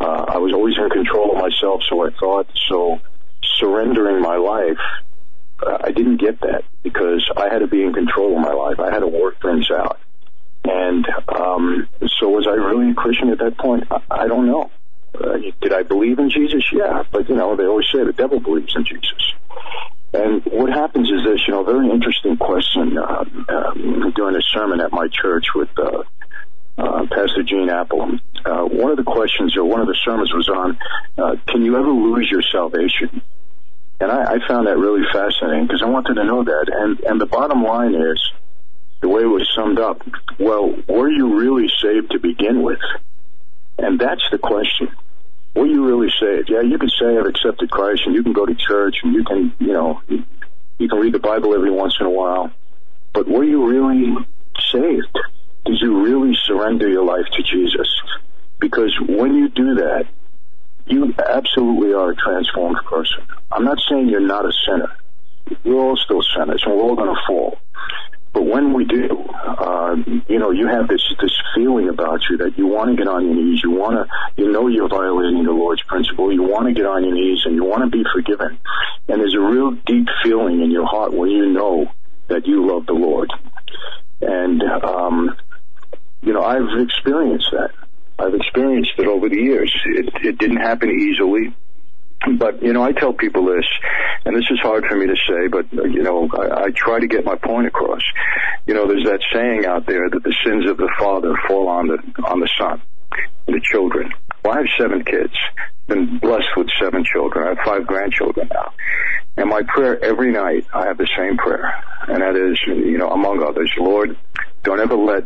[0.00, 2.46] Uh, I was always in control of myself, so I thought.
[2.70, 3.00] So
[3.58, 4.78] surrendering my life,
[5.64, 8.80] uh, I didn't get that because I had to be in control of my life.
[8.80, 9.98] I had to work things out.
[10.64, 11.88] And um,
[12.20, 13.84] so, was I really a Christian at that point?
[13.90, 14.70] I, I don't know.
[15.14, 16.64] Uh, did I believe in Jesus?
[16.72, 19.32] Yeah, but you know, they always say the devil believes in Jesus.
[20.14, 24.80] And what happens is this, you know, very interesting question uh, um, during a sermon
[24.80, 26.02] at my church with uh,
[26.78, 28.18] uh, Pastor Gene Appel.
[28.44, 30.78] Uh, one of the questions, or one of the sermons, was on,
[31.16, 33.22] uh, "Can you ever lose your salvation?"
[34.02, 36.66] And I, I found that really fascinating because I wanted to know that.
[36.68, 38.18] And and the bottom line is,
[39.02, 40.00] the way it was summed up.
[40.38, 42.78] Well, were you really saved to begin with?
[43.78, 44.88] And that's the question.
[45.54, 46.48] Were you really saved?
[46.48, 49.24] Yeah, you can say I've accepted Christ, and you can go to church, and you
[49.24, 52.50] can, you know, you can read the Bible every once in a while.
[53.12, 54.16] But were you really
[54.70, 55.18] saved?
[55.66, 57.88] Did you really surrender your life to Jesus?
[58.60, 60.06] Because when you do that,
[60.92, 63.26] you absolutely are a transformed person.
[63.50, 64.92] I'm not saying you're not a sinner.
[65.64, 67.58] we're all still sinners, and we're all going to fall.
[68.32, 69.96] But when we do, uh,
[70.26, 73.26] you know, you have this this feeling about you that you want to get on
[73.26, 73.60] your knees.
[73.62, 76.32] You want to, you know, you're violating the Lord's principle.
[76.32, 78.58] You want to get on your knees and you want to be forgiven.
[79.08, 81.92] And there's a real deep feeling in your heart when you know
[82.28, 83.30] that you love the Lord.
[84.22, 85.36] And um,
[86.22, 87.70] you know, I've experienced that.
[88.22, 89.74] I've experienced it over the years.
[89.86, 91.54] It, it didn't happen easily.
[92.38, 93.66] But, you know, I tell people this,
[94.24, 97.08] and this is hard for me to say, but, you know, I, I try to
[97.08, 98.02] get my point across.
[98.64, 101.88] You know, there's that saying out there that the sins of the father fall on
[101.88, 102.80] the, on the son,
[103.46, 104.12] the children.
[104.44, 105.34] Well, I have seven kids,
[105.88, 107.44] been blessed with seven children.
[107.44, 108.72] I have five grandchildren now.
[109.36, 111.74] And my prayer every night, I have the same prayer,
[112.06, 114.16] and that is, you know, among others, Lord,
[114.62, 115.24] don't ever let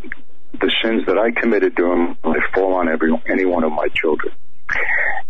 [0.60, 3.88] the sins that I committed to him life fall on every any one of my
[3.94, 4.34] children.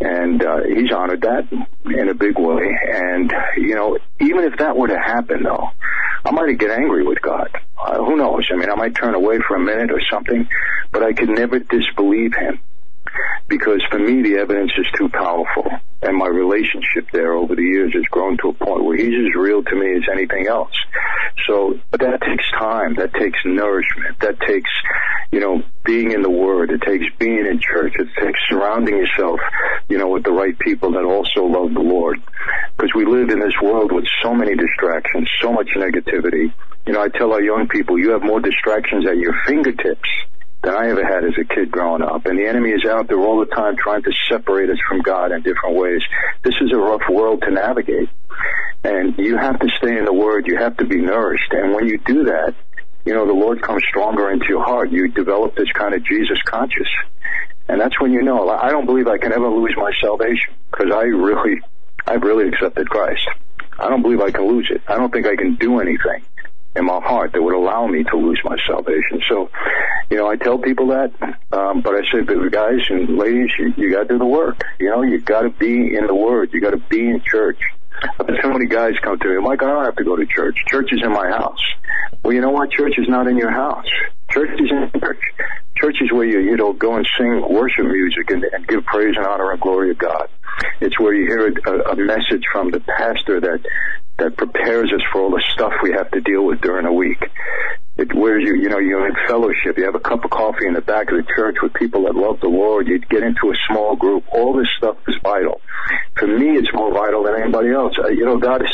[0.00, 1.48] And uh, he's honored that
[1.84, 2.78] in a big way.
[2.92, 5.68] And you know, even if that were to happen, though,
[6.24, 7.48] I might get angry with God.
[7.78, 8.48] Uh, who knows?
[8.52, 10.48] I mean, I might turn away for a minute or something,
[10.90, 12.60] but I could never disbelieve him
[13.48, 15.64] because for me the evidence is too powerful
[16.02, 19.34] and my relationship there over the years has grown to a point where he's as
[19.34, 20.74] real to me as anything else.
[21.48, 22.94] So, but that takes time.
[22.96, 24.20] That takes nourishment.
[24.20, 24.70] That takes,
[25.32, 26.70] you know, being in the Word.
[26.70, 27.94] It takes being in church.
[27.98, 29.40] It takes surrounding yourself,
[29.88, 32.20] you know, with the right people that also love the Lord.
[32.76, 36.52] Because we live in this world with so many distractions, so much negativity.
[36.86, 40.08] You know, I tell our young people, you have more distractions at your fingertips
[40.62, 42.26] than I ever had as a kid growing up.
[42.26, 45.32] And the enemy is out there all the time trying to separate us from God
[45.32, 46.00] in different ways.
[46.42, 48.08] This is a rough world to navigate.
[48.84, 50.46] And you have to stay in the Word.
[50.46, 51.52] You have to be nourished.
[51.52, 52.54] And when you do that,
[53.04, 54.90] you know, the Lord comes stronger into your heart.
[54.90, 56.88] You develop this kind of Jesus conscious.
[57.68, 60.92] And that's when you know, I don't believe I can ever lose my salvation because
[60.92, 61.60] I really,
[62.06, 63.26] I've really accepted Christ.
[63.78, 64.82] I don't believe I can lose it.
[64.88, 66.24] I don't think I can do anything
[66.76, 69.20] in my heart that would allow me to lose my salvation.
[69.28, 69.50] So,
[70.10, 71.12] you know, I tell people that,
[71.52, 74.62] um, but I say, but guys and ladies, you, you got to do the work.
[74.78, 76.50] You know, you got to be in the Word.
[76.52, 77.58] You got to be in church.
[78.20, 80.26] I've had so many guys come to me, Mike, I don't have to go to
[80.26, 80.56] church.
[80.68, 81.62] Church is in my house.
[82.22, 82.70] Well, you know what?
[82.70, 83.86] Church is not in your house.
[84.30, 85.20] Church is in church.
[85.76, 89.14] Church is where you, you know, go and sing worship music and, and give praise
[89.16, 90.28] and honor and glory to God.
[90.80, 93.60] It's where you hear a, a message from the pastor that
[94.18, 97.22] that prepares us for all the stuff we have to deal with during a week.
[97.96, 99.78] It where you you know you're in fellowship.
[99.78, 102.14] You have a cup of coffee in the back of the church with people that
[102.14, 102.88] love the Lord.
[102.88, 104.24] You get into a small group.
[104.30, 105.62] All this stuff is vital.
[106.18, 107.94] For me, it's more vital than anybody else.
[107.98, 108.70] Uh, you know, God is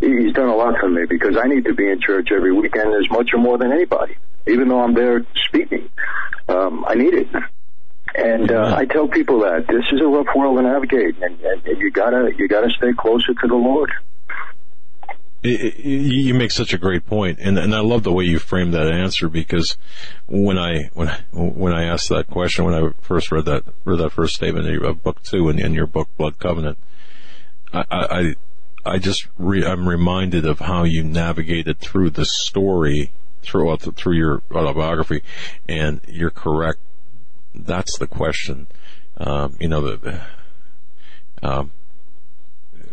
[0.00, 2.92] He's done a lot for me because I need to be in church every weekend
[2.92, 4.16] as much or more than anybody.
[4.46, 5.88] Even though I'm there speaking,
[6.48, 7.28] um, I need it.
[8.14, 11.78] And uh, I tell people that this is a rough world to navigate, and, and
[11.78, 13.90] you gotta you gotta stay closer to the Lord.
[15.42, 18.38] It, it, you make such a great point, and and I love the way you
[18.38, 19.76] framed that answer because
[20.26, 24.12] when I when when I asked that question when I first read that read that
[24.12, 26.78] first statement of book two in, in your book Blood Covenant,
[27.72, 28.34] I I,
[28.84, 34.16] I just re, I'm reminded of how you navigated through the story throughout the, through
[34.16, 35.22] your autobiography,
[35.68, 36.78] and you're correct.
[37.54, 38.66] That's the question.
[39.16, 40.20] Um, you know the.
[41.42, 41.72] Um,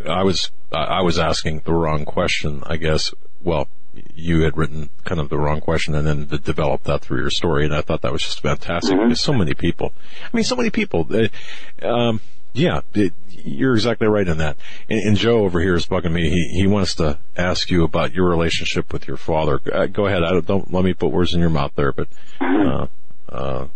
[0.08, 3.14] I was I was asking the wrong question, I guess.
[3.44, 3.68] Well,
[4.16, 7.66] you had written kind of the wrong question and then developed that through your story,
[7.66, 9.10] and I thought that was just fantastic mm-hmm.
[9.10, 9.94] because so many people.
[10.26, 11.08] I mean, so many people.
[11.12, 12.22] Uh, um,
[12.54, 14.58] yeah, it, you're exactly right in that.
[14.90, 16.30] And, and, Joe over here is bugging me.
[16.30, 19.60] He he wants to ask you about your relationship with your father.
[19.72, 20.24] Uh, go ahead.
[20.24, 22.08] I don't, don't, let me put words in your mouth there, but
[22.40, 22.88] uh,
[23.30, 23.68] uh,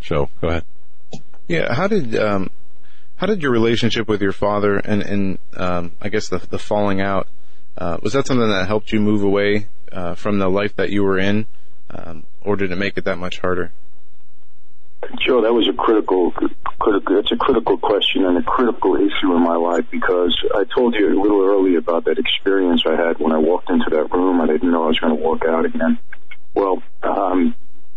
[0.00, 0.64] Joe, go ahead.
[1.48, 2.50] Yeah, how did um,
[3.18, 7.00] how did your relationship with your father and, and um, I guess the, the falling
[7.00, 7.26] out
[7.76, 11.02] uh, was that something that helped you move away uh, from the life that you
[11.02, 11.46] were in,
[11.90, 13.72] um, or did it make it that much harder?
[15.24, 16.32] Joe, that was a critical,
[16.80, 17.18] critical.
[17.18, 21.08] It's a critical question and a critical issue in my life because I told you
[21.08, 24.40] a little earlier about that experience I had when I walked into that room.
[24.40, 25.98] I didn't know I was going to walk out again.
[26.54, 27.54] Well, um,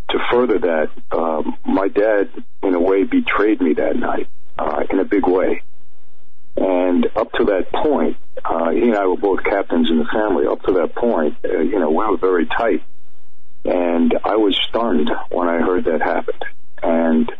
[0.10, 2.30] to further that, um, my dad,
[2.61, 4.27] in a way, betrayed me that night
[4.61, 5.63] uh, in a big way.
[6.55, 10.45] And up to that point, uh, he and I were both captains in the family.
[10.45, 12.83] Up to that point, uh, you know, we were very tight.
[13.63, 16.43] And I was stunned when I heard that happened.
[16.83, 17.31] And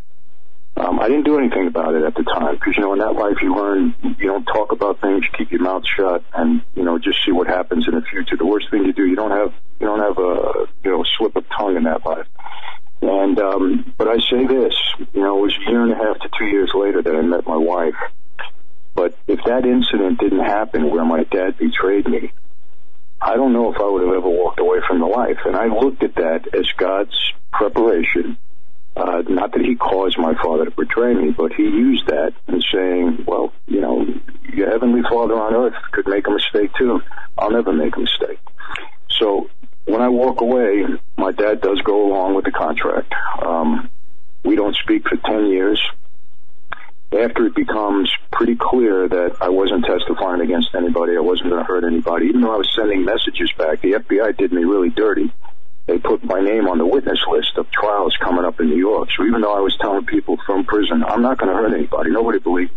[0.78, 3.14] um, I didn't do anything about it at the time because you know in that
[3.14, 6.84] life you learn you don't talk about things, you keep your mouth shut, and you
[6.84, 8.38] know just see what happens in the future.
[8.38, 11.36] The worst thing you do, you don't have you don't have a you know slip
[11.36, 12.26] of tongue in that life.
[13.02, 14.74] And um, but I say this,
[15.14, 17.22] you know, it was a year and a half to two years later that I
[17.22, 17.96] met my wife.
[18.94, 22.32] But if that incident didn't happen where my dad betrayed me,
[23.20, 25.38] I don't know if I would have ever walked away from the life.
[25.46, 27.16] And I looked at that as God's
[27.52, 28.38] preparation.
[28.96, 32.62] Uh, not that he caused my father to betray me, but he used that in
[32.74, 34.06] saying, well, you know,
[34.52, 37.00] your heavenly father on earth could make a mistake too.
[37.38, 38.40] I'll never make a mistake.
[39.10, 39.50] So
[39.86, 40.86] when I walk away,
[41.18, 43.14] my dad does go along with the contract.
[43.42, 43.90] Um,
[44.44, 45.82] we don't speak for 10 years.
[47.12, 51.68] After it becomes pretty clear that I wasn't testifying against anybody, I wasn't going to
[51.68, 55.34] hurt anybody, even though I was sending messages back, the FBI did me really dirty.
[55.88, 59.10] They put my name on the witness list of trials coming up in New York.
[59.18, 62.12] So even though I was telling people from prison, I'm not going to hurt anybody,
[62.12, 62.72] nobody believed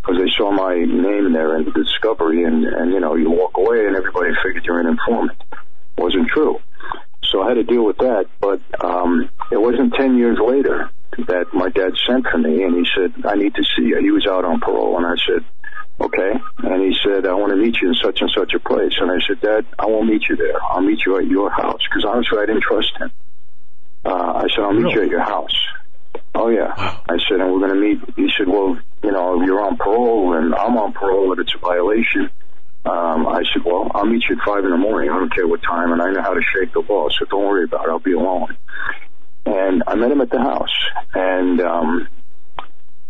[0.00, 3.56] because they saw my name there in the discovery and, and, you know, you walk
[3.56, 5.38] away and everybody figured you're an informant.
[5.98, 6.58] Wasn't true.
[7.24, 10.90] So I had to deal with that, but, um, it wasn't 10 years later
[11.26, 13.98] that my dad sent for me and he said, I need to see you.
[14.00, 15.44] He was out on parole and I said,
[16.00, 16.32] okay.
[16.58, 18.92] And he said, I want to meet you in such and such a place.
[19.00, 20.62] And I said, Dad, I won't meet you there.
[20.70, 21.80] I'll meet you at your house.
[21.92, 23.10] Cause honestly, I didn't trust him.
[24.04, 25.56] Uh, I said, I'll meet you at your house.
[26.34, 26.72] Oh yeah.
[26.76, 27.02] Wow.
[27.08, 27.98] I said, and we're going to meet.
[28.16, 31.58] He said, well, you know, you're on parole and I'm on parole and it's a
[31.58, 32.30] violation.
[32.88, 35.10] Um, I said, well, I'll meet you at five in the morning.
[35.10, 37.08] I don't care what time and I know how to shake the law.
[37.10, 37.90] So don't worry about it.
[37.90, 38.56] I'll be alone.
[39.44, 40.74] And I met him at the house
[41.14, 42.08] and, um,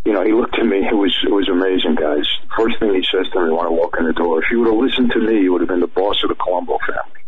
[0.05, 0.87] you know, he looked at me.
[0.87, 2.25] It was it was amazing, guys.
[2.57, 4.67] First thing he says to me when I walk in the door, if you would
[4.67, 7.21] have listened to me, you would have been the boss of the Colombo family.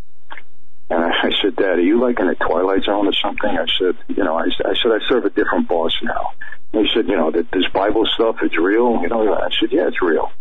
[0.89, 3.49] And I, I said, Dad, are you like in a Twilight Zone or something?
[3.49, 6.31] I said, you know, I, I said, I serve a different boss now.
[6.73, 8.99] And he said, you know, that this Bible stuff, it's real.
[9.01, 10.31] You know, I said, yeah, it's real.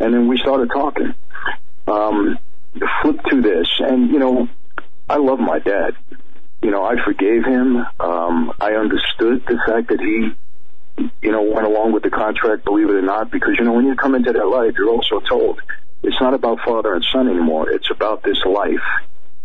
[0.00, 1.14] And then we started talking.
[1.86, 2.38] Um,
[3.02, 4.48] flip to this, and you know,
[5.08, 5.94] I love my dad.
[6.62, 7.76] You know, I forgave him.
[8.00, 10.32] Um, I understood the fact that he
[11.22, 13.84] you know, went along with the contract, believe it or not, because, you know, when
[13.84, 15.60] you come into that life, you're also told
[16.02, 17.70] it's not about father and son anymore.
[17.70, 18.84] It's about this life.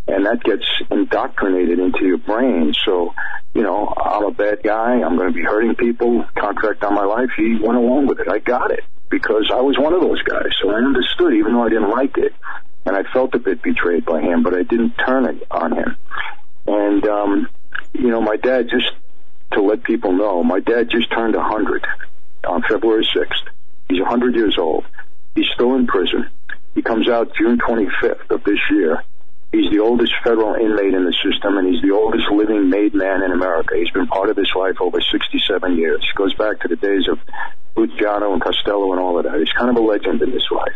[0.08, 2.74] And that gets indoctrinated into your brain.
[2.86, 3.14] So,
[3.54, 5.02] you know, I'm a bad guy.
[5.02, 6.26] I'm going to be hurting people.
[6.38, 7.30] Contract on my life.
[7.38, 8.28] He went along with it.
[8.28, 10.52] I got it because I was one of those guys.
[10.62, 12.34] So I understood, even though I didn't like it.
[12.86, 15.98] And I felt a bit betrayed by him, but I didn't turn it on him.
[16.66, 17.48] And, um,
[17.94, 18.92] you know, my dad just
[19.54, 21.86] to let people know, my dad just turned 100
[22.48, 23.52] on February 6th.
[23.90, 24.86] He's 100 years old.
[25.36, 26.30] He's still in prison.
[26.76, 29.04] He comes out June 25th of this year.
[29.52, 33.24] He's the oldest federal inmate in the system, and he's the oldest living made man
[33.24, 33.76] in America.
[33.76, 36.06] He's been part of this life over 67 years.
[36.16, 37.18] Goes back to the days of
[37.76, 39.38] Luciano and Costello and all of that.
[39.40, 40.76] He's kind of a legend in this life.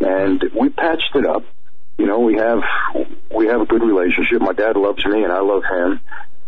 [0.00, 1.44] And we patched it up.
[1.98, 2.60] You know, we have
[3.34, 4.40] we have a good relationship.
[4.40, 6.00] My dad loves me, and I love him.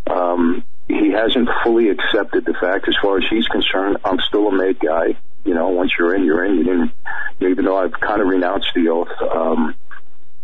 [0.09, 4.51] Um, he hasn't fully accepted the fact, as far as he's concerned, I'm still a
[4.51, 5.15] made guy.
[5.45, 6.55] You know, once you're in, you're in.
[6.55, 6.91] You didn't,
[7.39, 9.75] even though I've kind of renounced the oath, um,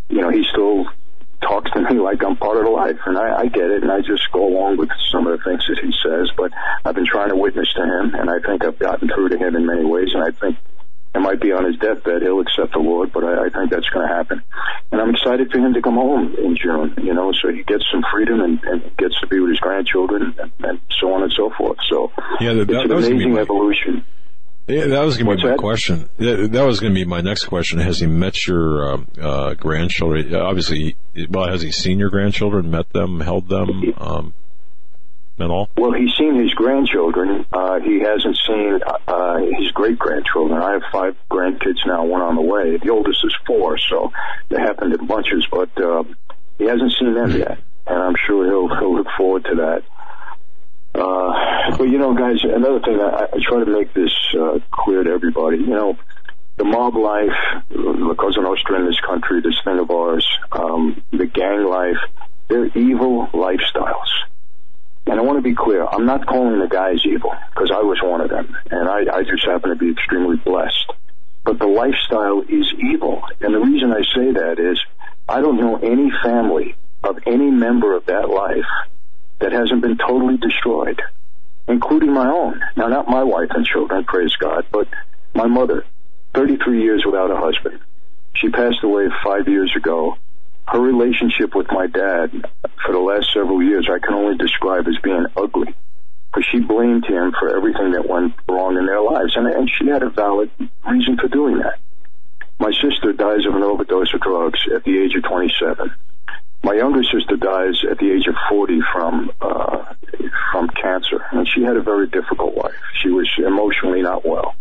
[0.09, 0.85] you know, he still
[1.41, 3.91] talks to me like I'm part of the life, and I, I get it, and
[3.91, 6.29] I just go along with some of the things that he says.
[6.35, 6.51] But
[6.85, 9.55] I've been trying to witness to him, and I think I've gotten through to him
[9.55, 10.57] in many ways, and I think
[11.15, 12.21] it might be on his deathbed.
[12.21, 14.43] He'll accept the Lord, but I, I think that's going to happen.
[14.91, 17.83] And I'm excited for him to come home in June, you know, so he gets
[17.91, 21.33] some freedom and, and gets to be with his grandchildren and, and so on and
[21.35, 21.77] so forth.
[21.89, 24.05] So yeah, that, it's an that amazing evolution.
[24.69, 26.09] Yeah, that was going to be my question.
[26.17, 27.79] That, that was going to be my next question.
[27.79, 30.33] Has he met your uh, uh, grandchildren?
[30.35, 30.95] Obviously,
[31.29, 33.93] well, has he seen your grandchildren, met them, held them?
[33.97, 34.33] Um,
[35.39, 35.69] at all?
[35.77, 37.45] Well, he's seen his grandchildren.
[37.51, 40.61] Uh, he hasn't seen uh, his great grandchildren.
[40.61, 42.77] I have five grandkids now, one on the way.
[42.77, 44.11] The oldest is four, so
[44.49, 46.03] they happened in bunches, but uh,
[46.57, 49.83] he hasn't seen them yet, and I'm sure he'll he'll look forward to that.
[50.99, 55.03] Uh, but you know, guys, another thing I, I try to make this uh, clear
[55.03, 55.57] to everybody.
[55.57, 55.97] You know,
[56.57, 61.25] the mob life, the Cosa Nostra in this country, this thing of ours, um, the
[61.25, 61.97] gang life,
[62.49, 64.09] they're evil lifestyles
[65.09, 67.99] and I want to be clear, I'm not calling the guys evil because I was
[68.03, 70.93] one of them, and I, I just happen to be extremely blessed.
[71.43, 74.79] But the lifestyle is evil, and the reason I say that is
[75.27, 78.69] I don't know any family of any member of that life
[79.39, 81.01] that hasn't been totally destroyed,
[81.67, 82.61] including my own.
[82.75, 84.87] Now, not my wife and children, praise God, but
[85.33, 85.85] my mother,
[86.35, 87.79] 33 years without a husband.
[88.35, 90.17] She passed away five years ago
[90.71, 92.31] her relationship with my dad
[92.85, 95.73] for the last several years I can only describe as being ugly
[96.31, 99.87] because she blamed him for everything that went wrong in their lives and, and she
[99.87, 100.51] had a valid
[100.87, 101.79] reason for doing that.
[102.59, 105.91] My sister dies of an overdose of drugs at the age of 27.
[106.63, 109.85] My younger sister dies at the age of 40 from uh,
[110.51, 112.75] from cancer, and she had a very difficult life.
[113.01, 114.55] She was emotionally not well.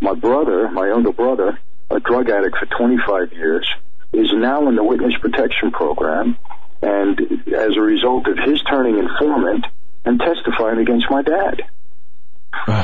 [0.00, 1.58] My brother, my younger brother,
[1.90, 3.68] a drug addict for 25 years,
[4.12, 6.36] is now in the witness protection program
[6.82, 7.20] and
[7.54, 9.66] as a result of his turning informant
[10.04, 11.62] and testifying against my dad.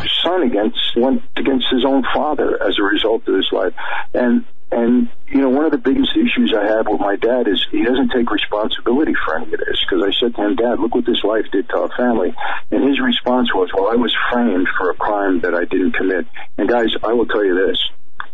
[0.03, 3.75] His son against went against his own father as a result of this life,
[4.15, 7.65] and and you know one of the biggest issues I have with my dad is
[7.71, 10.95] he doesn't take responsibility for any of this because I said to him, Dad, look
[10.95, 12.35] what this life did to our family,
[12.71, 16.27] and his response was, Well, I was framed for a crime that I didn't commit,
[16.59, 17.79] and guys, I will tell you this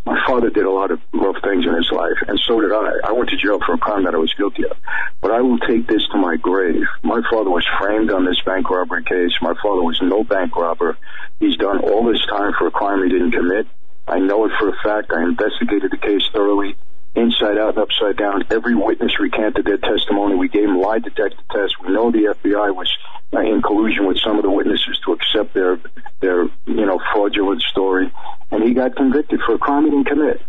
[0.04, 2.90] my father did a lot of rough things in his life, and so did I.
[3.04, 4.76] I went to jail for a crime that I was guilty of.
[5.20, 6.82] But I will take this to my grave.
[7.04, 9.30] My father was framed on this bank robbery case.
[9.40, 10.96] My father was no bank robber.
[11.38, 13.68] He's done all this time for a crime he didn't commit.
[14.06, 15.12] I know it for a fact.
[15.12, 16.76] I investigated the case thoroughly
[17.14, 18.44] inside out and upside down.
[18.50, 20.34] Every witness recanted their testimony.
[20.34, 21.76] We gave them lie detector tests.
[21.80, 22.90] We know the FBI was
[23.32, 25.78] in collusion with some of the witnesses to accept their
[26.20, 28.12] their you know fraudulent story,
[28.50, 30.40] and he got convicted for a crime he didn't commit.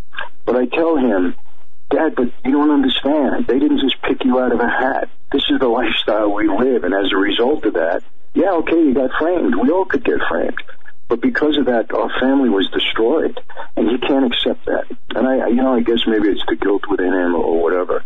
[0.45, 1.35] But I tell him,
[1.89, 3.47] Dad, but you don't understand.
[3.47, 5.09] They didn't just pick you out of a hat.
[5.31, 8.03] This is the lifestyle we live, and as a result of that,
[8.33, 9.55] yeah, okay, you got framed.
[9.55, 10.61] We all could get framed.
[11.13, 13.39] But because of that, our family was destroyed,
[13.77, 14.89] and he can't accept that.
[15.13, 18.03] And I, you know, I guess maybe it's the guilt within him or whatever.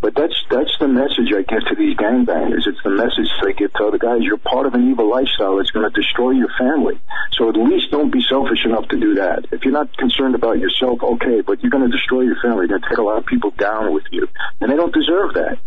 [0.00, 2.66] But that's that's the message I get to these gangbangers.
[2.66, 4.26] It's the message they give to other guys.
[4.26, 6.98] You're part of an evil lifestyle that's going to destroy your family.
[7.38, 9.46] So at least don't be selfish enough to do that.
[9.52, 12.66] If you're not concerned about yourself, okay, but you're going to destroy your family.
[12.66, 14.26] You're going to take a lot of people down with you,
[14.60, 15.58] and they don't deserve that.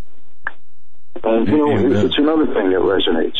[1.24, 3.40] And you know, it's another thing that resonates.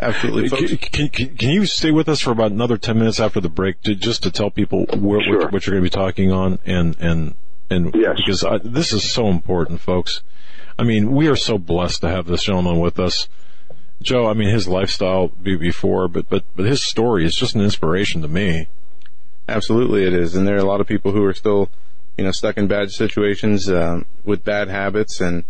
[0.00, 0.78] Absolutely.
[0.78, 3.82] Can, can, can, you stay with us for about another 10 minutes after the break
[3.82, 5.38] to, just to tell people where, sure.
[5.38, 7.34] what, what, you're going to be talking on and, and,
[7.68, 8.16] and yes.
[8.16, 10.22] because I, this is so important, folks.
[10.78, 13.28] I mean, we are so blessed to have this gentleman with us.
[14.00, 18.22] Joe, I mean, his lifestyle before, but, but, but his story is just an inspiration
[18.22, 18.68] to me.
[19.48, 20.36] Absolutely it is.
[20.36, 21.70] And there are a lot of people who are still,
[22.16, 25.42] you know, stuck in bad situations, um, with bad habits and,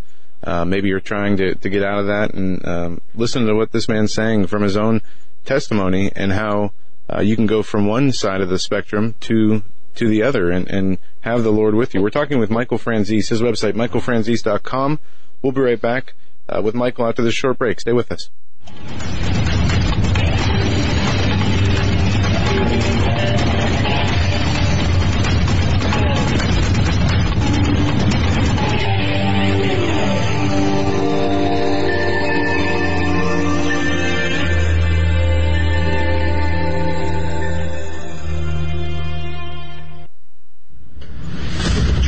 [0.43, 3.71] uh, maybe you're trying to, to get out of that and um, listen to what
[3.71, 5.01] this man's saying from his own
[5.45, 6.71] testimony and how
[7.13, 9.63] uh, you can go from one side of the spectrum to
[9.95, 12.01] to the other and, and have the Lord with you.
[12.01, 14.99] We're talking with Michael Franzese, his website, michaelfranzese.com.
[15.41, 16.13] We'll be right back
[16.47, 17.81] uh, with Michael after this short break.
[17.81, 18.29] Stay with us.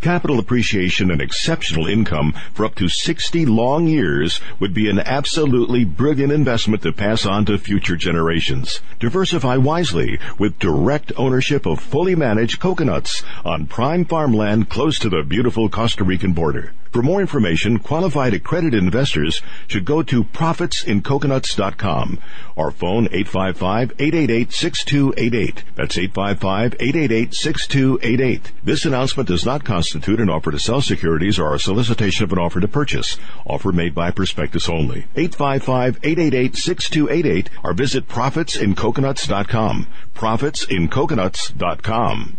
[0.00, 5.84] Capital appreciation and exceptional income for up to 60 long years would be an absolutely
[5.84, 8.80] brilliant investment to pass on to future generations.
[9.00, 15.22] Diversify wisely with direct ownership of fully managed coconuts on prime farmland close to the
[15.22, 16.72] beautiful Costa Rican border.
[16.96, 22.18] For more information, qualified accredited investors should go to profitsincoconuts.com
[22.56, 25.58] or phone 855-888-6288.
[25.74, 28.40] That's 855-888-6288.
[28.64, 32.38] This announcement does not constitute an offer to sell securities or a solicitation of an
[32.38, 33.18] offer to purchase.
[33.44, 35.04] Offer made by prospectus only.
[35.16, 39.86] 855-888-6288 or visit profitsincoconuts.com.
[40.14, 42.38] Profitsincoconuts.com.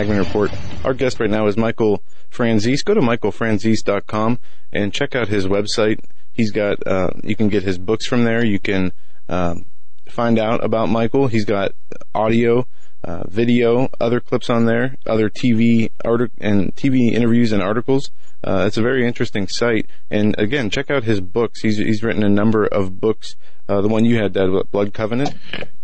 [0.00, 0.50] Hagmann Report.
[0.82, 2.82] Our guest right now is Michael Franzese.
[2.84, 4.38] Go to michaelfranzese.com
[4.72, 6.02] and check out his website.
[6.32, 8.42] He's got, uh, you can get his books from there.
[8.42, 8.92] You can
[9.28, 9.66] um,
[10.08, 11.26] find out about Michael.
[11.26, 11.72] He's got
[12.14, 12.66] audio,
[13.04, 18.10] uh, video, other clips on there, other TV artic- and TV interviews and articles.
[18.42, 19.86] Uh, it's a very interesting site.
[20.10, 21.60] And again, check out his books.
[21.60, 23.36] He's he's written a number of books.
[23.68, 25.34] Uh, the one you had, Dad, Blood Covenant.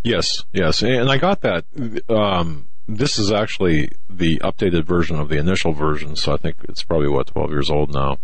[0.02, 1.64] Yes, yes, and I got that.
[2.08, 6.82] Um, this is actually the updated version of the initial version, so I think it's
[6.82, 8.18] probably what 12 years old now.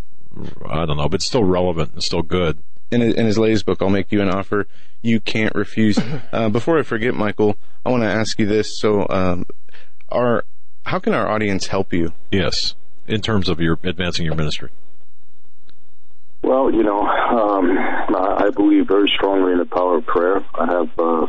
[0.68, 2.62] I don't know, but it's still relevant and still good.
[2.90, 4.66] In, in his latest book, I'll make you an offer
[5.02, 5.98] you can't refuse.
[6.32, 8.78] Uh, before I forget, Michael, I want to ask you this.
[8.78, 9.44] So, um,
[10.08, 10.44] our
[10.86, 12.14] how can our audience help you?
[12.30, 12.74] Yes,
[13.06, 14.70] in terms of your advancing your ministry.
[16.42, 20.42] Well, you know, um, I believe very strongly in the power of prayer.
[20.54, 21.26] I have uh,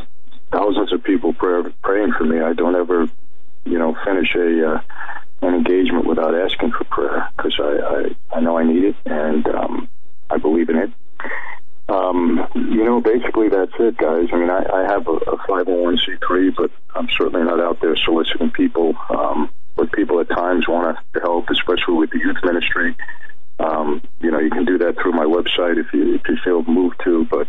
[0.50, 2.40] thousands of people pray, praying for me.
[2.40, 3.06] I don't ever
[3.64, 4.80] you know, finish a uh,
[5.42, 9.46] an engagement without asking for prayer because I, I I know I need it and
[9.48, 9.88] um,
[10.30, 10.90] I believe in it.
[11.86, 14.28] Um, you know, basically that's it, guys.
[14.32, 18.50] I mean, I, I have a, a 501c3, but I'm certainly not out there soliciting
[18.50, 18.94] people.
[19.10, 22.96] Um, but people at times want to help, especially with the youth ministry.
[23.58, 26.62] Um, you know, you can do that through my website if you if you feel
[26.62, 27.26] moved to.
[27.30, 27.48] But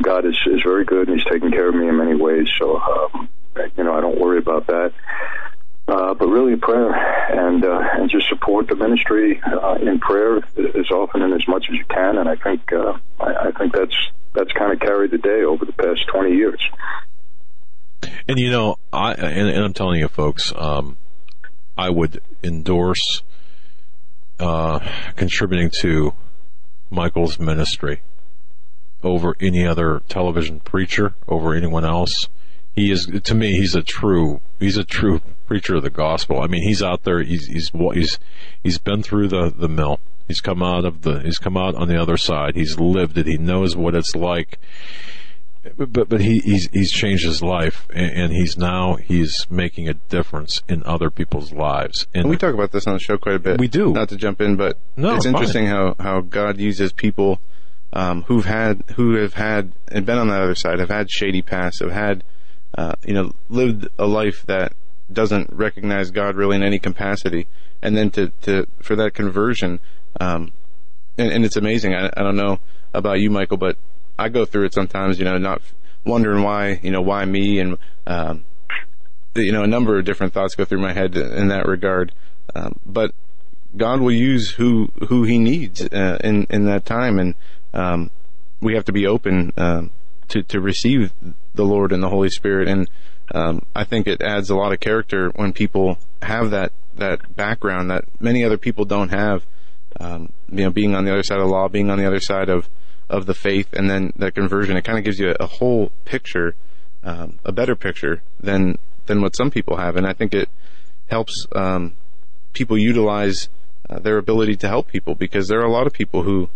[0.00, 2.48] God is is very good, and He's taking care of me in many ways.
[2.58, 3.28] So, um,
[3.76, 4.92] you know, I don't worry about that.
[5.92, 10.90] Uh, but really prayer and uh, and just support the ministry uh, in prayer as
[10.90, 12.16] often and as much as you can.
[12.16, 13.94] And I think uh, I, I think that's
[14.32, 16.60] that's kind of carried the day over the past twenty years.
[18.26, 20.96] And you know, I and, and I'm telling you, folks, um,
[21.76, 23.22] I would endorse
[24.40, 24.78] uh,
[25.16, 26.14] contributing to
[26.88, 28.00] Michael's ministry
[29.02, 32.28] over any other television preacher, over anyone else.
[32.74, 35.20] He is, to me, he's a true, he's a true
[35.52, 36.40] preacher of the gospel.
[36.40, 37.22] I mean, he's out there.
[37.22, 38.18] He's he's he's
[38.62, 40.00] he's been through the the mill.
[40.26, 41.20] He's come out of the.
[41.20, 42.56] He's come out on the other side.
[42.56, 43.26] He's lived it.
[43.26, 44.58] He knows what it's like.
[45.76, 49.94] But but he he's he's changed his life, and, and he's now he's making a
[49.94, 52.06] difference in other people's lives.
[52.14, 53.60] And, we talk about this on the show quite a bit.
[53.60, 53.92] We do.
[53.92, 57.42] Not to jump in, but no, it's interesting how how God uses people
[57.92, 61.42] um, who've had who have had and been on that other side, have had shady
[61.42, 62.24] past, have had
[62.78, 64.72] uh, you know lived a life that
[65.12, 67.46] doesn't recognize God really in any capacity,
[67.80, 69.80] and then to, to for that conversion,
[70.20, 70.52] um,
[71.18, 71.94] and, and, it's amazing.
[71.94, 72.58] I, I don't know
[72.94, 73.76] about you, Michael, but
[74.18, 75.18] I go through it sometimes.
[75.18, 75.62] You know, not
[76.04, 78.44] wondering why, you know, why me, and um,
[79.34, 82.12] you know, a number of different thoughts go through my head in that regard.
[82.54, 83.12] Um, but
[83.76, 87.34] God will use who who He needs uh, in in that time, and
[87.72, 88.10] um,
[88.60, 89.82] we have to be open uh,
[90.28, 91.12] to to receive
[91.54, 92.68] the Lord and the Holy Spirit.
[92.68, 92.88] And
[93.32, 97.90] um, I think it adds a lot of character when people have that that background
[97.90, 99.44] that many other people don't have.
[99.98, 102.20] Um, you know, being on the other side of the law, being on the other
[102.20, 102.68] side of
[103.08, 105.92] of the faith, and then the conversion, it kind of gives you a, a whole
[106.04, 106.54] picture,
[107.02, 110.48] um, a better picture than than what some people have, and I think it
[111.08, 111.94] helps um,
[112.52, 113.48] people utilize
[113.88, 116.48] uh, their ability to help people because there are a lot of people who,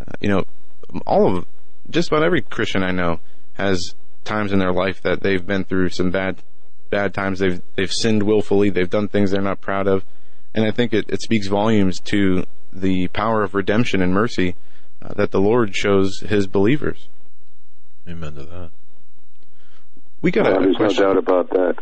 [0.00, 0.44] uh, you know,
[1.06, 1.46] all of
[1.88, 3.20] just about every Christian I know
[3.54, 3.94] has
[4.24, 6.42] times in their life that they've been through some bad
[6.90, 7.38] bad times.
[7.38, 8.70] They've they've sinned willfully.
[8.70, 10.04] They've done things they're not proud of,
[10.54, 14.56] and I think it, it speaks volumes to the power of redemption and mercy
[15.02, 17.08] uh, that the Lord shows His believers.
[18.08, 18.70] Amen to that.
[20.22, 21.02] We got yeah, a there's question.
[21.02, 21.74] no doubt about that.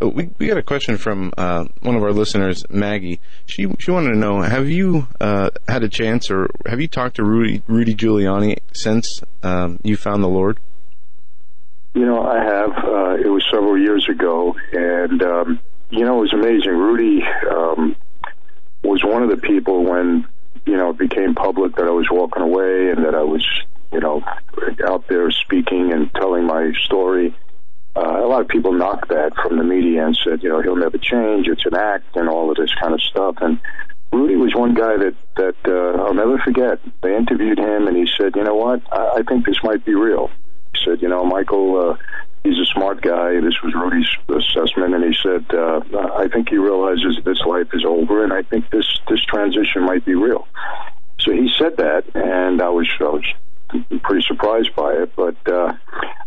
[0.00, 3.20] oh, we we got a question from uh, one of our listeners, Maggie.
[3.46, 7.16] She she wanted to know: Have you uh, had a chance, or have you talked
[7.16, 10.58] to Rudy Rudy Giuliani since um, you found the Lord?
[11.94, 12.70] You know, I have.
[12.70, 15.60] Uh, it was several years ago, and um,
[15.90, 16.70] you know, it was amazing.
[16.70, 17.96] Rudy um,
[18.82, 20.26] was one of the people when
[20.66, 23.44] you know it became public that I was walking away and that I was
[23.92, 24.22] you know
[24.86, 27.34] out there speaking and telling my story
[27.96, 30.76] uh, a lot of people knocked that from the media and said, you know, he'll
[30.76, 31.48] never change.
[31.48, 33.36] It's an act and all of this kind of stuff.
[33.40, 33.60] And
[34.12, 36.78] Rudy was one guy that that uh, I'll never forget.
[37.02, 38.82] They interviewed him, and he said, you know what?
[38.92, 40.30] I, I think this might be real.
[40.74, 41.90] He said, you know, Michael.
[41.90, 41.96] Uh,
[42.42, 43.34] He's a smart guy.
[43.40, 45.80] This was Rudy's assessment, and he said, uh,
[46.16, 50.06] "I think he realizes this life is over, and I think this this transition might
[50.06, 50.48] be real."
[51.20, 53.24] So he said that, and I was I was
[54.02, 55.12] pretty surprised by it.
[55.16, 55.74] But uh,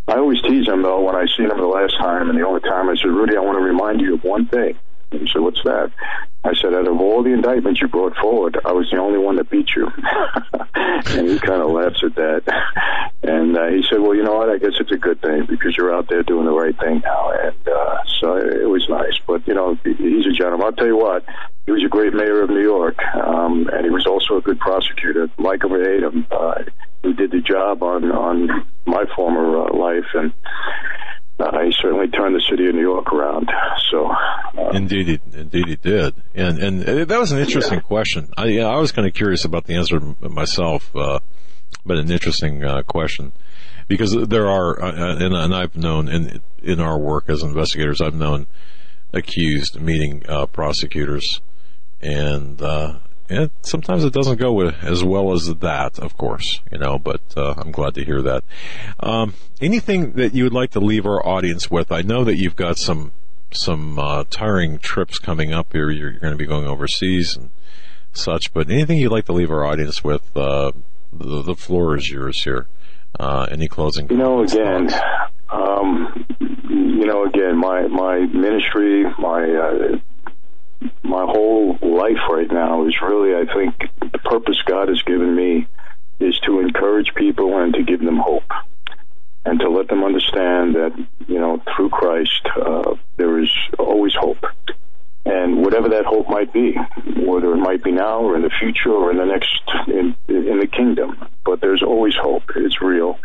[0.08, 2.62] I always tease him though when I seen him the last time and the only
[2.62, 4.78] time I said, Rudy, I want to remind you of one thing.
[5.20, 5.92] He said, What's that?
[6.46, 9.38] I said, out of all the indictments you brought forward, I was the only one
[9.38, 9.88] that beat you.
[10.76, 12.44] and he kind of laughs at that.
[13.24, 14.50] And uh, he said, well, you know what?
[14.50, 17.32] I guess it's a good thing because you're out there doing the right thing now.
[17.32, 19.18] And uh, so it was nice.
[19.26, 20.66] But, you know, he's a gentleman.
[20.66, 21.24] I'll tell you what,
[21.66, 22.98] he was a great mayor of New York.
[23.16, 25.30] Um, and he was also a good prosecutor.
[25.38, 26.64] Like him or hate him, uh,
[27.04, 30.12] he did the job on, on my former uh, life.
[30.14, 30.34] And
[31.40, 33.50] uh, he certainly turned the city of New York around.
[33.92, 37.82] So, uh, indeed, he, indeed he did, and and that was an interesting yeah.
[37.82, 38.30] question.
[38.38, 41.20] I you know, I was kind of curious about the answer myself, uh,
[41.86, 43.34] but an interesting uh, question
[43.88, 48.00] because there are, uh, uh, and, and, I've known in in our work as investigators,
[48.00, 48.48] I've known
[49.12, 51.42] accused meeting prosecutors,
[52.02, 52.62] and
[53.30, 57.54] and sometimes it doesn't go as well as that, of course, you know, but uh,
[57.58, 58.44] I'm glad to hear that.
[59.00, 61.92] Um, anything that you would like to leave our audience with?
[61.92, 63.12] I know that you've got some
[63.52, 65.90] some uh, tiring trips coming up here.
[65.90, 67.50] You're, you're, going to be going overseas and
[68.12, 70.36] such, but anything you'd like to leave our audience with?
[70.36, 70.72] Uh,
[71.12, 72.68] the, the, floor is yours here.
[73.20, 74.10] Uh, any closing?
[74.10, 74.90] You know, again,
[75.52, 79.98] um, you know, again, my my ministry, my uh,
[81.04, 83.76] my whole life right now is really, I think,
[84.12, 85.68] the purpose God has given me
[86.20, 88.52] is to encourage people and to give them hope
[89.46, 94.44] and to let them understand that, you know, through Christ, uh, there is always hope.
[95.26, 96.76] And whatever that hope might be,
[97.18, 100.60] whether it might be now or in the future or in the next, in, in
[100.60, 102.44] the kingdom, but there's always hope.
[102.56, 103.20] It's real.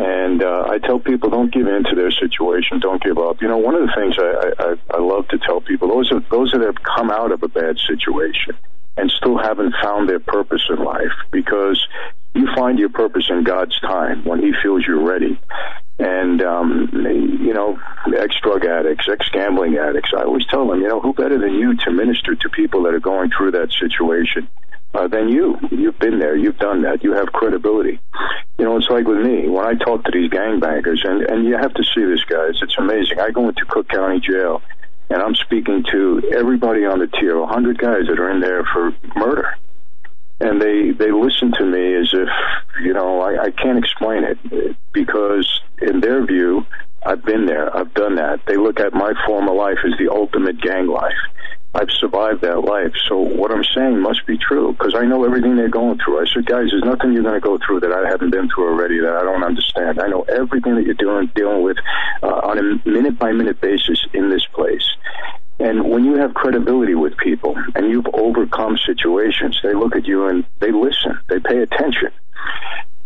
[0.00, 2.80] And uh, I tell people, don't give in to their situation.
[2.80, 3.42] Don't give up.
[3.42, 6.20] You know, one of the things I, I, I love to tell people those are
[6.30, 8.56] those that have come out of a bad situation
[8.96, 11.86] and still haven't found their purpose in life because
[12.34, 15.38] you find your purpose in God's time when He feels you're ready.
[15.98, 16.88] And um,
[17.44, 17.78] you know,
[18.16, 20.12] ex drug addicts, ex gambling addicts.
[20.16, 22.94] I always tell them, you know, who better than you to minister to people that
[22.94, 24.48] are going through that situation
[24.94, 25.56] uh, than you.
[25.70, 26.36] You've been there.
[26.36, 27.02] You've done that.
[27.04, 28.00] You have credibility.
[28.58, 31.56] You know, it's like with me when I talk to these gangbangers, and and you
[31.56, 32.60] have to see this, guys.
[32.60, 33.20] It's amazing.
[33.20, 34.62] I go into Cook County Jail,
[35.08, 38.64] and I'm speaking to everybody on the tier, a hundred guys that are in there
[38.72, 39.56] for murder,
[40.40, 42.28] and they they listen to me as if
[42.82, 46.66] you know I, I can't explain it because in their view.
[47.02, 47.74] I've been there.
[47.74, 48.40] I've done that.
[48.46, 51.16] They look at my former life as the ultimate gang life
[51.72, 52.92] I've survived that life.
[53.08, 56.20] So what I'm saying must be true because I know everything they're going through.
[56.20, 58.68] I said, guys, there's nothing you're going to go through that I haven't been through
[58.70, 60.00] already that I don't understand.
[60.00, 61.76] I know everything that you're doing, dealing with
[62.22, 64.84] uh, on a minute by minute basis in this place.
[65.60, 70.26] And when you have credibility with people and you've overcome situations, they look at you
[70.26, 72.10] and they listen, they pay attention.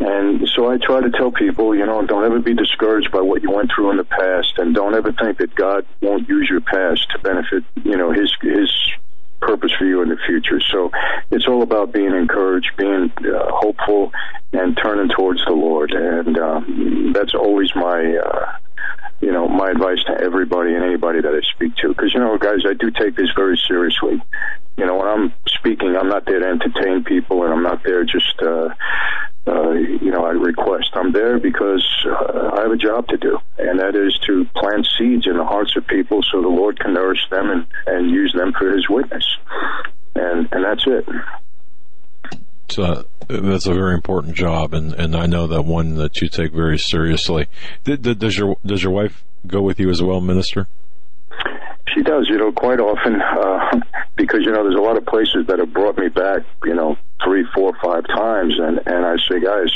[0.00, 3.42] And so I try to tell people, you know, don't ever be discouraged by what
[3.42, 6.60] you went through in the past, and don't ever think that God won't use your
[6.60, 8.70] past to benefit, you know, His His
[9.40, 10.60] purpose for you in the future.
[10.72, 10.90] So
[11.30, 14.10] it's all about being encouraged, being uh, hopeful,
[14.52, 15.92] and turning towards the Lord.
[15.92, 18.16] And um, that's always my.
[18.16, 18.52] Uh,
[19.20, 21.88] you know, my advice to everybody and anybody that I speak to.
[21.88, 24.22] Because, you know, guys, I do take this very seriously.
[24.76, 28.04] You know, when I'm speaking, I'm not there to entertain people and I'm not there
[28.04, 28.68] just, uh,
[29.46, 30.90] uh, you know, I request.
[30.94, 34.88] I'm there because uh, I have a job to do, and that is to plant
[34.98, 38.32] seeds in the hearts of people so the Lord can nourish them and, and use
[38.36, 39.26] them for His witness.
[40.14, 41.04] And, and that's it.
[42.70, 46.52] So that's a very important job, and, and I know that one that you take
[46.52, 47.46] very seriously.
[47.84, 50.66] Does your does your wife go with you as well, Minister?
[51.92, 53.80] She does, you know, quite often, uh,
[54.16, 56.96] because you know, there's a lot of places that have brought me back, you know,
[57.22, 59.70] three, four, five times, and and I say, guys,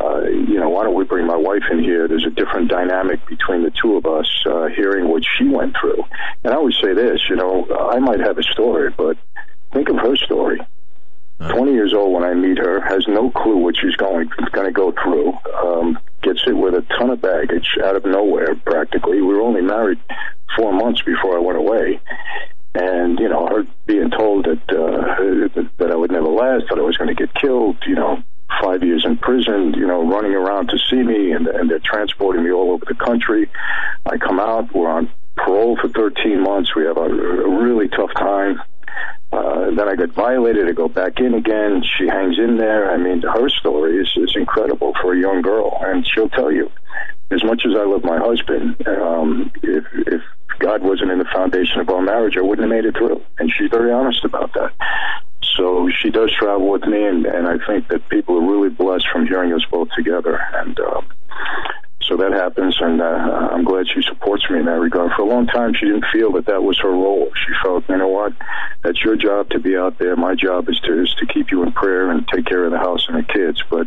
[0.00, 2.06] uh, you know, why don't we bring my wife in here?
[2.06, 6.04] There's a different dynamic between the two of us, uh, hearing what she went through.
[6.44, 9.16] And I always say this, you know, I might have a story, but
[9.72, 10.60] think of her story.
[11.38, 14.72] 20 years old when I meet her, has no clue what she's going going to
[14.72, 15.32] go through.
[15.62, 19.20] Um, gets it with a ton of baggage out of nowhere, practically.
[19.20, 20.00] We were only married
[20.56, 22.00] four months before I went away,
[22.74, 26.82] and you know, her being told that uh, that I would never last, that I
[26.82, 28.22] was going to get killed, you know,
[28.60, 32.44] five years in prison, you know, running around to see me, and, and they're transporting
[32.44, 33.48] me all over the country.
[34.06, 36.74] I come out, we're on parole for 13 months.
[36.74, 38.60] We have a, a really tough time.
[39.30, 40.68] Uh, then I get violated.
[40.68, 41.82] I go back in again.
[41.98, 42.90] She hangs in there.
[42.90, 46.70] I mean, her story is, is incredible for a young girl, and she'll tell you.
[47.30, 50.22] As much as I love my husband, um, if, if
[50.60, 53.22] God wasn't in the foundation of our marriage, I wouldn't have made it through.
[53.38, 54.72] And she's very honest about that.
[55.56, 59.06] So she does travel with me, and, and I think that people are really blessed
[59.12, 60.40] from hearing us both together.
[60.54, 61.02] And uh,
[62.08, 65.12] so that happens, and uh, I'm glad she supports me in that regard.
[65.14, 67.30] For a long time, she didn't feel that that was her role.
[67.46, 68.32] She felt, you know what,
[68.82, 70.16] that's your job to be out there.
[70.16, 72.78] My job is to is to keep you in prayer and take care of the
[72.78, 73.62] house and the kids.
[73.70, 73.86] But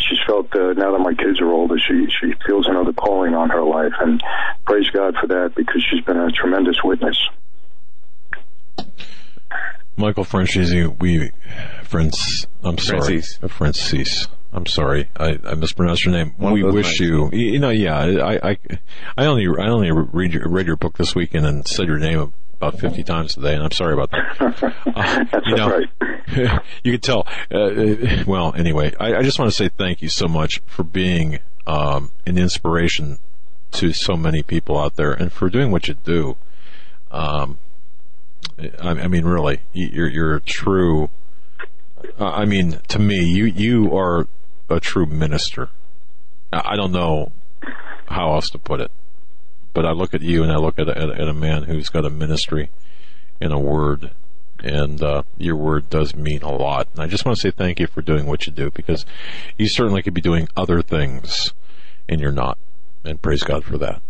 [0.00, 3.50] she's felt uh, now that my kids are older, she she feels another calling on
[3.50, 4.22] her life, and
[4.64, 7.18] praise God for that because she's been a tremendous witness.
[9.96, 11.32] Michael Franchese, we,
[11.82, 13.38] Francis, I'm sorry, Francis.
[13.48, 14.28] Francis.
[14.52, 16.34] I'm sorry, I, I mispronounced your name.
[16.38, 18.58] One we wish you, you know, yeah, I, I,
[19.16, 22.32] I only, I only read your, read your book this weekend and said your name
[22.60, 24.74] about 50 times today, and I'm sorry about that.
[24.98, 26.60] Uh, That's you know, right.
[26.82, 27.26] you could tell.
[27.52, 31.38] Uh, well, anyway, I, I, just want to say thank you so much for being
[31.68, 33.18] um, an inspiration
[33.72, 36.36] to so many people out there, and for doing what you do.
[37.12, 37.58] Um,
[38.58, 41.10] I, I mean, really, you're you're a true.
[42.18, 44.26] Uh, I mean, to me, you you are
[44.68, 45.70] a true minister.
[46.52, 47.32] I don't know
[48.08, 48.90] how else to put it,
[49.74, 52.04] but I look at you and I look at, at, at a man who's got
[52.04, 52.70] a ministry
[53.40, 54.10] and a word,
[54.60, 56.88] and uh, your word does mean a lot.
[56.92, 59.04] And I just want to say thank you for doing what you do because
[59.56, 61.52] you certainly could be doing other things,
[62.08, 62.58] and you're not.
[63.04, 64.02] And praise God for that.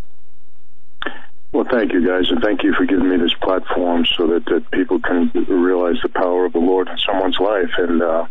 [1.53, 4.71] Well, thank you guys, and thank you for giving me this platform so that, that
[4.71, 7.71] people can realize the power of the Lord in someone's life.
[7.79, 8.27] And uh,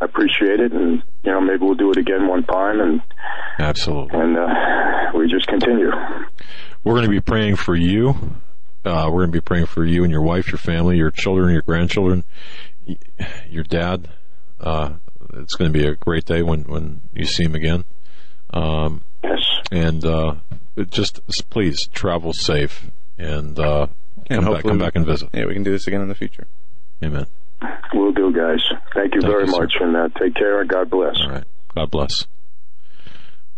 [0.00, 3.02] I appreciate it, and you know maybe we'll do it again one time, and
[3.58, 5.90] absolutely, and uh, we just continue.
[6.84, 8.10] We're going to be praying for you.
[8.84, 11.52] Uh, we're going to be praying for you and your wife, your family, your children,
[11.52, 12.24] your grandchildren,
[13.48, 14.08] your dad.
[14.60, 14.94] Uh,
[15.34, 17.84] it's going to be a great day when when you see him again.
[18.50, 19.40] Um, yes.
[19.72, 20.36] And uh,
[20.90, 21.20] just
[21.50, 23.88] please travel safe and uh,
[24.28, 25.30] and come, back, come back and visit.
[25.32, 26.46] Yeah, we can do this again in the future.
[27.02, 27.26] Amen.
[27.94, 28.62] We'll do, guys.
[28.94, 29.86] Thank you Thank very you, much, sir.
[29.86, 31.16] and uh, take care, and God bless.
[31.22, 31.44] All right.
[31.74, 32.26] God bless.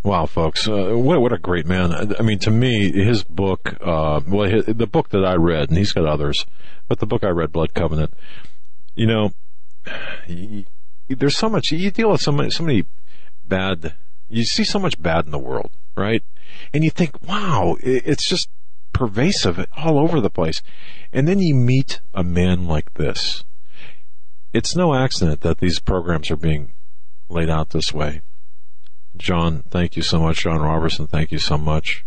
[0.05, 1.93] Wow, folks, uh, what what a great man!
[2.19, 5.77] I mean, to me, his book, uh, well, his, the book that I read, and
[5.77, 6.47] he's got others,
[6.87, 8.15] but the book I read, Blood Covenant,
[8.95, 9.33] you know,
[10.27, 10.66] he,
[11.09, 12.85] there's so much you deal with so many so many
[13.47, 13.95] bad.
[14.29, 16.23] You see so much bad in the world, right?
[16.73, 18.49] And you think, wow, it's just
[18.93, 20.62] pervasive all over the place.
[21.12, 23.43] And then you meet a man like this.
[24.53, 26.73] It's no accident that these programs are being
[27.29, 28.23] laid out this way.
[29.16, 30.43] John, thank you so much.
[30.43, 32.05] John Robertson, thank you so much.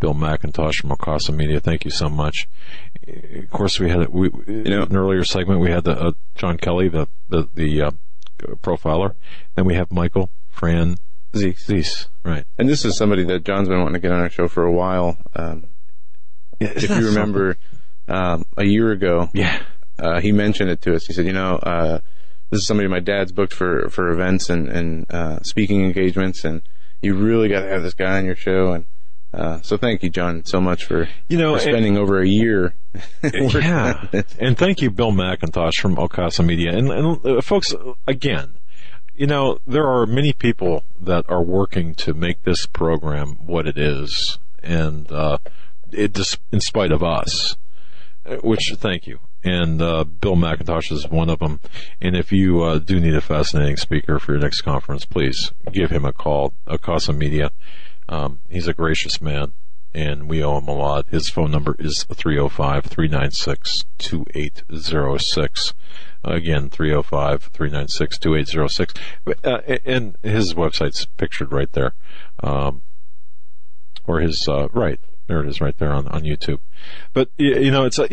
[0.00, 2.48] Bill McIntosh from Ocasa Media, thank you so much.
[3.06, 5.60] Of course, we had we, you know, an earlier segment.
[5.60, 7.90] We had the uh, John Kelly, the the, the uh,
[8.62, 9.14] profiler.
[9.54, 10.96] Then we have Michael Fran
[11.32, 12.08] Zeese.
[12.24, 12.44] Right.
[12.58, 14.72] And this is somebody that John's been wanting to get on our show for a
[14.72, 15.16] while.
[15.34, 15.66] Um,
[16.60, 17.56] if you remember,
[18.08, 19.62] um, a year ago, yeah,
[19.98, 21.06] uh, he mentioned it to us.
[21.06, 22.00] He said, you know, uh,
[22.50, 26.62] this is somebody my dad's booked for, for events and, and, uh, speaking engagements and
[27.02, 28.72] you really got to have this guy on your show.
[28.72, 28.86] And,
[29.32, 32.26] uh, so thank you, John, so much for, you know, for spending and, over a
[32.26, 32.74] year.
[33.22, 34.06] yeah.
[34.38, 36.70] and thank you, Bill McIntosh from Ocasa Media.
[36.70, 37.74] And, and uh, folks,
[38.06, 38.56] again,
[39.16, 43.78] you know, there are many people that are working to make this program what it
[43.78, 45.38] is, and uh,
[45.92, 47.56] it just in spite of us.
[48.26, 49.18] Uh, which thank you.
[49.44, 51.60] And uh, Bill McIntosh is one of them.
[52.00, 55.90] And if you uh, do need a fascinating speaker for your next conference, please give
[55.90, 56.54] him a call.
[56.66, 57.50] Ocasa Media.
[58.08, 59.52] Um, he's a gracious man,
[59.92, 61.08] and we owe him a lot.
[61.08, 65.74] His phone number is 305 396 2806.
[66.24, 68.96] Again, 305-396-2806.
[69.44, 71.92] Uh, and his website's pictured right there.
[72.42, 72.80] Um,
[74.06, 74.98] or his, uh, right.
[75.26, 76.60] There it is right there on, on YouTube.
[77.12, 78.08] But, you know, it's, uh,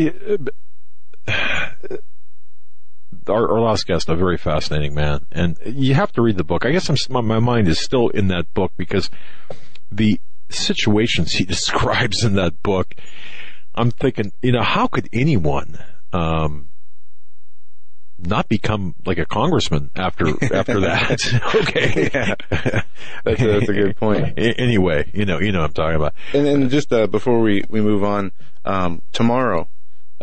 [3.27, 6.65] our, our, last guest, a very fascinating man, and you have to read the book.
[6.65, 9.10] I guess I'm, my, my mind is still in that book because
[9.91, 10.19] the
[10.49, 12.95] situations he describes in that book,
[13.76, 15.77] I'm thinking, you know, how could anyone,
[16.14, 16.68] um,
[18.23, 21.19] not become like a congressman after after that.
[21.56, 22.35] okay, yeah.
[23.23, 24.34] that's, a, that's a good point.
[24.38, 26.14] anyway, you know, you know what I'm talking about.
[26.34, 28.31] And then just uh, before we we move on,
[28.65, 29.68] um, tomorrow,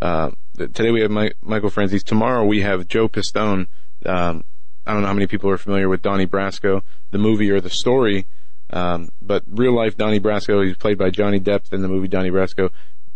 [0.01, 2.03] uh, today we have Mike, Michael Franzese.
[2.03, 3.69] Tomorrow we have Joe Pistone.
[4.05, 4.45] Um,
[4.87, 7.71] I don't know how many people are familiar with Donnie Brasco, the movie or the
[7.71, 8.27] story,
[8.71, 10.65] um, but real life Donnie Brasco.
[10.67, 12.71] He's played by Johnny Depp in the movie Donnie Brasco.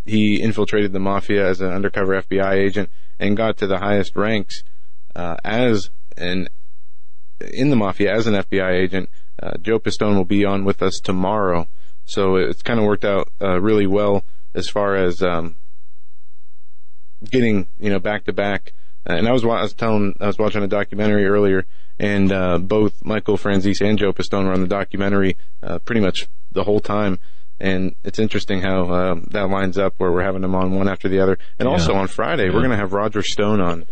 [0.04, 4.62] He infiltrated the mafia as an undercover FBI agent and got to the highest ranks
[5.14, 6.48] uh, as an
[7.40, 9.08] in the mafia as an FBI agent.
[9.42, 11.66] Uh, Joe Pistone will be on with us tomorrow,
[12.04, 14.24] so it's kind of worked out uh, really well
[14.54, 15.56] as far as um,
[17.30, 18.72] getting you know back to back.
[19.04, 21.66] And I was I was telling I was watching a documentary earlier,
[21.98, 26.28] and uh, both Michael Franzese and Joe Pistone were on the documentary uh, pretty much
[26.52, 27.18] the whole time.
[27.58, 31.08] And it's interesting how um, that lines up where we're having them on one after
[31.08, 31.38] the other.
[31.58, 31.72] And yeah.
[31.72, 32.54] also on Friday, yeah.
[32.54, 33.84] we're going to have Roger Stone on.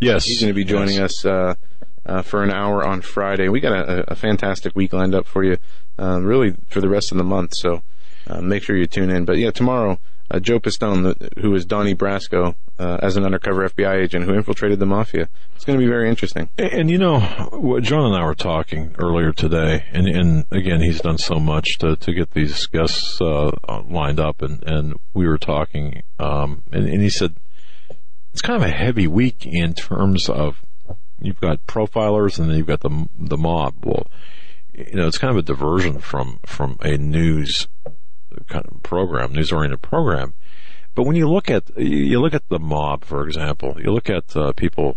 [0.00, 1.24] Yes, he's going to be joining yes.
[1.24, 1.54] us uh,
[2.04, 3.48] uh, for an hour on Friday.
[3.48, 5.56] We got a, a fantastic week lined up for you,
[5.98, 7.54] um, really for the rest of the month.
[7.54, 7.82] So
[8.26, 9.24] uh, make sure you tune in.
[9.24, 9.98] But yeah, tomorrow,
[10.30, 14.78] uh, Joe Pistone, who is Donnie Brasco, uh, as an undercover FBI agent who infiltrated
[14.78, 15.28] the mafia.
[15.54, 16.48] It's going to be very interesting.
[16.58, 17.20] And, and, you know,
[17.80, 21.96] John and I were talking earlier today, and, and again, he's done so much to,
[21.96, 23.50] to get these guests uh,
[23.88, 27.36] lined up, and, and we were talking, um, and, and he said
[28.36, 30.60] it's kind of a heavy week in terms of
[31.22, 33.74] you've got profilers and then you've got the the mob.
[33.82, 34.06] Well,
[34.74, 37.66] you know, it's kind of a diversion from from a news
[38.48, 40.34] kind of program, news oriented program.
[40.94, 44.34] But when you look at you look at the mob, for example, you look at
[44.36, 44.96] uh, people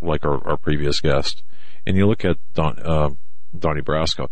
[0.00, 1.42] like our, our, previous guest,
[1.86, 3.10] and you look at Don, uh,
[3.56, 4.28] Donnie Brasco.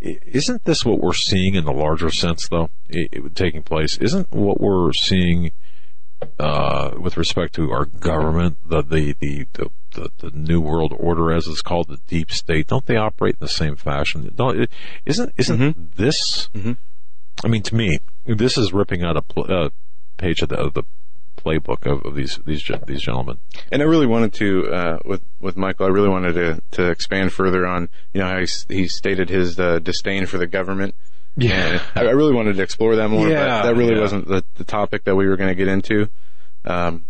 [0.00, 3.96] Isn't this what we're seeing in the larger sense, though, it, it, taking place?
[3.96, 5.52] Isn't what we're seeing
[6.38, 9.46] uh, with respect to our government, the, the, the,
[9.92, 13.44] the, the, new world order, as it's called, the deep state, don't they operate in
[13.44, 14.30] the same fashion?
[14.34, 14.68] Don't,
[15.06, 15.82] isn't, isn't mm-hmm.
[15.96, 16.72] this, mm-hmm.
[17.42, 19.70] I mean, to me, this is ripping out a pl- uh,
[20.16, 20.84] page of the, of the
[21.36, 23.38] playbook of, of, these, these, these gentlemen.
[23.72, 27.32] And I really wanted to, uh, with, with Michael, I really wanted to, to expand
[27.32, 30.94] further on, you know, how he, he stated his, uh, disdain for the government
[31.36, 34.00] yeah, I, I really wanted to explore that more, yeah, but that really yeah.
[34.00, 36.08] wasn't the, the topic that we were going to get into.
[36.64, 37.06] Um,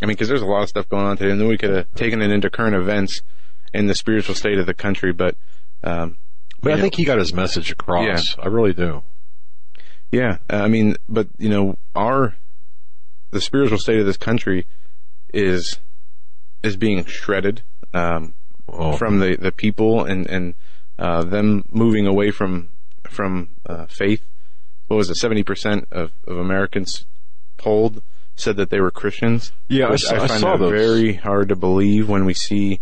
[0.00, 1.70] I mean, because there's a lot of stuff going on today, and then we could
[1.70, 3.22] have taken it into current events
[3.72, 5.12] in the spiritual state of the country.
[5.12, 5.36] But,
[5.82, 6.16] um,
[6.60, 8.36] but I know, think he got his message across.
[8.36, 8.44] Yeah.
[8.44, 9.02] I really do.
[10.14, 12.36] Yeah, I mean, but you know, our
[13.30, 14.66] the spiritual state of this country
[15.32, 15.78] is
[16.62, 17.62] is being shredded
[17.92, 18.34] um,
[18.68, 18.96] oh.
[18.96, 20.54] from the the people and and
[20.98, 22.68] uh, them moving away from
[23.08, 24.24] from uh, faith.
[24.86, 25.16] What was it?
[25.16, 27.06] Seventy percent of, of Americans
[27.56, 28.00] polled
[28.36, 29.52] said that they were Christians.
[29.68, 32.80] Yeah, I, I, find I saw that very hard to believe when we see.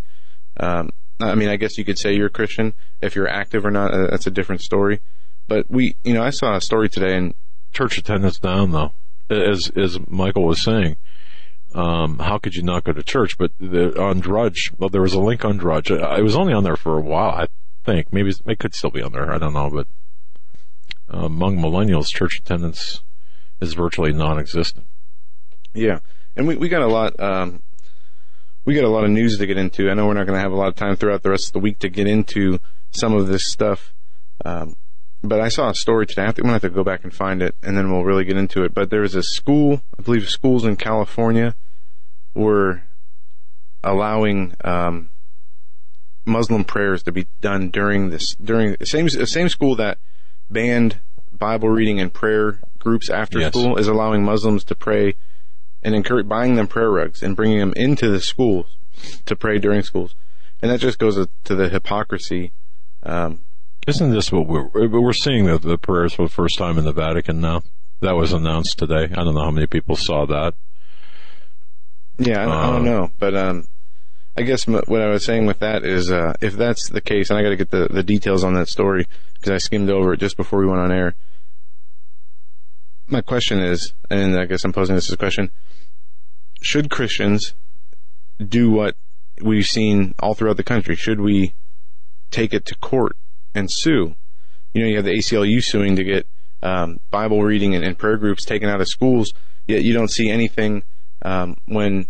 [0.58, 0.90] Um,
[1.20, 3.94] I mean, I guess you could say you're a Christian if you're active or not.
[3.94, 5.00] Uh, that's a different story.
[5.48, 7.34] But we, you know, I saw a story today and
[7.72, 8.92] church attendance down though,
[9.30, 10.96] as as Michael was saying.
[11.74, 13.38] Um, how could you not go to church?
[13.38, 15.90] But the, on Drudge, well, there was a link on Drudge.
[15.90, 17.46] I was only on there for a while, I
[17.84, 18.12] think.
[18.12, 19.32] Maybe it could still be on there.
[19.32, 19.86] I don't know, but
[21.12, 23.02] uh, among millennials, church attendance
[23.60, 24.86] is virtually non-existent.
[25.72, 26.00] Yeah,
[26.36, 27.18] and we we got a lot.
[27.18, 27.62] Um,
[28.64, 29.90] we got a lot of news to get into.
[29.90, 31.52] I know we're not going to have a lot of time throughout the rest of
[31.52, 33.92] the week to get into some of this stuff.
[34.44, 34.76] Um,
[35.22, 36.22] but I saw a story today.
[36.22, 38.36] I am to have to go back and find it, and then we'll really get
[38.36, 38.74] into it.
[38.74, 41.54] But there was a school, I believe, schools in California
[42.34, 42.82] were
[43.84, 45.10] allowing um,
[46.24, 49.98] Muslim prayers to be done during this during the same same school that
[50.50, 50.98] banned
[51.32, 53.52] Bible reading and prayer groups after yes.
[53.52, 55.14] school is allowing Muslims to pray
[55.82, 58.76] and encourage buying them prayer rugs and bringing them into the schools
[59.26, 60.14] to pray during schools,
[60.60, 62.52] and that just goes to the hypocrisy.
[63.04, 63.42] Um,
[63.86, 66.92] Isn't this what we're we're seeing the, the prayers for the first time in the
[66.92, 67.62] Vatican now?
[68.00, 69.04] That was announced today.
[69.04, 70.54] I don't know how many people saw that.
[72.18, 73.66] Yeah, I, I don't uh, know, but um,
[74.36, 77.38] I guess what I was saying with that is, uh, if that's the case, and
[77.38, 80.20] I got to get the, the details on that story because I skimmed over it
[80.20, 81.14] just before we went on air.
[83.08, 85.50] My question is, and I guess I'm posing this as a question:
[86.60, 87.54] Should Christians
[88.38, 88.94] do what
[89.42, 90.94] we've seen all throughout the country?
[90.94, 91.54] Should we
[92.30, 93.16] take it to court
[93.54, 94.14] and sue?
[94.74, 96.26] You know, you have the ACLU suing to get
[96.62, 99.32] um, Bible reading and, and, prayer groups taken out of schools,
[99.66, 100.84] yet you don't see anything
[101.22, 102.06] um, when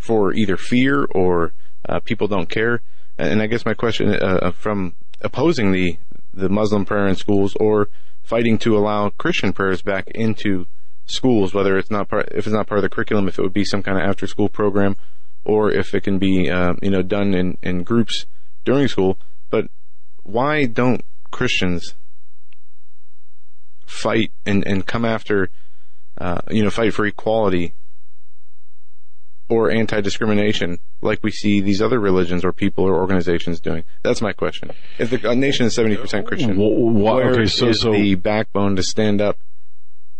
[0.00, 1.52] for either fear or
[1.88, 2.80] uh, people don't care.
[3.18, 5.98] And I guess my question uh, from opposing the
[6.32, 7.88] the Muslim prayer in schools or
[8.22, 10.66] fighting to allow Christian prayers back into
[11.06, 13.52] schools, whether it's not part, if it's not part of the curriculum, if it would
[13.52, 14.96] be some kind of after school program,
[15.44, 18.26] or if it can be, uh, you know, done in, in groups
[18.64, 19.18] during school.
[19.50, 19.66] But
[20.22, 21.94] why don't Christians
[23.86, 25.50] fight and, and come after,
[26.18, 27.74] uh, you know, fight for equality
[29.48, 33.84] or anti-discrimination like we see these other religions or people or organizations doing?
[34.02, 34.70] That's my question.
[34.98, 38.82] If the nation is 70% Christian, well, where okay, so, is so, the backbone to
[38.82, 39.38] stand up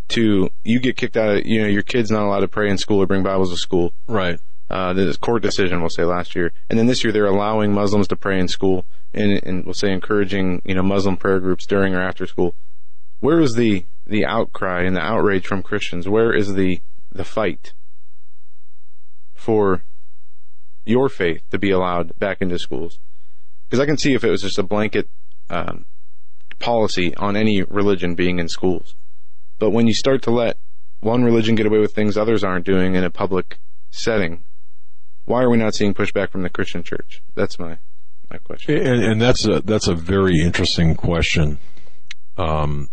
[0.08, 2.76] to, you get kicked out of, you know, your kid's not allowed to pray in
[2.76, 3.92] school or bring Bibles to school.
[4.06, 4.38] Right.
[4.72, 6.50] Uh, the court decision, we'll say last year.
[6.70, 9.92] And then this year they're allowing Muslims to pray in school and, and we'll say
[9.92, 12.54] encouraging, you know, Muslim prayer groups during or after school.
[13.20, 16.08] Where is the, the outcry and the outrage from Christians?
[16.08, 16.80] Where is the,
[17.12, 17.74] the fight?
[19.42, 19.82] for
[20.84, 23.00] your faith to be allowed back into schools.
[23.68, 25.08] Because I can see if it was just a blanket
[25.50, 25.84] um,
[26.60, 28.94] policy on any religion being in schools.
[29.58, 30.58] But when you start to let
[31.00, 33.58] one religion get away with things others aren't doing in a public
[33.90, 34.44] setting,
[35.24, 37.22] why are we not seeing pushback from the Christian church?
[37.34, 37.78] That's my
[38.30, 38.78] my question.
[38.78, 41.58] And, and that's a that's a very interesting question.
[42.36, 42.88] Um,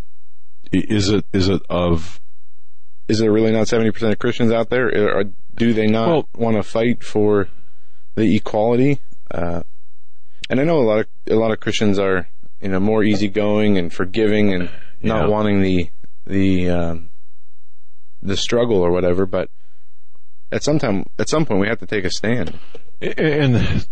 [0.71, 2.19] is it is it of
[3.09, 5.17] is there really not 70% of Christians out there?
[5.17, 5.23] Or
[5.55, 7.49] do they not well, want to fight for
[8.15, 8.99] the equality?
[9.31, 9.63] Uh,
[10.49, 12.29] and I know a lot of, a lot of Christians are,
[12.61, 14.69] you know, more easygoing and forgiving and
[15.01, 15.27] not yeah.
[15.27, 15.89] wanting the,
[16.27, 17.09] the, um,
[18.21, 19.49] the struggle or whatever, but
[20.51, 22.57] at some time, at some point we have to take a stand.
[23.01, 23.85] And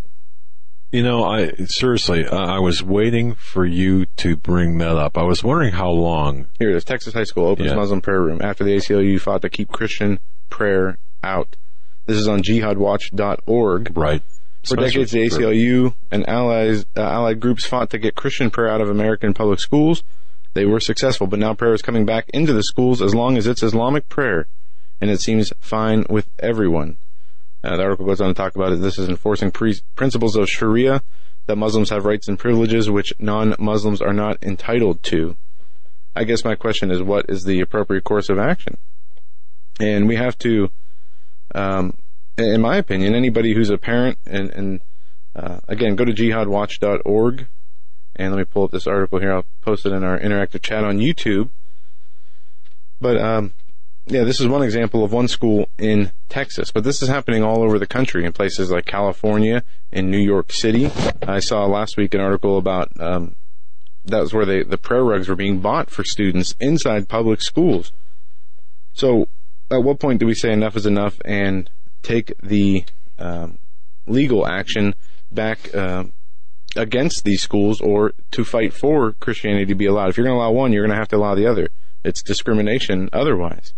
[0.91, 5.17] you know, I seriously, I was waiting for you to bring that up.
[5.17, 6.47] I was wondering how long.
[6.59, 6.85] Here it is.
[6.85, 7.75] Texas High School opens yeah.
[7.75, 10.19] Muslim prayer room after the ACLU fought to keep Christian
[10.49, 11.55] prayer out.
[12.05, 13.97] This is on jihadwatch.org.
[13.97, 14.23] Right.
[14.63, 18.81] For decades, the ACLU and allies, uh, allied groups fought to get Christian prayer out
[18.81, 20.03] of American public schools.
[20.53, 23.45] They were successful, but now prayer is coming back into the schools as long as
[23.45, 24.47] it's Islamic prayer,
[25.01, 26.97] and it seems fine with everyone.
[27.63, 28.81] Uh, the article goes on to talk about it.
[28.81, 31.01] This is enforcing pre- principles of Sharia
[31.47, 35.35] that Muslims have rights and privileges which non-Muslims are not entitled to.
[36.15, 38.77] I guess my question is, what is the appropriate course of action?
[39.79, 40.71] And we have to,
[41.53, 41.97] um,
[42.37, 44.81] in my opinion, anybody who's a parent and, and
[45.35, 47.47] uh, again, go to jihadwatch.org
[48.15, 49.31] and let me pull up this article here.
[49.31, 51.49] I'll post it in our interactive chat on YouTube.
[52.99, 53.53] But um,
[54.09, 57.61] yeah, this is one example of one school in Texas, but this is happening all
[57.61, 60.89] over the country in places like California and New York City.
[61.27, 63.35] I saw last week an article about um,
[64.05, 67.91] that was where they, the prayer rugs were being bought for students inside public schools.
[68.93, 69.27] So,
[69.69, 71.69] at what point do we say enough is enough and
[72.01, 72.85] take the
[73.19, 73.59] um,
[74.05, 74.95] legal action
[75.33, 76.05] back uh,
[76.77, 80.09] against these schools or to fight for Christianity to be allowed?
[80.09, 81.67] If you're going to allow one, you're going to have to allow the other.
[82.05, 83.73] It's discrimination otherwise.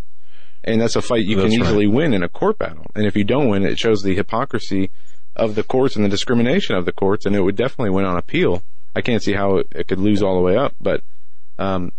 [0.63, 1.95] And that's a fight you that's can easily right.
[1.95, 2.85] win in a court battle.
[2.95, 4.91] And if you don't win, it shows the hypocrisy
[5.35, 8.17] of the courts and the discrimination of the courts, and it would definitely win on
[8.17, 8.61] appeal.
[8.95, 11.01] I can't see how it, it could lose all the way up, but
[11.57, 11.91] um,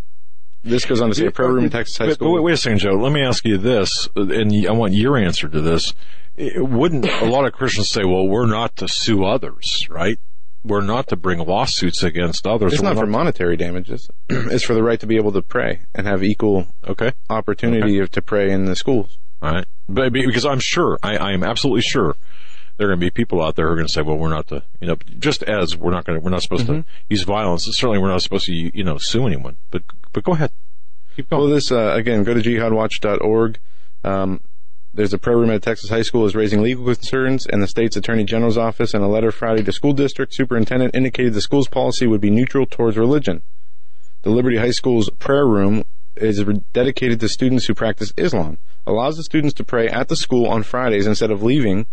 [0.62, 2.34] this goes on to say a room in Texas high school.
[2.34, 2.90] Wait, wait a second, Joe.
[2.90, 5.94] Let me ask you this, and I want your answer to this.
[6.36, 10.18] It wouldn't a lot of Christians say, "Well, we're not to sue others, right?
[10.64, 12.74] We're not to bring lawsuits against others.
[12.74, 14.08] It's not for monetary damages.
[14.28, 18.10] it's for the right to be able to pray and have equal okay opportunity okay.
[18.10, 19.18] to pray in the schools.
[19.42, 22.14] All right, but because I'm sure, I, I am absolutely sure
[22.76, 24.28] there are going to be people out there who are going to say, "Well, we're
[24.28, 26.80] not to, you know, just as we're not going to, we're not supposed mm-hmm.
[26.80, 27.64] to use violence.
[27.64, 29.82] Certainly, we're not supposed to, you know, sue anyone." But
[30.12, 30.50] but go ahead,
[31.16, 31.42] keep going.
[31.42, 33.58] Well, this uh, again, go to jihadwatch.org.
[34.04, 34.40] Um,
[34.92, 37.96] there's a prayer room at Texas High School is raising legal concerns, and the state's
[37.96, 42.06] attorney general's office in a letter Friday to school district superintendent indicated the school's policy
[42.06, 43.42] would be neutral towards religion.
[44.22, 45.84] The Liberty High School's prayer room
[46.16, 50.46] is dedicated to students who practice Islam, allows the students to pray at the school
[50.46, 51.86] on Fridays instead of leaving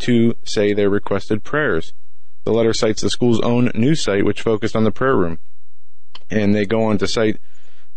[0.00, 1.94] to say their requested prayers.
[2.44, 5.38] The letter cites the school's own news site, which focused on the prayer room,
[6.30, 7.40] and they go on to cite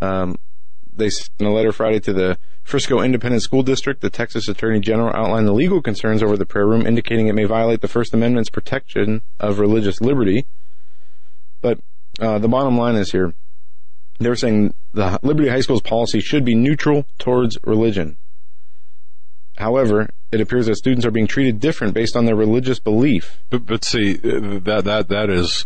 [0.01, 0.37] um,
[0.97, 1.09] they
[1.39, 5.47] in a letter Friday to the Frisco Independent School District, the Texas Attorney General outlined
[5.47, 9.21] the legal concerns over the prayer room, indicating it may violate the First Amendment's protection
[9.39, 10.45] of religious liberty.
[11.61, 11.79] But
[12.19, 13.33] uh, the bottom line is here,
[14.19, 18.17] they're saying the Liberty High School's policy should be neutral towards religion.
[19.57, 23.39] However, it appears that students are being treated different based on their religious belief.
[23.49, 25.65] But, but see, that that that is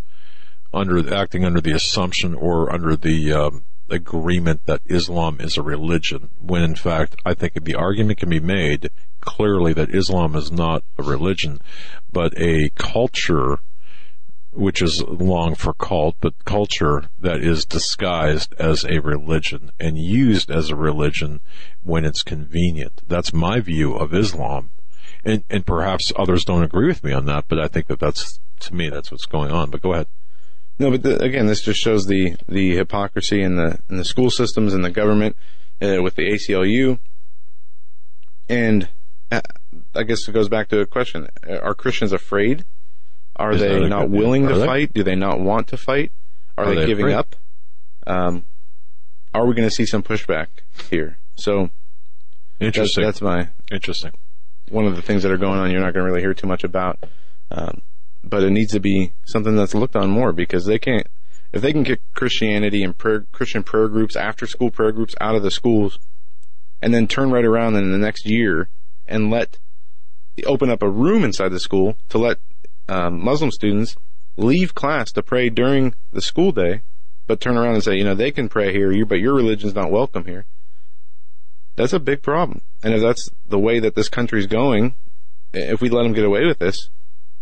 [0.74, 6.30] under acting under the assumption or under the um, agreement that Islam is a religion,
[6.40, 8.90] when in fact I think the argument can be made
[9.22, 11.60] clearly that Islam is not a religion,
[12.12, 13.60] but a culture
[14.52, 20.52] which is long for cult, but culture that is disguised as a religion and used
[20.52, 21.40] as a religion
[21.84, 23.02] when it's convenient.
[23.08, 24.72] That's my view of Islam.
[25.24, 28.40] And, and perhaps others don't agree with me on that, but I think that that's,
[28.62, 29.70] to me, that's what's going on.
[29.70, 30.08] But go ahead.
[30.82, 34.32] No, but the, again, this just shows the, the hypocrisy in the, in the school
[34.32, 35.36] systems and the government
[35.80, 36.98] uh, with the ACLU.
[38.50, 38.90] And
[39.32, 39.42] uh,
[39.94, 41.28] I guess it goes back to a question.
[41.48, 42.66] Are Christians afraid
[43.36, 44.92] are they not willing to fight?
[44.92, 46.12] Do they not want to fight?
[46.58, 47.16] Are, are they, they, giving afraid?
[47.16, 47.36] up?
[48.08, 48.46] Um,
[49.36, 50.48] are we going to see some pushback
[50.90, 51.20] here?
[51.36, 51.70] So,
[52.60, 53.04] interesting.
[53.04, 54.14] That's, that's, my interesting.
[54.70, 56.48] One of the things that are going on, you're not going to really hear too
[56.48, 56.98] much about,
[57.52, 57.84] um,
[58.24, 61.08] but it needs to be something that's looked on more because they can't.
[61.52, 65.36] If they can get Christianity and prayer, Christian prayer groups, after school prayer groups out
[65.36, 66.00] of the schools,
[66.82, 68.70] and then turn right around in the next year
[69.08, 69.58] and let
[70.46, 72.38] open up a room inside the school to let
[72.88, 73.96] um, Muslim students
[74.38, 76.82] leave class to pray during the school day,
[77.28, 79.92] but turn around and say, you know, they can pray here, but your religion's not
[79.92, 80.46] welcome here.
[81.76, 82.62] That's a big problem.
[82.84, 84.96] And if that's the way that this country's going,
[85.54, 86.90] if we let them get away with this,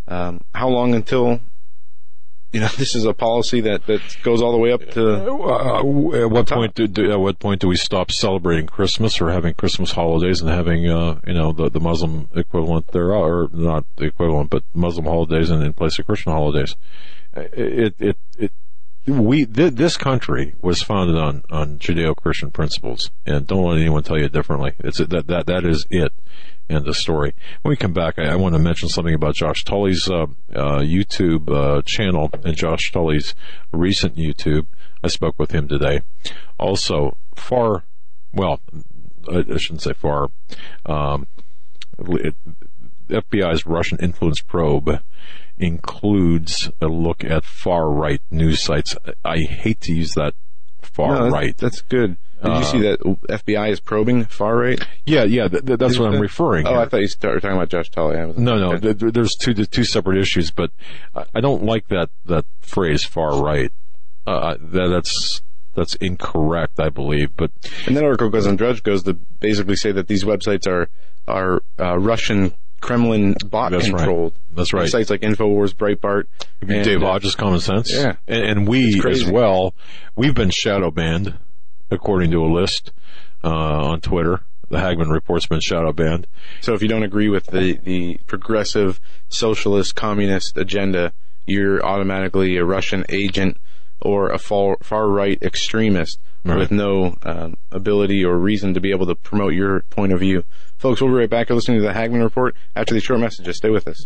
[0.09, 1.39] um, how long until
[2.51, 5.15] you know, this is a policy that, that goes all the way up to.
[5.15, 6.57] Uh, at what top.
[6.57, 10.41] point do, do, at what point do we stop celebrating Christmas or having Christmas holidays
[10.41, 14.63] and having uh, you know the, the Muslim equivalent there or not the equivalent but
[14.73, 16.75] Muslim holidays in, in place of Christian holidays?
[17.35, 18.51] It it it.
[19.05, 24.19] we th- this country was founded on on Judeo-Christian principles, and don't let anyone tell
[24.19, 24.73] you differently.
[24.79, 26.11] It's that that that is it
[26.69, 27.33] end the story.
[27.61, 30.79] When we come back, I, I want to mention something about Josh Tully's uh, uh,
[30.79, 33.35] YouTube uh, channel and Josh Tully's
[33.71, 34.67] recent YouTube.
[35.03, 36.01] I spoke with him today.
[36.59, 37.83] Also, far,
[38.33, 38.59] well,
[39.31, 40.29] I, I shouldn't say far.
[40.85, 41.27] Um,
[41.97, 42.35] it,
[43.07, 45.01] FBI's Russian influence probe
[45.57, 48.95] includes a look at far right news sites.
[49.25, 50.33] I hate to use that
[50.81, 51.57] far no, right.
[51.57, 52.17] That's good.
[52.43, 52.99] Did you see uh, that
[53.43, 54.79] FBI is probing far right?
[55.05, 56.65] Yeah, yeah, th- th- that's what I'm referring.
[56.65, 56.71] To.
[56.71, 56.81] Oh, here.
[56.81, 58.15] I thought you were talking about Josh Tully.
[58.37, 60.71] No, no, th- there's two two separate issues, but
[61.33, 63.71] I don't like that that phrase far right.
[64.25, 65.41] Uh, that, that's
[65.75, 67.35] that's incorrect, I believe.
[67.35, 67.51] But
[67.87, 70.89] and that article goes on Drudge goes to basically say that these websites are
[71.27, 74.33] are uh, Russian Kremlin bot That's controlled.
[74.33, 74.55] Right.
[74.55, 74.89] That's right.
[74.89, 76.25] Sites like Infowars, Breitbart,
[76.61, 77.93] and, Dave Hodges, Common Sense.
[77.93, 79.73] Yeah, and, and we as well.
[80.15, 81.37] We've been shadow banned
[81.91, 82.91] according to a list
[83.43, 84.41] uh, on Twitter.
[84.69, 86.27] The Hagmann Report's been shadow banned.
[86.61, 91.11] So if you don't agree with the, the progressive socialist communist agenda,
[91.47, 93.57] you're automatically a Russian agent
[93.99, 96.57] or a far, far right extremist right.
[96.57, 100.43] with no um, ability or reason to be able to promote your point of view.
[100.77, 101.49] Folks, we'll be right back.
[101.49, 103.57] You're listening to the Hagman Report after these short messages.
[103.57, 104.05] Stay with us.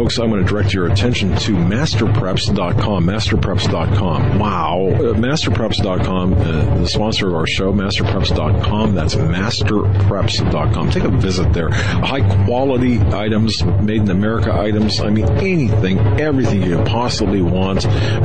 [0.00, 3.04] folks, I want to direct your attention to masterpreps.com.
[3.04, 4.38] Masterpreps.com.
[4.38, 4.88] Wow.
[4.94, 8.94] Uh, masterpreps.com, uh, the sponsor of our show, masterpreps.com.
[8.94, 10.90] That's masterpreps.com.
[10.90, 11.68] Take a visit there.
[11.68, 15.00] High quality items, made in America items.
[15.00, 17.82] I mean, anything, everything you possibly want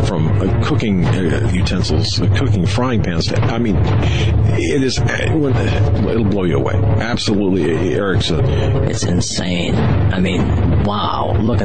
[0.08, 3.34] from uh, cooking uh, utensils, uh, cooking frying pans.
[3.34, 6.76] I mean, it is, it'll blow you away.
[6.76, 7.96] Absolutely.
[7.96, 8.46] Eric said.
[8.90, 9.76] It's insane.
[9.76, 11.36] I mean, wow.
[11.42, 11.65] Look at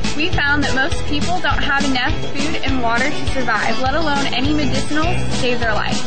[0.21, 4.21] We found that most people don't have enough food and water to survive, let alone
[4.29, 5.97] any medicinals to save their life.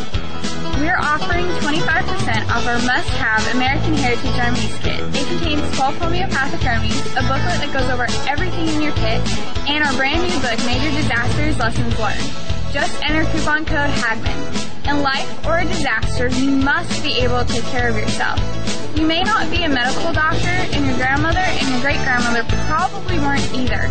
[0.79, 5.03] We're offering 25% off our must-have American Heritage Remedies kit.
[5.19, 9.19] It contains 12 homeopathic remedies, a booklet that goes over everything in your kit,
[9.67, 12.31] and our brand new book, Major Disasters Lessons Learned.
[12.71, 14.74] Just enter coupon code HAGMANN.
[14.87, 18.39] In life or a disaster, you must be able to take care of yourself.
[18.97, 23.19] You may not be a medical doctor, and your grandmother and your great grandmother probably
[23.19, 23.91] weren't either.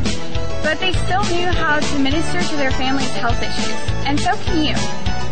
[0.62, 4.64] But they still knew how to minister to their family's health issues, and so can
[4.64, 4.76] you.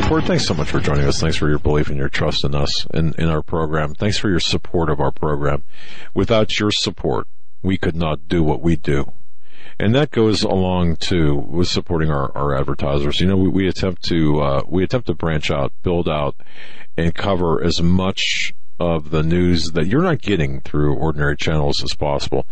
[0.00, 0.24] Report.
[0.24, 1.20] Thanks so much for joining us.
[1.20, 3.94] Thanks for your belief and your trust in us and in our program.
[3.94, 5.62] Thanks for your support of our program.
[6.14, 7.28] Without your support,
[7.62, 9.12] we could not do what we do.
[9.78, 13.20] And that goes along too with supporting our, our advertisers.
[13.20, 16.34] You know, we, we attempt to uh, we attempt to branch out, build out,
[16.96, 21.94] and cover as much of the news that you're not getting through ordinary channels as
[21.94, 22.46] possible.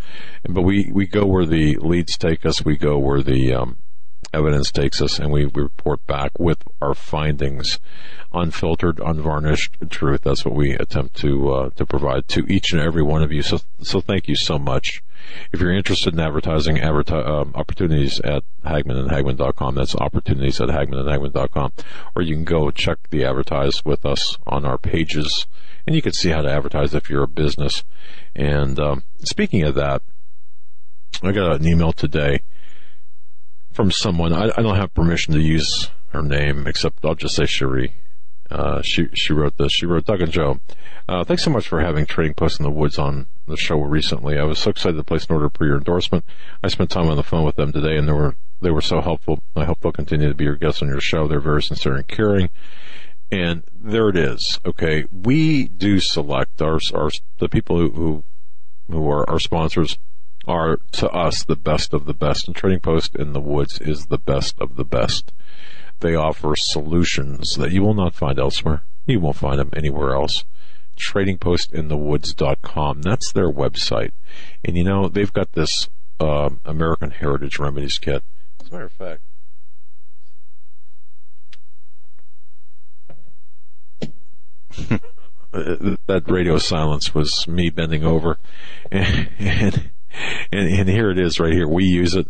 [0.47, 2.65] But we, we go where the leads take us.
[2.65, 3.79] We go where the um,
[4.33, 7.79] evidence takes us and we, report back with our findings,
[8.33, 10.23] unfiltered, unvarnished truth.
[10.23, 13.43] That's what we attempt to uh, to provide to each and every one of you.
[13.43, 15.03] So so thank you so much.
[15.53, 20.69] If you're interested in advertising adverti- um, opportunities at Hagmann and Hagmann.com, that's opportunities at
[20.69, 21.73] Hagmann and Hagmann.com,
[22.15, 25.47] or you can go check the advertise with us on our pages,
[25.87, 27.83] and you can see how to advertise if you're a business.
[28.35, 30.03] And um, speaking of that,
[31.23, 32.43] I got an email today
[33.79, 34.33] from someone.
[34.33, 37.95] I, I, don't have permission to use her name, except I'll just say Cherie.
[38.51, 39.71] Uh, she she wrote this.
[39.71, 40.59] She wrote Doug and Joe.
[41.09, 44.37] Uh, thanks so much for having Trading Post in the Woods on the show recently.
[44.37, 46.25] I was so excited to place an order for your endorsement.
[46.61, 49.01] I spent time on the phone with them today, and they were they were so
[49.01, 49.45] helpful.
[49.55, 51.29] I hope they'll continue to be your guests on your show.
[51.29, 52.51] They're very sincere and caring.
[53.31, 54.59] And there it is.
[54.67, 58.25] Okay, we do select our our the people who who,
[58.91, 59.99] who are our sponsors
[60.49, 64.07] are to us the best of the best, and Trading Post in the Woods is
[64.07, 65.33] the best of the best.
[66.01, 68.85] They offer solutions that you will not find elsewhere.
[69.07, 70.45] You won't find them anywhere else.
[70.97, 73.03] TradingPostInTheWoods.com.
[73.03, 74.13] That's their website.
[74.65, 78.23] And you know, they've got this uh, American Heritage Remedies Kit.
[78.61, 79.21] As a matter of fact,
[86.07, 88.39] that radio silence was me bending over
[88.93, 89.91] and, and
[90.53, 91.69] and, and here it is right here.
[91.69, 92.29] We use it.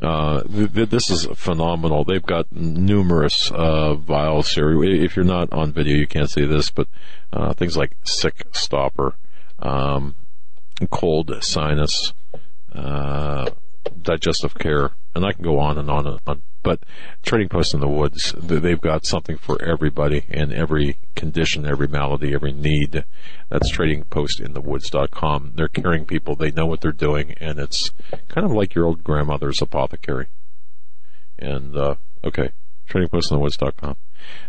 [0.00, 2.04] Uh, th- this is phenomenal.
[2.04, 4.82] They've got numerous uh, vials here.
[4.82, 6.88] If you're not on video, you can't see this, but
[7.32, 9.16] uh, things like sick stopper,
[9.58, 10.14] um,
[10.90, 12.14] cold sinus,
[12.72, 13.50] uh,
[14.00, 16.42] digestive care, and I can go on and on and on.
[16.62, 16.80] But
[17.22, 22.34] Trading Post in the Woods, they've got something for everybody and every condition, every malady,
[22.34, 23.04] every need.
[23.48, 25.52] That's tradingpostinthewoods.com.
[25.54, 26.36] They're caring people.
[26.36, 27.92] They know what they're doing, and it's
[28.28, 30.26] kind of like your old grandmother's apothecary.
[31.38, 32.50] And, uh, okay,
[32.88, 33.96] tradingpostinthewoods.com.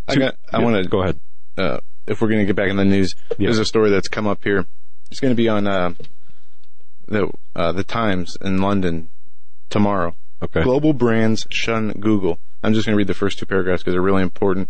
[0.07, 1.19] I got, I yeah, want to go ahead.
[1.57, 3.48] Uh, if we're going to get back in the news, yeah.
[3.48, 4.65] there's a story that's come up here.
[5.09, 5.93] It's going to be on, uh,
[7.07, 9.09] the, uh, the Times in London
[9.69, 10.15] tomorrow.
[10.41, 10.63] Okay.
[10.63, 12.39] Global brands shun Google.
[12.63, 14.69] I'm just going to read the first two paragraphs because they're really important.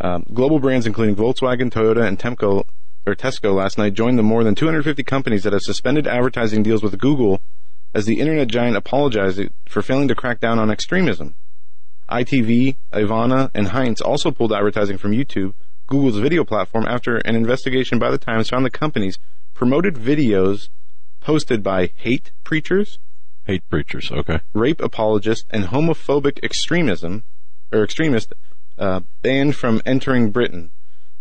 [0.00, 2.64] Um, global brands, including Volkswagen, Toyota, and Temco
[3.06, 6.82] or Tesco, last night joined the more than 250 companies that have suspended advertising deals
[6.82, 7.40] with Google
[7.94, 11.34] as the internet giant apologized for failing to crack down on extremism.
[12.10, 15.54] ITV, Ivana, and Heinz also pulled advertising from YouTube,
[15.86, 19.18] Google's video platform, after an investigation by the Times found the companies
[19.54, 20.68] promoted videos
[21.20, 22.98] posted by hate preachers,
[23.44, 24.40] Hate preachers, okay.
[24.52, 27.24] Rape apologist and homophobic extremism,
[27.72, 28.32] or extremist,
[28.78, 30.70] uh, banned from entering Britain.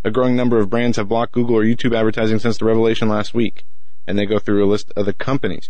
[0.04, 3.34] A growing number of brands have blocked Google or YouTube advertising since the revelation last
[3.34, 3.66] week,
[4.06, 5.70] and they go through a list of the companies.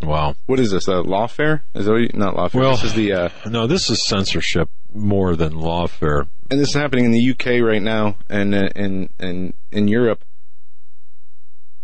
[0.00, 0.34] Wow.
[0.46, 0.88] What is this?
[0.88, 1.62] A lawfare?
[1.74, 2.60] Is that you, not lawfare?
[2.60, 3.12] Well, this is the.
[3.12, 6.28] Uh, no, this is censorship more than lawfare.
[6.50, 10.24] And this is happening in the UK right now, and uh, in in in Europe.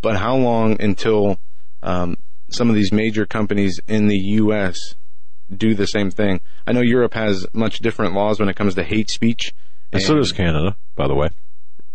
[0.02, 1.38] But how long until
[1.82, 2.16] um,
[2.50, 4.94] some of these major companies in the U.S.
[5.54, 6.40] do the same thing?
[6.66, 9.54] I know Europe has much different laws when it comes to hate speech.
[9.92, 11.28] And, and so does Canada, by the way.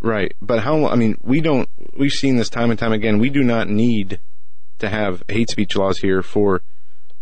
[0.01, 0.85] Right, but how?
[0.87, 1.69] I mean, we don't.
[1.97, 3.17] We've seen this time and time again.
[3.19, 4.19] We do not need
[4.79, 6.61] to have hate speech laws here for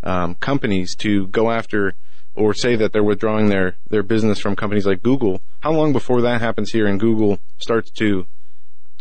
[0.03, 1.95] um, companies to go after
[2.35, 5.41] or say that they're withdrawing their, their business from companies like Google.
[5.61, 8.25] How long before that happens here and Google starts to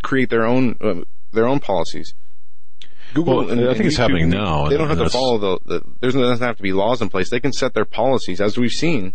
[0.02, 1.02] create their own uh,
[1.32, 2.14] their own policies?
[3.14, 4.68] Google, well, and, I think it's YouTube, happening now.
[4.68, 7.08] They don't have to follow the, the there's there doesn't have to be laws in
[7.08, 7.30] place.
[7.30, 9.14] They can set their policies as we've seen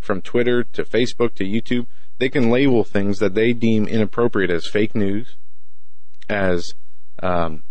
[0.00, 1.86] from Twitter to Facebook to YouTube.
[2.18, 5.36] They can label things that they deem inappropriate as fake news,
[6.28, 6.72] as
[7.22, 7.62] um,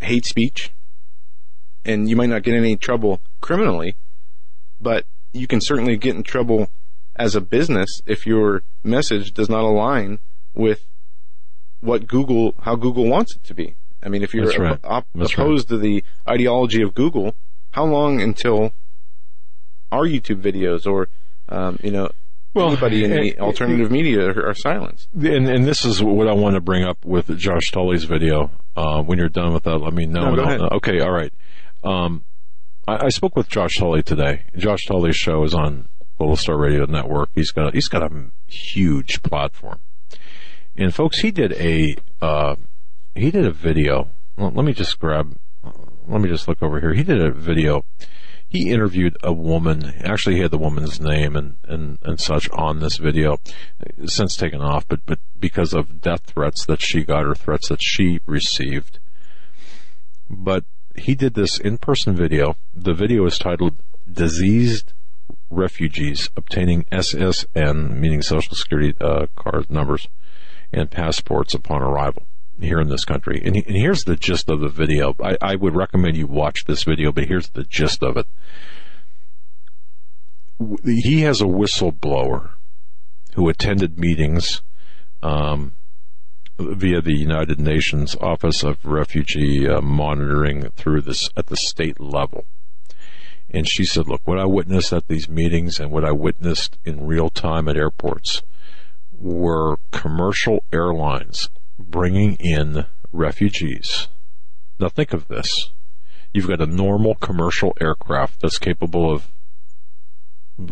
[0.00, 0.70] hate speech,
[1.84, 3.96] and you might not get any trouble criminally,
[4.80, 6.68] but you can certainly get in trouble
[7.16, 10.18] as a business if your message does not align
[10.54, 10.86] with
[11.80, 13.76] what Google, how Google wants it to be.
[14.02, 14.78] I mean, if you're right.
[14.84, 15.76] op- opposed right.
[15.76, 17.34] to the ideology of Google,
[17.72, 18.72] how long until
[19.92, 21.08] our YouTube videos or,
[21.48, 22.10] um, you know,
[22.52, 25.08] well, anybody in the alternative media are, are, silenced?
[25.14, 28.50] And, and this is what I want to bring up with Josh Tolley's video.
[28.76, 30.34] Uh, when you're done with that, let me know.
[30.34, 31.32] No, okay, all right.
[31.84, 32.24] Um,
[32.88, 34.44] I, I, spoke with Josh Tolley today.
[34.56, 35.88] Josh Tolley's show is on
[36.18, 37.30] Little Star Radio Network.
[37.34, 39.78] He's got a, he's got a huge platform,
[40.76, 42.56] and folks, he did a uh,
[43.14, 44.08] he did a video.
[44.36, 45.36] Well, let me just grab.
[46.06, 46.94] Let me just look over here.
[46.94, 47.84] He did a video.
[48.48, 49.94] He interviewed a woman.
[50.02, 53.38] Actually, he had the woman's name and, and, and such on this video,
[54.06, 54.88] since taken off.
[54.88, 58.98] But but because of death threats that she got or threats that she received.
[60.28, 60.64] But
[60.96, 62.56] he did this in-person video.
[62.74, 63.76] The video is titled
[64.10, 64.92] "Diseased
[65.48, 70.08] Refugees Obtaining SSN," meaning Social Security uh, card numbers
[70.72, 72.24] and passports upon arrival
[72.62, 73.40] here in this country.
[73.44, 75.14] And, and here's the gist of the video.
[75.22, 78.26] I, I would recommend you watch this video, but here's the gist of it.
[80.84, 82.50] He has a whistleblower
[83.34, 84.62] who attended meetings
[85.22, 85.74] um,
[86.58, 92.44] via the United Nations Office of Refugee uh, Monitoring through this at the state level.
[93.48, 97.06] And she said, look, what I witnessed at these meetings and what I witnessed in
[97.06, 98.42] real time at airports
[99.12, 101.48] were commercial airlines
[101.88, 104.08] bringing in refugees.
[104.78, 105.70] Now think of this.
[106.32, 109.32] You've got a normal commercial aircraft that's capable of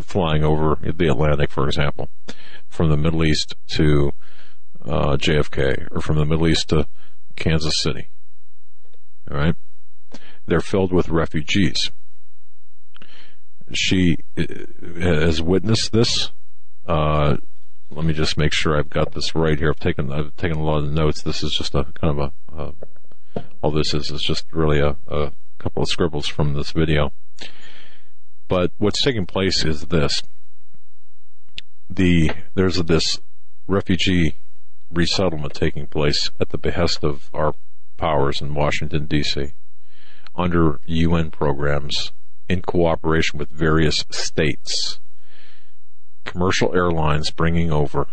[0.02, 2.08] flying over the Atlantic, for example,
[2.68, 4.12] from the Middle East to
[4.84, 6.86] uh, JFK or from the Middle East to
[7.36, 8.08] Kansas City.
[9.30, 9.54] All right.
[10.46, 11.90] They're filled with refugees.
[13.72, 14.44] She uh,
[14.98, 16.30] has witnessed this.
[16.86, 17.36] Uh,
[17.90, 19.70] let me just make sure I've got this right here.
[19.70, 21.22] I've taken I've taken a lot of notes.
[21.22, 22.72] This is just a kind of a uh,
[23.62, 27.12] all this is is just really a, a couple of scribbles from this video.
[28.46, 30.22] But what's taking place is this:
[31.88, 33.20] the there's this
[33.66, 34.36] refugee
[34.90, 37.54] resettlement taking place at the behest of our
[37.96, 39.52] powers in Washington D.C.
[40.34, 42.12] under UN programs
[42.48, 44.98] in cooperation with various states
[46.28, 48.06] commercial airlines bringing over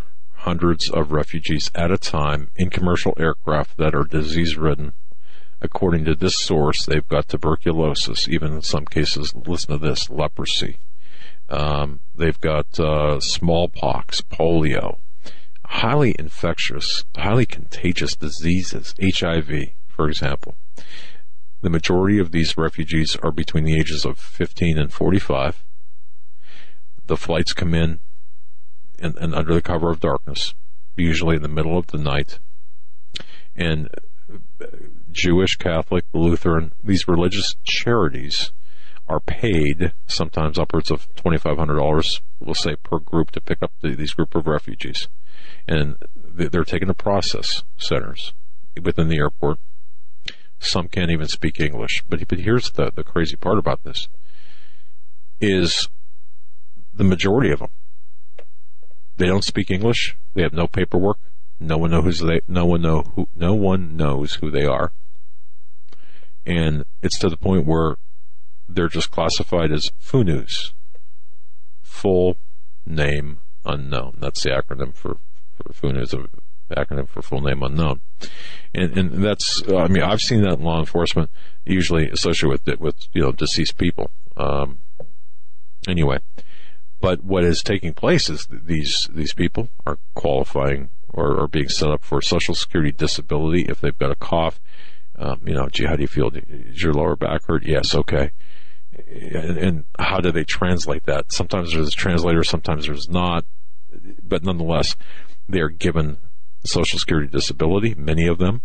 [0.45, 4.94] hundreds of refugees at a time in commercial aircraft that are disease ridden.
[5.61, 10.77] According to this source, they've got tuberculosis, even in some cases, listen to this, leprosy.
[11.50, 14.98] Um, they've got uh, smallpox, polio,
[15.66, 20.56] highly infectious, highly contagious diseases, HIV, for example.
[21.61, 25.64] The majority of these refugees are between the ages of 15 and 45.
[27.08, 28.00] The flights come in
[28.99, 30.53] and, under the cover of darkness,
[30.95, 32.40] usually in the middle of the night.
[33.56, 33.90] And
[34.61, 34.67] uh,
[35.11, 38.51] Jewish, Catholic, Lutheran, these religious charities
[39.07, 44.14] are paid sometimes upwards of $2,500, we'll say, per group to pick up the, these
[44.14, 45.07] group of refugees.
[45.67, 48.33] And they're taken to process centers
[48.82, 49.59] within the airport.
[50.59, 52.03] Some can't even speak English.
[52.09, 54.07] But, but here's the, the crazy part about this
[55.40, 55.90] is
[56.93, 57.69] the majority of them
[59.18, 60.18] they don't speak English.
[60.34, 61.18] They have no paperwork.
[61.60, 62.42] No one knows they.
[62.48, 63.27] No one know who.
[63.35, 64.92] No one knows who they are.
[66.45, 67.95] And it's to the point where
[68.68, 70.74] they're just classified as FUNUs.
[71.82, 72.38] Full
[72.85, 74.18] name unknown.
[74.19, 75.18] That's the acronym for,
[75.56, 76.14] for FUNUs.
[76.69, 78.02] acronym for full name unknown.
[78.74, 81.30] And, and that's, uh, I mean, I've seen that in law enforcement,
[81.66, 84.11] usually associated with, with, you know, deceased people.
[84.38, 84.80] Um,
[85.88, 86.19] anyway,
[86.99, 91.90] but what is taking place is these, these people are qualifying or, or being set
[91.90, 94.59] up for social security disability if they've got a cough.
[95.17, 96.30] Um, you know, gee, how do you feel?
[96.33, 97.65] Is your lower back hurt?
[97.65, 97.95] Yes.
[97.95, 98.32] Okay.
[99.07, 101.32] And, and how do they translate that?
[101.32, 103.45] Sometimes there's a translator, sometimes there's not,
[104.22, 104.95] but nonetheless,
[105.48, 106.17] they are given
[106.65, 108.61] Social Security disability, many of them.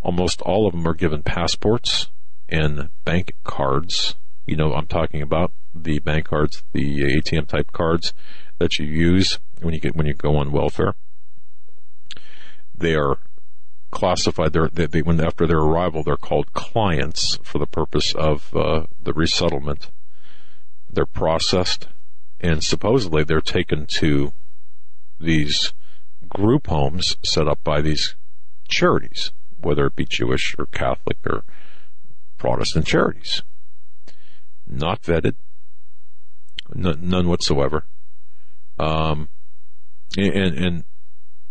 [0.00, 2.08] Almost all of them are given passports
[2.48, 4.16] and bank cards.
[4.46, 8.12] You know, I'm talking about the bank cards, the ATM type cards
[8.58, 10.94] that you use when you get when you go on welfare.
[12.76, 13.18] They are
[13.90, 14.52] classified.
[14.52, 18.86] They're, they, they, when after their arrival, they're called clients for the purpose of uh,
[19.00, 19.90] the resettlement.
[20.90, 21.88] They're processed,
[22.40, 24.32] and supposedly they're taken to
[25.20, 25.72] these
[26.28, 28.16] group homes set up by these
[28.68, 29.30] charities,
[29.60, 31.44] whether it be Jewish or Catholic or
[32.38, 33.42] Protestant charities.
[34.66, 35.34] Not vetted,
[36.74, 37.84] n- none whatsoever.
[38.78, 39.28] Um,
[40.16, 40.84] and, and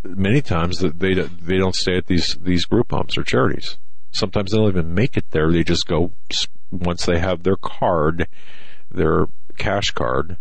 [0.03, 3.77] many times they they don't stay at these these group homes or charities.
[4.11, 5.51] Sometimes they don't even make it there.
[5.51, 6.11] They just go
[6.71, 8.27] once they have their card,
[8.89, 10.37] their cash card,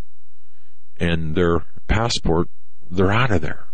[0.98, 2.48] and their passport.
[2.90, 3.66] They're out of there.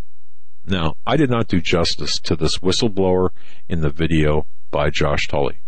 [0.67, 3.31] Now, I did not do justice to this whistleblower
[3.69, 5.61] in the video by Josh Tolley.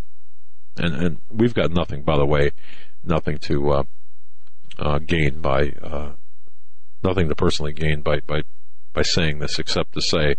[0.76, 2.50] And, and we've got nothing, by the way,
[3.08, 3.82] nothing to uh,
[4.78, 6.12] uh, gain by, uh,
[7.02, 8.42] nothing to personally gain by, by,
[8.92, 10.36] by saying this, except to say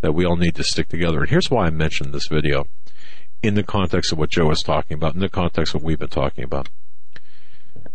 [0.00, 1.20] that we all need to stick together.
[1.20, 2.66] And here's why I mentioned this video
[3.42, 5.98] in the context of what Joe was talking about, in the context of what we've
[5.98, 6.68] been talking about.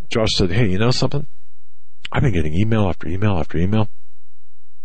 [0.10, 1.28] Josh said, Hey, you know something?
[2.12, 3.90] I've been getting email after email after email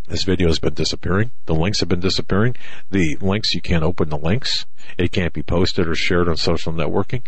[0.09, 1.31] this video has been disappearing.
[1.47, 2.57] The links have been disappearing.
[2.91, 4.67] The links, you can't open the links.
[4.99, 7.23] It can't be posted or shared on social networking.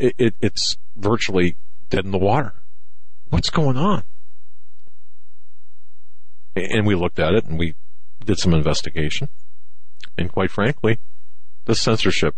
[0.00, 1.56] It, it, it's virtually
[1.90, 2.54] dead in the water.
[3.28, 4.02] What's going on?
[6.56, 7.74] And we looked at it and we
[8.24, 9.28] did some investigation.
[10.16, 10.98] And quite frankly,
[11.66, 12.34] the censorship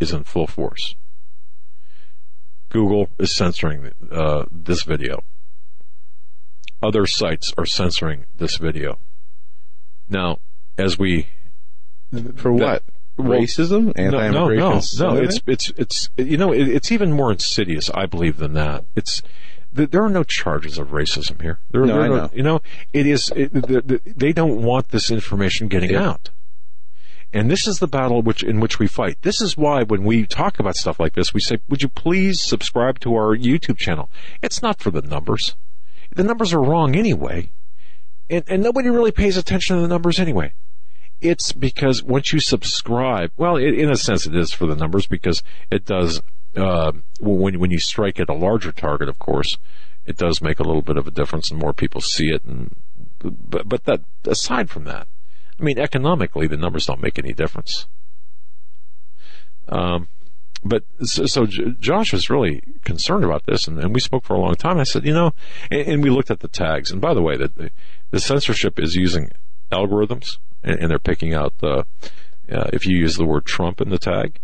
[0.00, 0.94] is in full force.
[2.70, 5.22] Google is censoring uh, this video.
[6.82, 8.98] Other sites are censoring this video.
[10.08, 10.38] Now,
[10.78, 11.28] as we
[12.36, 12.82] for what
[13.18, 15.22] racism, anti-immigration, no, no, no, no.
[15.22, 18.84] It's it's it's you know it, it's even more insidious, I believe, than that.
[18.94, 19.22] It's
[19.72, 21.60] there are no charges of racism here.
[21.70, 22.30] There, no, there I know.
[22.32, 22.60] You know,
[22.92, 23.32] it is.
[23.34, 26.08] It, they don't want this information getting yeah.
[26.08, 26.30] out.
[27.32, 29.18] And this is the battle which in which we fight.
[29.22, 32.42] This is why when we talk about stuff like this, we say, "Would you please
[32.42, 34.08] subscribe to our YouTube channel?"
[34.42, 35.56] It's not for the numbers.
[36.14, 37.50] The numbers are wrong anyway
[38.28, 40.52] and, and nobody really pays attention to the numbers anyway.
[41.20, 45.06] It's because once you subscribe, well, it, in a sense, it is for the numbers
[45.06, 46.20] because it does.
[46.54, 49.56] Uh, when when you strike at a larger target, of course,
[50.06, 52.44] it does make a little bit of a difference, and more people see it.
[52.44, 52.74] And
[53.20, 55.06] but but that aside from that,
[55.58, 57.86] I mean, economically, the numbers don't make any difference.
[59.68, 60.08] Um,
[60.64, 64.40] but so, so, Josh was really concerned about this, and, and, we spoke for a
[64.40, 64.78] long time.
[64.78, 65.32] I said, you know,
[65.70, 66.90] and, and we looked at the tags.
[66.90, 67.70] And by the way, the,
[68.10, 69.30] the censorship is using
[69.70, 71.86] algorithms, and, and they're picking out the
[72.50, 74.38] uh, if you use the word Trump in the tag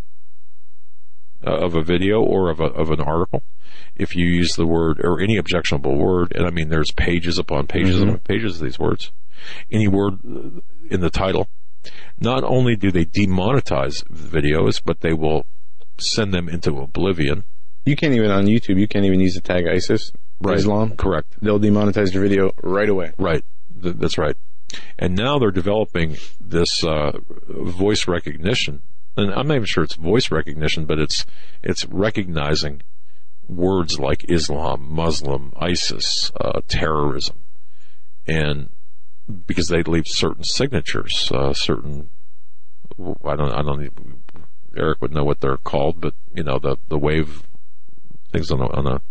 [1.45, 3.43] uh, of a video or of a, of an article.
[3.95, 7.67] If you use the word or any objectionable word, and I mean, there's pages upon
[7.67, 8.09] pages mm-hmm.
[8.09, 9.11] upon pages of these words.
[9.71, 10.19] Any word
[10.89, 11.49] in the title,
[12.19, 15.45] not only do they demonetize videos, but they will
[15.99, 17.43] send them into oblivion.
[17.85, 18.79] You can't even on YouTube.
[18.79, 20.57] You can't even use the tag ISIS, right.
[20.57, 20.95] Islam.
[20.95, 21.35] Correct.
[21.41, 23.11] They'll demonetize your video right away.
[23.17, 23.43] Right.
[23.81, 24.37] Th- that's right.
[24.97, 28.81] And now they're developing this uh, voice recognition,
[29.15, 31.25] and I'm not even sure it's voice recognition, but it's
[31.61, 32.81] it's recognizing
[33.47, 37.43] words like Islam, Muslim, ISIS, uh, terrorism,
[38.27, 38.69] and
[39.45, 42.09] because they leave certain signatures, uh, certain
[43.25, 43.91] I don't I don't
[44.75, 47.43] Eric would know what they're called, but you know the the wave
[48.31, 49.01] things on the, on the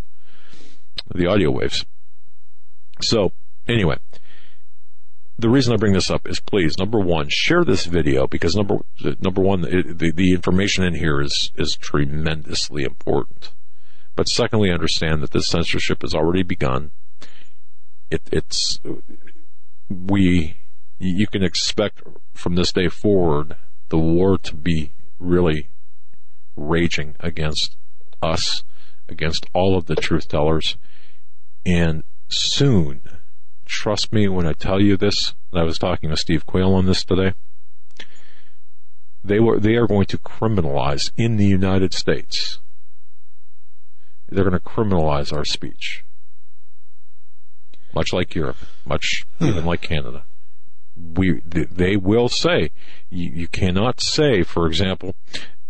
[1.14, 1.84] the audio waves.
[3.00, 3.32] So
[3.66, 3.98] anyway,
[5.42, 8.78] the reason I bring this up is please number one share this video because number
[9.20, 13.52] number one the the information in here is is tremendously important.
[14.14, 16.92] But secondly, understand that this censorship has already begun.
[18.10, 18.78] It, it's
[19.88, 20.56] we
[20.98, 22.02] you can expect
[22.34, 23.56] from this day forward
[23.88, 25.68] the war to be really
[26.54, 27.76] raging against
[28.22, 28.62] us,
[29.08, 30.76] against all of the truth tellers.
[31.66, 33.02] And soon,
[33.72, 37.04] trust me when I tell you this, I was talking to Steve Quayle on this
[37.04, 37.32] today.
[39.24, 42.60] they were they are going to criminalize in the United States.
[44.28, 46.04] They're going to criminalize our speech,
[47.94, 50.24] much like Europe, much even like Canada.
[50.96, 52.70] We they will say
[53.10, 55.14] you, you cannot say, for example,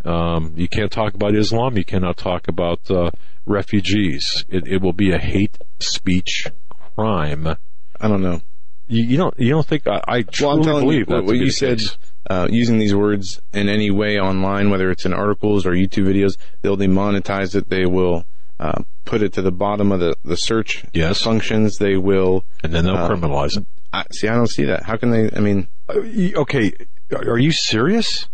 [0.05, 1.77] um, you can't talk about Islam.
[1.77, 3.11] You cannot talk about uh,
[3.47, 4.45] refugees.
[4.49, 6.47] It, it will be a hate speech
[6.95, 7.57] crime.
[8.03, 8.43] I don't know.
[8.89, 11.51] You, you don't you don't think I, I truly well, believe you, that what you
[11.51, 11.81] said
[12.29, 16.37] uh, using these words in any way online, whether it's in articles or YouTube videos,
[16.61, 17.71] they'll demonetize it.
[17.71, 18.27] They will
[18.59, 21.23] uh, put it to the bottom of the, the search yes.
[21.23, 21.79] functions.
[21.79, 23.67] They will, and then they'll uh, criminalize it.
[23.93, 24.83] I, see, I don't see that.
[24.85, 25.31] How can they?
[25.35, 25.95] I mean, uh,
[26.41, 26.73] okay,
[27.15, 28.29] are you serious?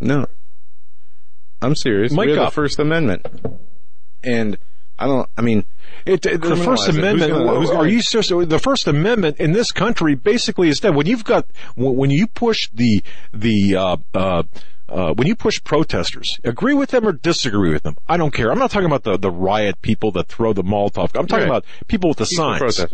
[0.00, 0.26] No,
[1.62, 2.12] I'm serious.
[2.12, 2.50] Mike we have up.
[2.50, 3.26] the First Amendment,
[4.24, 4.58] and
[5.00, 5.28] I don't.
[5.38, 5.64] I mean,
[6.04, 7.32] it, the First Amendment.
[7.32, 8.28] Gonna, are you serious?
[8.28, 12.68] The First Amendment in this country basically is that when you've got when you push
[12.74, 14.42] the the uh, uh,
[14.90, 18.52] uh, when you push protesters, agree with them or disagree with them, I don't care.
[18.52, 21.18] I'm not talking about the, the riot people that throw the Molotov.
[21.18, 21.58] I'm talking right.
[21.58, 22.84] about people with the people signs.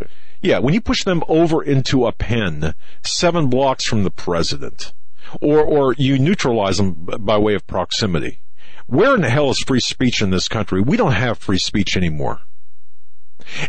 [0.41, 4.93] Yeah, when you push them over into a pen seven blocks from the president,
[5.41, 8.39] or or you neutralize them by way of proximity.
[8.86, 10.81] Where in the hell is free speech in this country?
[10.81, 12.40] We don't have free speech anymore.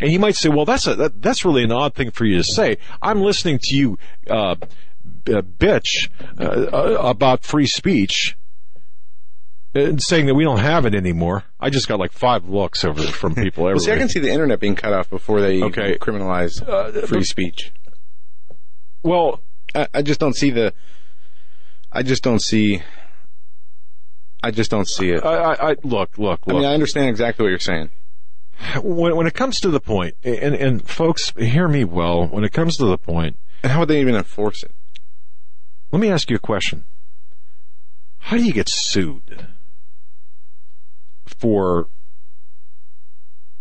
[0.01, 2.37] And you might say, well, that's a, that, that's really an odd thing for you
[2.37, 2.77] to say.
[3.01, 3.97] I'm listening to you,
[4.29, 4.55] uh,
[5.25, 8.35] bitch, uh, about free speech,
[9.75, 11.43] uh, saying that we don't have it anymore.
[11.59, 14.31] I just got like five looks over from people well, see, I can see the
[14.31, 15.97] internet being cut off before they okay.
[15.97, 17.71] criminalize uh, free speech.
[19.03, 19.41] Well,
[19.75, 20.73] I, I just don't see the.
[21.91, 22.81] I just don't see.
[24.43, 25.24] I just don't see it.
[25.24, 26.49] I, I, I look, look, look.
[26.49, 27.90] I mean, I understand exactly what you're saying.
[28.82, 32.27] When, when it comes to the point, and, and folks, hear me well.
[32.27, 34.72] When it comes to the point, and how would they even enforce it?
[35.91, 36.85] Let me ask you a question.
[38.19, 39.48] How do you get sued
[41.25, 41.88] for?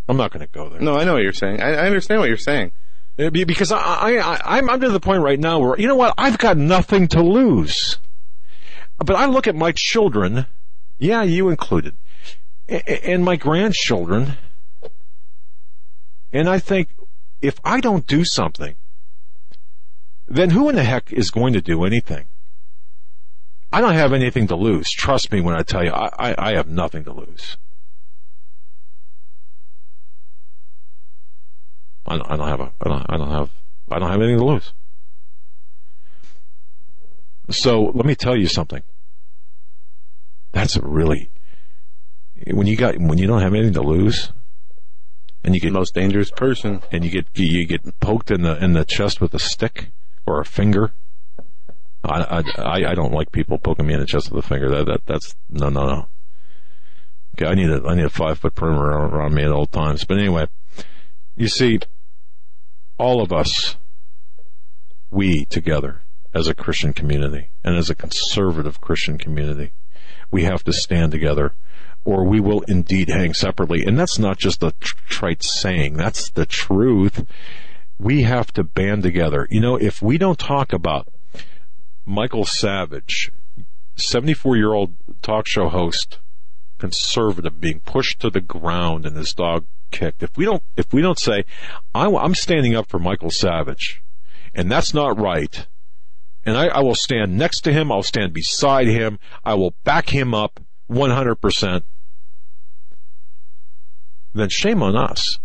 [0.09, 0.81] I'm not going to go there.
[0.81, 1.61] No, I know what you're saying.
[1.61, 2.73] I, I understand what you're saying.
[3.19, 6.39] Uh, because I, I, I'm to the point right now where, you know what, I've
[6.39, 7.99] got nothing to lose.
[8.99, 10.47] But I look at my children,
[10.99, 11.97] yeah, you included,
[12.68, 14.36] and my grandchildren,
[16.33, 16.89] and I think,
[17.42, 18.75] if I don't do something,
[20.26, 22.26] then who in the heck is going to do anything?
[23.73, 24.91] I don't have anything to lose.
[24.91, 27.57] Trust me when I tell you, I, I, I have nothing to lose.
[32.07, 33.50] I don't, I don't have a, I don't, I don't have,
[33.91, 34.73] I don't have anything to lose.
[37.50, 38.83] So let me tell you something.
[40.57, 41.28] That's a really,
[42.51, 44.33] when you got, when you don't have anything to lose,
[45.44, 48.73] and you get most dangerous person, and you get you get poked in the in
[48.73, 49.91] the chest with a stick
[50.26, 50.94] or a finger.
[52.02, 54.70] I I I don't like people poking me in the chest with a finger.
[54.70, 56.09] That that that's no no no.
[57.35, 60.07] Okay, I need a I need a five foot perimeter around me at all times.
[60.07, 60.49] But anyway,
[61.36, 61.81] you see,
[62.97, 63.76] all of us,
[65.10, 66.01] we together
[66.33, 69.73] as a Christian community and as a conservative Christian community,
[70.31, 71.53] we have to stand together
[72.05, 73.85] or we will indeed hang separately.
[73.85, 75.95] And that's not just a trite saying.
[75.95, 77.27] That's the truth.
[77.99, 79.49] We have to band together.
[79.51, 81.09] You know, if we don't talk about
[82.05, 83.33] Michael Savage,
[83.97, 86.21] 74 year old talk show host,
[86.79, 90.23] conservative being pushed to the ground and his dog kicked.
[90.23, 91.45] If we don't, if we don't say,
[91.95, 94.03] I'm standing up for Michael Savage,
[94.55, 95.67] and that's not right,
[96.47, 100.10] and I, I will stand next to him, I'll stand beside him, I will back
[100.10, 101.83] him up 100%,
[104.33, 105.41] then shame on us.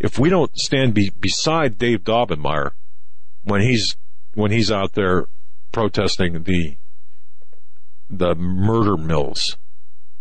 [0.00, 2.72] If we don't stand be, beside Dave Daubenmire
[3.44, 3.96] when he's
[4.34, 5.26] when he's out there
[5.70, 6.76] protesting the
[8.10, 9.56] the murder mills,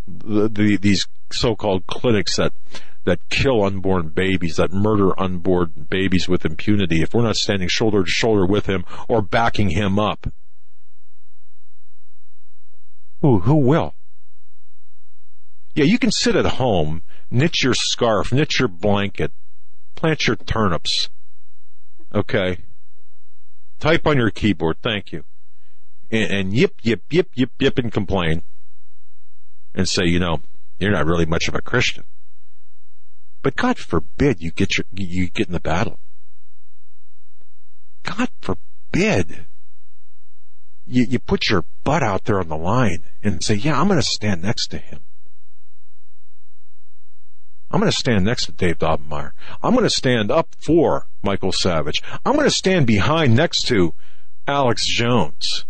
[0.08, 2.54] the, the these so-called clinics that
[3.04, 8.04] that kill unborn babies, that murder unborn babies with impunity, if we're not standing shoulder
[8.04, 10.28] to shoulder with him or backing him up,
[13.22, 13.96] who who will?
[15.74, 19.32] Yeah, you can sit at home, knit your scarf, knit your blanket,
[19.96, 21.10] plant your turnips.
[22.14, 22.58] Okay.
[23.80, 25.24] Type on your keyboard, thank you.
[26.12, 28.44] And, and yip, yip, yip, yip, yip, and complain.
[29.74, 30.42] And say, you know,
[30.80, 32.04] you're not really much of a Christian.
[33.42, 36.00] But God forbid you get your, you get in the battle.
[38.04, 39.46] God forbid
[40.86, 44.00] you, you put your butt out there on the line and say, yeah, I'm going
[44.00, 45.00] to stand next to him.
[47.72, 49.32] I'm going to stand next to Dave Daubenmire.
[49.64, 52.04] I'm going to stand up for Michael Savage.
[52.26, 53.94] I'm going to stand behind next to
[54.46, 55.66] Alex Jones.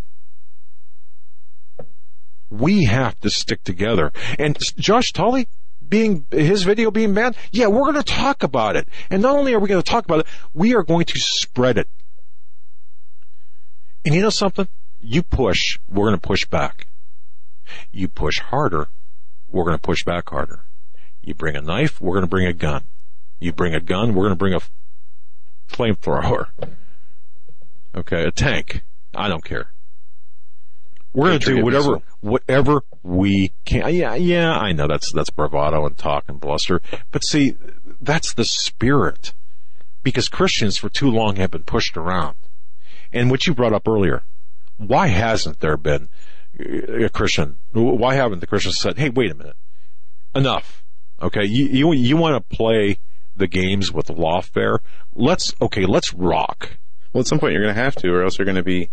[2.50, 4.12] We have to stick together.
[4.40, 5.48] And Josh Tolley,
[5.92, 8.88] being his video being banned, yeah, we're going to talk about it.
[9.12, 11.78] And not only are we going to talk about it, we are going to spread
[11.78, 11.88] it.
[14.04, 14.68] And you know something?
[15.00, 16.88] You push, we're going to push back.
[17.92, 18.88] You push harder,
[19.50, 20.62] we're going to push back harder.
[21.22, 22.86] You bring a knife, we're going to bring a gun.
[23.40, 24.62] You bring a gun, we're going to bring a
[25.70, 26.48] flamethrower.
[27.94, 28.84] Okay, a tank.
[29.14, 29.72] I don't care.
[31.14, 33.94] We're going to do whatever, whatever we can.
[33.94, 36.82] Yeah, yeah, I know that's, that's bravado and talk and bluster.
[37.12, 37.56] But see,
[38.00, 39.34] that's the spirit.
[40.04, 42.38] Because Christians for too long have been pushed around.
[43.12, 44.24] And what you brought up earlier,
[44.78, 46.08] why hasn't there been
[46.58, 47.58] a Christian?
[47.74, 49.58] Why haven't the Christians said, hey, wait a minute.
[50.34, 50.84] Enough.
[51.22, 51.44] Okay.
[51.44, 53.00] You, you, you want to play
[53.36, 54.80] the games with lawfare?
[55.14, 56.78] Let's, okay, let's rock.
[57.12, 58.90] Well, at some point you're going to have to, or else you're going to be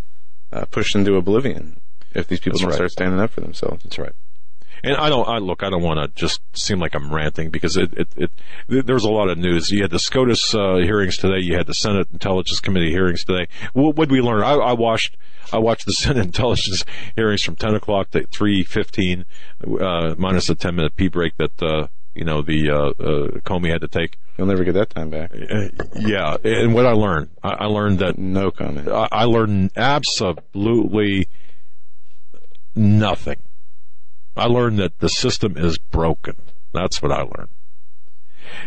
[0.53, 1.81] uh, pushed into oblivion
[2.19, 2.77] if these people That's don't right.
[2.77, 3.83] start standing up for themselves.
[3.85, 4.13] That's right.
[4.83, 7.77] And I don't, I look, I don't want to just seem like I'm ranting because
[7.77, 8.31] it, it,
[8.69, 9.71] it, there's a lot of news.
[9.71, 11.39] You had the SCOTUS uh, hearings today.
[11.41, 13.49] You had the Senate Intelligence Committee hearings today.
[13.73, 14.43] What did we learn?
[14.43, 15.17] I, I watched,
[15.53, 16.85] I watched the Senate Intelligence
[17.17, 19.25] hearings from 10 o'clock to 3.15,
[19.81, 23.71] uh, minus a 10 minute pee break that, uh, you know, the, uh, uh, Comey
[23.71, 24.17] had to take.
[24.37, 25.33] You'll never get that time back.
[25.33, 26.37] Uh, yeah.
[26.45, 28.19] And what I learned, I, I learned that.
[28.19, 28.89] No comment.
[28.89, 31.29] I, I learned absolutely
[32.75, 33.43] nothing
[34.39, 36.37] I learned that the system is broken.
[36.73, 37.51] That's what I learned.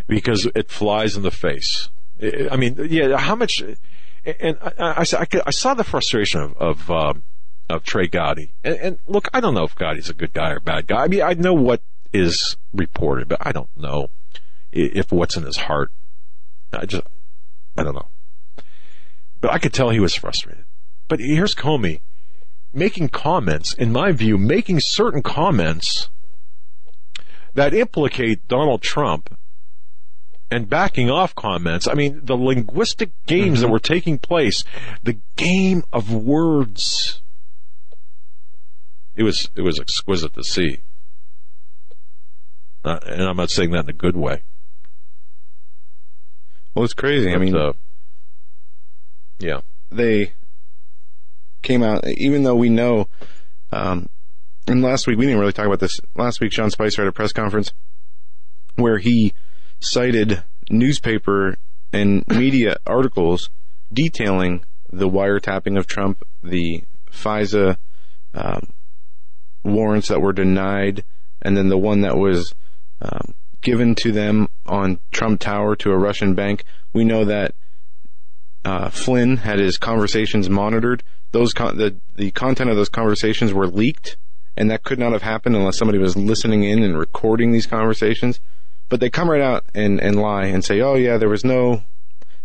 [0.07, 1.89] Because it flies in the face.
[2.21, 7.23] I mean, yeah, how much, and I, I, I, saw the frustration of, of, um,
[7.69, 8.51] of Trey Gowdy.
[8.63, 11.03] And, and, look, I don't know if Gowdy's a good guy or bad guy.
[11.03, 11.81] I mean, I know what
[12.13, 14.09] is reported, but I don't know
[14.71, 15.91] if what's in his heart.
[16.73, 17.07] I just,
[17.77, 18.09] I don't know.
[19.39, 20.65] But I could tell he was frustrated.
[21.07, 22.01] But here's Comey
[22.73, 26.09] making comments, in my view, making certain comments
[27.53, 29.37] that implicate Donald Trump
[30.49, 31.87] and backing off comments.
[31.87, 33.61] I mean, the linguistic games mm-hmm.
[33.61, 34.63] that were taking place,
[35.03, 37.21] the game of words.
[39.15, 40.79] It was, it was exquisite to see.
[42.83, 44.43] Uh, and I'm not saying that in a good way.
[46.73, 47.29] Well, it's crazy.
[47.29, 47.73] But, I mean, uh,
[49.39, 50.33] yeah, they
[51.61, 53.07] came out, even though we know,
[53.71, 54.07] um,
[54.67, 55.99] and last week we didn't really talk about this.
[56.15, 57.73] Last week, Sean Spicer had a press conference
[58.75, 59.33] where he
[59.79, 61.57] cited newspaper
[61.91, 63.49] and media articles
[63.91, 67.77] detailing the wiretapping of Trump, the FISA
[68.33, 68.73] um,
[69.63, 71.03] warrants that were denied,
[71.41, 72.53] and then the one that was
[73.01, 76.63] um, given to them on Trump Tower to a Russian bank.
[76.93, 77.53] We know that
[78.63, 83.67] uh, Flynn had his conversations monitored those con- the the content of those conversations were
[83.67, 84.17] leaked,
[84.57, 88.39] and that could not have happened unless somebody was listening in and recording these conversations.
[88.89, 91.83] But they come right out and and lie and say, "Oh yeah, there was no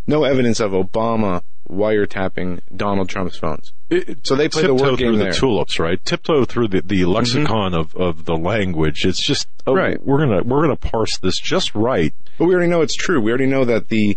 [0.07, 5.09] no evidence of Obama wiretapping Donald Trump's phones." It, so they play the word game
[5.09, 5.33] through there.
[5.33, 6.05] the tulips, right?
[6.05, 7.81] Tiptoe through the, the lexicon mm-hmm.
[7.81, 9.05] of, of the language.
[9.05, 10.01] It's just oh, right.
[10.01, 12.15] We're gonna we're gonna parse this just right.
[12.39, 13.21] But we already know it's true.
[13.21, 14.17] We already know that the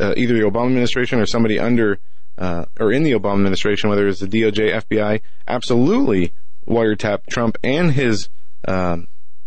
[0.00, 2.00] uh, either the Obama administration or somebody under
[2.38, 6.32] uh, or in the Obama administration, whether it's the DOJ, FBI, absolutely
[6.66, 8.28] wiretap Trump and his
[8.66, 8.98] uh,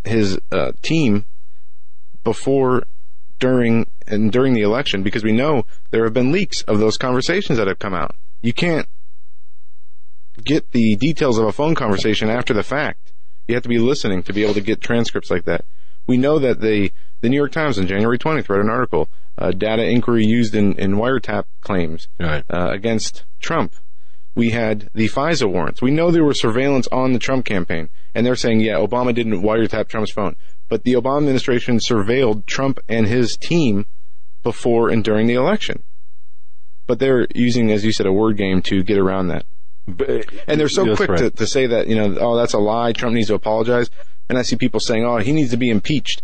[0.04, 1.26] his uh, team
[2.24, 2.84] before,
[3.40, 7.58] during, and during the election, because we know there have been leaks of those conversations
[7.58, 8.16] that have come out.
[8.42, 8.88] You can't
[10.44, 13.14] get the details of a phone conversation after the fact.
[13.48, 15.66] You have to be listening to be able to get transcripts like that.
[16.08, 19.08] We know that the the New York Times on January 20th wrote an article
[19.38, 22.44] uh, data inquiry used in, in wiretap claims right.
[22.50, 23.76] uh, against Trump.
[24.34, 25.82] We had the FISA warrants.
[25.82, 29.42] We know there was surveillance on the Trump campaign, and they're saying, yeah, Obama didn't
[29.42, 30.36] wiretap Trump's phone,
[30.70, 33.86] but the Obama administration surveilled Trump and his team
[34.42, 35.84] before and during the election.
[36.88, 39.46] But they're using, as you said, a word game to get around that.
[40.48, 41.20] And they're so quick right.
[41.20, 42.94] to, to say that, you know, oh, that's a lie.
[42.94, 43.90] Trump needs to apologize.
[44.32, 46.24] And I see people saying, oh, he needs to be impeached.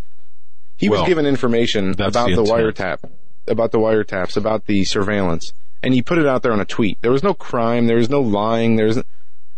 [0.77, 3.00] He well, was given information about the, the wiretap,
[3.48, 5.52] about the wiretaps, about the surveillance,
[5.84, 6.98] and he put it out there on a tweet.
[7.02, 7.88] There was no crime.
[7.88, 8.77] There was no lying.
[8.77, 8.98] There's,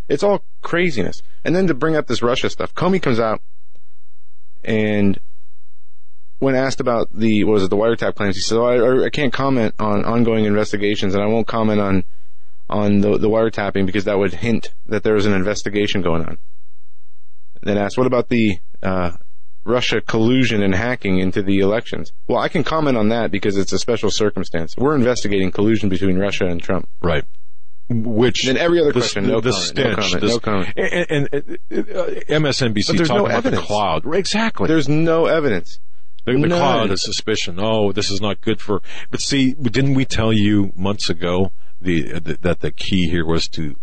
[0.07, 1.21] it's all craziness.
[1.45, 3.39] And then to bring up this Russia stuff, Comey comes out
[4.63, 5.19] and
[6.39, 9.09] when asked about the what was it the wiretap claims, he said, oh, I, I,
[9.11, 12.03] can't comment on ongoing investigations, and I won't comment on
[12.67, 16.39] on the, the wiretapping because that would hint that there is an investigation going on."
[17.61, 19.11] Then asked, "What about the uh,
[19.69, 22.11] Russia collusion and hacking into the elections.
[22.27, 24.75] Well, I can comment on that because it's a special circumstance.
[24.77, 26.89] We're investigating collusion between Russia and Trump.
[27.01, 27.23] Right.
[27.89, 30.39] which then every other the, question, the, no, the comment, stench, no comment, this- no
[30.39, 30.73] comment.
[30.77, 33.61] and, and, and uh, MSNBC But talking no about evidence.
[33.61, 34.67] the cloud, exactly.
[34.67, 35.79] There's no evidence.
[36.25, 37.57] The, the cloud of suspicion.
[37.59, 38.81] Oh, this is not good for.
[39.09, 43.47] But see, didn't we tell you months ago the, the that the key here was
[43.49, 43.75] to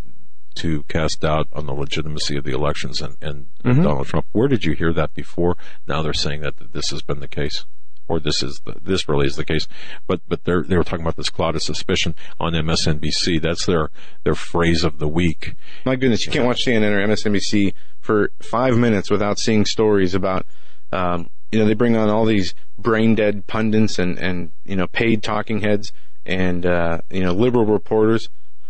[0.57, 3.83] to cast doubt on the legitimacy of the elections and, and Mhm.
[3.85, 4.27] Donald Trump?
[4.33, 5.57] Where did you hear that before?
[5.87, 7.65] Now they're saying that this has been the case,
[8.09, 9.67] or this is the, this really is the case.
[10.07, 13.41] But but they they were talking about this cloud of suspicion on MSNBC.
[13.43, 13.91] That's their
[14.25, 15.55] their phrase of the week.
[15.85, 20.47] My goodness, you can't watch CNN or MSNBC for five minutes without seeing stories about,
[20.93, 24.87] um, you know, they bring on all these brain dead pundits and, and, you know,
[24.87, 25.93] paid talking heads
[26.25, 28.29] and, uh, you know, liberal reporters.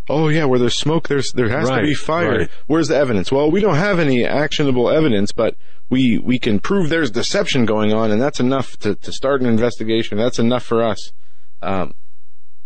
[0.09, 2.39] Oh yeah, where there's smoke, there's, there has to be fire.
[2.39, 2.51] right.
[2.67, 3.33] Where's the evidence?
[3.33, 5.57] Well, we don't have any actionable evidence, but
[5.91, 9.49] we, we can prove there's deception going on and that's enough to, to start an
[9.49, 10.19] investigation.
[10.19, 11.13] That's enough for us.
[11.63, 11.95] Um,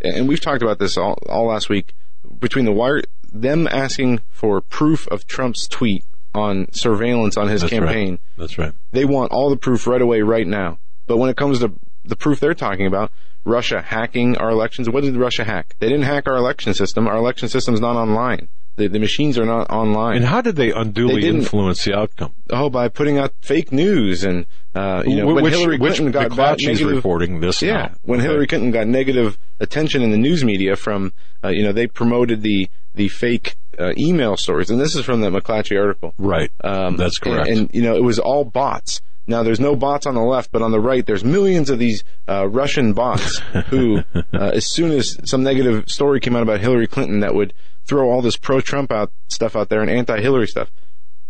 [0.03, 1.95] and we've talked about this all, all last week
[2.39, 3.03] between the wire,
[3.33, 6.05] them asking for proof of Trump's tweet
[6.35, 7.81] on surveillance on his That's right.
[7.81, 8.19] campaign.
[8.37, 8.73] That's right.
[8.93, 10.79] They want all the proof right away, right now.
[11.07, 11.73] But when it comes to
[12.05, 13.11] the proof they're talking about,
[13.45, 15.75] Russia hacking our elections, what did Russia hack?
[15.79, 17.09] They didn't hack our election system.
[17.09, 18.49] Our election system's not online.
[18.77, 20.17] The, the machines are not online.
[20.17, 22.35] And how did they unduly They influence the outcome?
[22.51, 26.13] Oh, by putting out fake news and, uh, you know, when which, Hillary which Clinton
[26.13, 27.95] got McClatchy's bad negative, reporting this yeah, now.
[28.03, 28.29] when Okay.
[28.29, 31.13] Hillary Clinton got negative attention in the news media from,
[31.45, 35.21] uh, you know, they promoted the the fake uh, email stories, and this is from
[35.21, 36.13] the McClatchy article.
[36.19, 36.51] Right.
[36.63, 37.49] Um, That's correct.
[37.49, 39.01] And, and, you know, it was all bots.
[39.31, 42.03] Now, there's no bots on the left, but on the right, there's millions of these
[42.29, 46.89] uh, Russian bots who, uh, as soon as some negative story came out about Hillary
[46.89, 50.73] Clinton, that would throw all this pro-Trump out stuff out there and anti-Hillary stuff.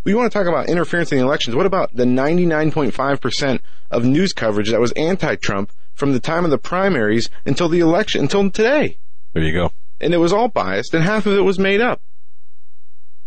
[0.03, 1.55] We want to talk about interference in the elections.
[1.55, 6.57] What about the 99.5% of news coverage that was anti-Trump from the time of the
[6.57, 8.97] primaries until the election, until today?
[9.35, 9.73] There you go.
[10.01, 12.01] And it was all biased, and half of it was made up.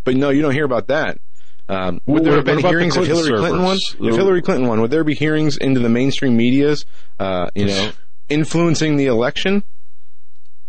[0.03, 1.19] But no, you don't hear about that.
[1.69, 3.77] Um, would What- there have been hearings if Hillary Clinton won?
[3.80, 4.08] servers?
[4.09, 6.85] If Hillary Clinton won, would there be hearings into the mainstream medias,
[7.19, 7.92] uh, you know,
[8.30, 9.64] influencing the election?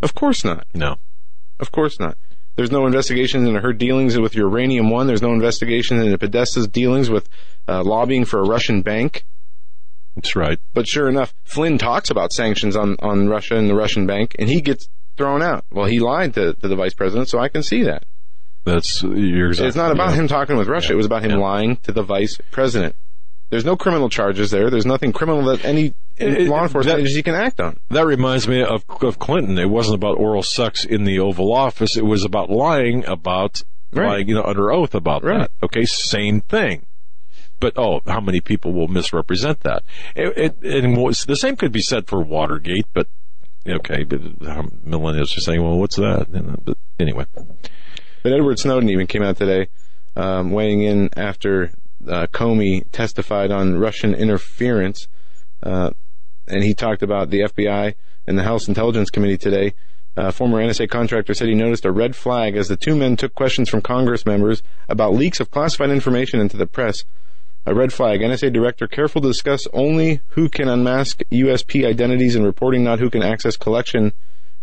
[0.02, 0.66] Of course not.
[0.74, 0.96] No.
[1.58, 2.16] Of course not.
[2.56, 5.06] There's no investigations into her dealings with Uranium One.
[5.08, 7.28] There's no investigation into Podesta's dealings with
[7.66, 9.24] uh, lobbying for a Russian bank.
[10.14, 10.60] That's right.
[10.72, 14.48] But sure enough, Flynn talks about sanctions on, on Russia and the Russian bank, and
[14.48, 15.64] he gets thrown out.
[15.72, 18.04] Well, he lied to, to the vice president, so I can see that.
[18.64, 19.68] That's you're exactly.
[19.68, 20.16] It's not about yeah.
[20.16, 20.92] him talking with Russia.
[20.92, 22.96] It was about him lying to the vice president.
[23.50, 24.70] There's no criminal charges there.
[24.70, 27.78] There's nothing criminal that any It- law enforcement agency can act on.
[27.90, 29.58] That reminds me of of Clinton.
[29.58, 31.96] It wasn't about oral sex in the Oval Office.
[31.96, 33.62] It was about lying about
[33.92, 34.06] Right.
[34.08, 35.40] lying, you know, under oath about Right.
[35.40, 35.50] that.
[35.62, 36.86] Okay, same thing.
[37.60, 39.82] But oh, how many people will misrepresent that?
[40.16, 42.86] It, it, and was, the same could be said for Watergate.
[42.92, 43.06] But
[43.68, 46.26] okay, but um, millennials are saying, well, what's that?
[46.34, 47.26] You But anyway,
[48.24, 49.68] But Edward Snowden even came out today,
[50.16, 51.72] um, weighing in after
[52.08, 55.08] uh, Comey testified on Russian interference,
[55.62, 55.90] uh,
[56.48, 57.94] and he talked about the FBI
[58.26, 59.74] and the House Intelligence Committee today.
[60.16, 63.34] Uh, former NSA contractor said he noticed a red flag as the two men took
[63.34, 67.04] questions from Congress members about leaks of classified information into the press.
[67.66, 68.20] A red flag.
[68.20, 73.10] NSA director careful to discuss only who can unmask USP identities and reporting, not who
[73.10, 74.14] can access collection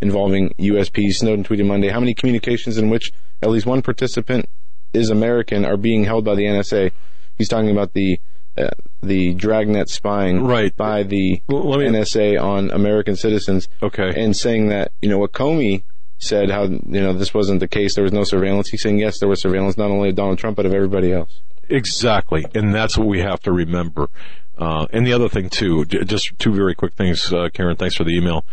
[0.02, 1.12] involving USP.
[1.14, 4.46] Snowden tweeted Monday how many communications in which at least one participant
[4.94, 6.92] is American are being held by the NSA.
[7.38, 8.20] He's talking about the
[8.58, 8.70] uh,
[9.02, 10.76] the dragnet spying Right.
[10.76, 14.12] by the let me- NSA on American citizens, okay.
[14.22, 15.84] and saying that you know what Comey
[16.18, 17.96] said how you know this wasn't the case.
[17.96, 18.70] There was no surveillance.
[18.70, 21.40] He's saying yes, there was surveillance not only of Donald Trump but of everybody else.
[21.70, 24.10] Exactly, and that's what we have to remember.
[24.58, 27.78] Uh, and the other thing too, j- just two very quick things, uh, Karen.
[27.78, 28.46] Thanks for the email.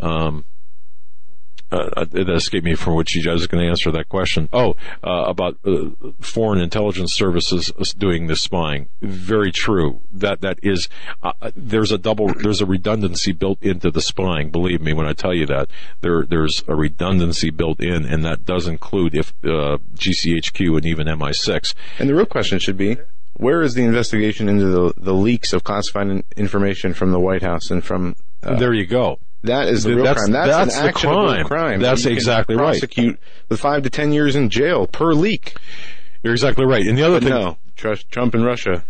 [0.00, 0.44] Um,
[1.72, 4.48] uh, it escaped me from which you guys are going to answer that question.
[4.52, 8.88] Oh, uh, about uh, foreign intelligence services doing this spying.
[9.00, 10.00] Very true.
[10.12, 10.88] That that is.
[11.22, 12.32] Uh, there's a double.
[12.34, 14.50] There's a redundancy built into the spying.
[14.50, 15.70] Believe me when I tell you that
[16.02, 21.06] there there's a redundancy built in, and that does include if uh, GCHQ and even
[21.06, 21.74] MI6.
[21.98, 22.98] And the real question should be.
[23.34, 27.70] Where is the investigation into the, the leaks of classified information from the White House
[27.70, 29.18] and from uh, there you go.
[29.44, 30.32] That is the Th- real that's- crime.
[30.32, 31.46] That's, that's an the actionable crime.
[31.46, 31.80] crime.
[31.80, 32.78] That's exactly right.
[32.78, 35.56] Prosecute with five to ten years in jail per leak.
[36.22, 36.86] You're exactly right.
[36.86, 38.84] And the other But thing, no, trust Trump and Russia.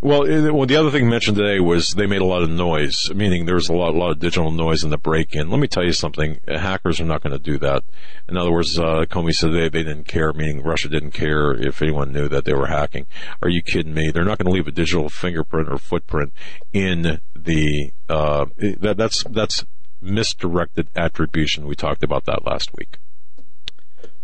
[0.00, 0.22] well,
[0.54, 3.68] well, the other thing mentioned today was they made a lot of noise, meaning there's
[3.68, 5.50] a lot, a lot of digital noise in the break-in.
[5.50, 7.84] Let me tell you something: hackers are not going to do that.
[8.28, 11.82] In other words, uh, Comey said they they didn't care, meaning Russia didn't care if
[11.82, 13.06] anyone knew that they were hacking.
[13.42, 14.10] Are you kidding me?
[14.10, 16.32] They're not going to leave a digital fingerprint or footprint
[16.72, 18.46] in the uh,
[18.80, 19.66] that that's that's
[20.00, 21.66] misdirected attribution.
[21.66, 22.98] We talked about that last week.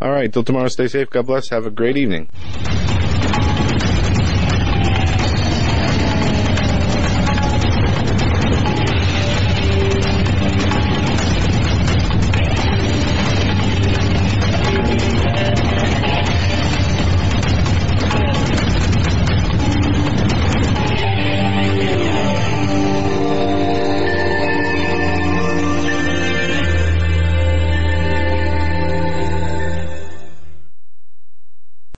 [0.01, 0.33] All right.
[0.33, 1.11] Till tomorrow, stay safe.
[1.11, 1.51] God bless.
[1.51, 2.29] Have a great evening.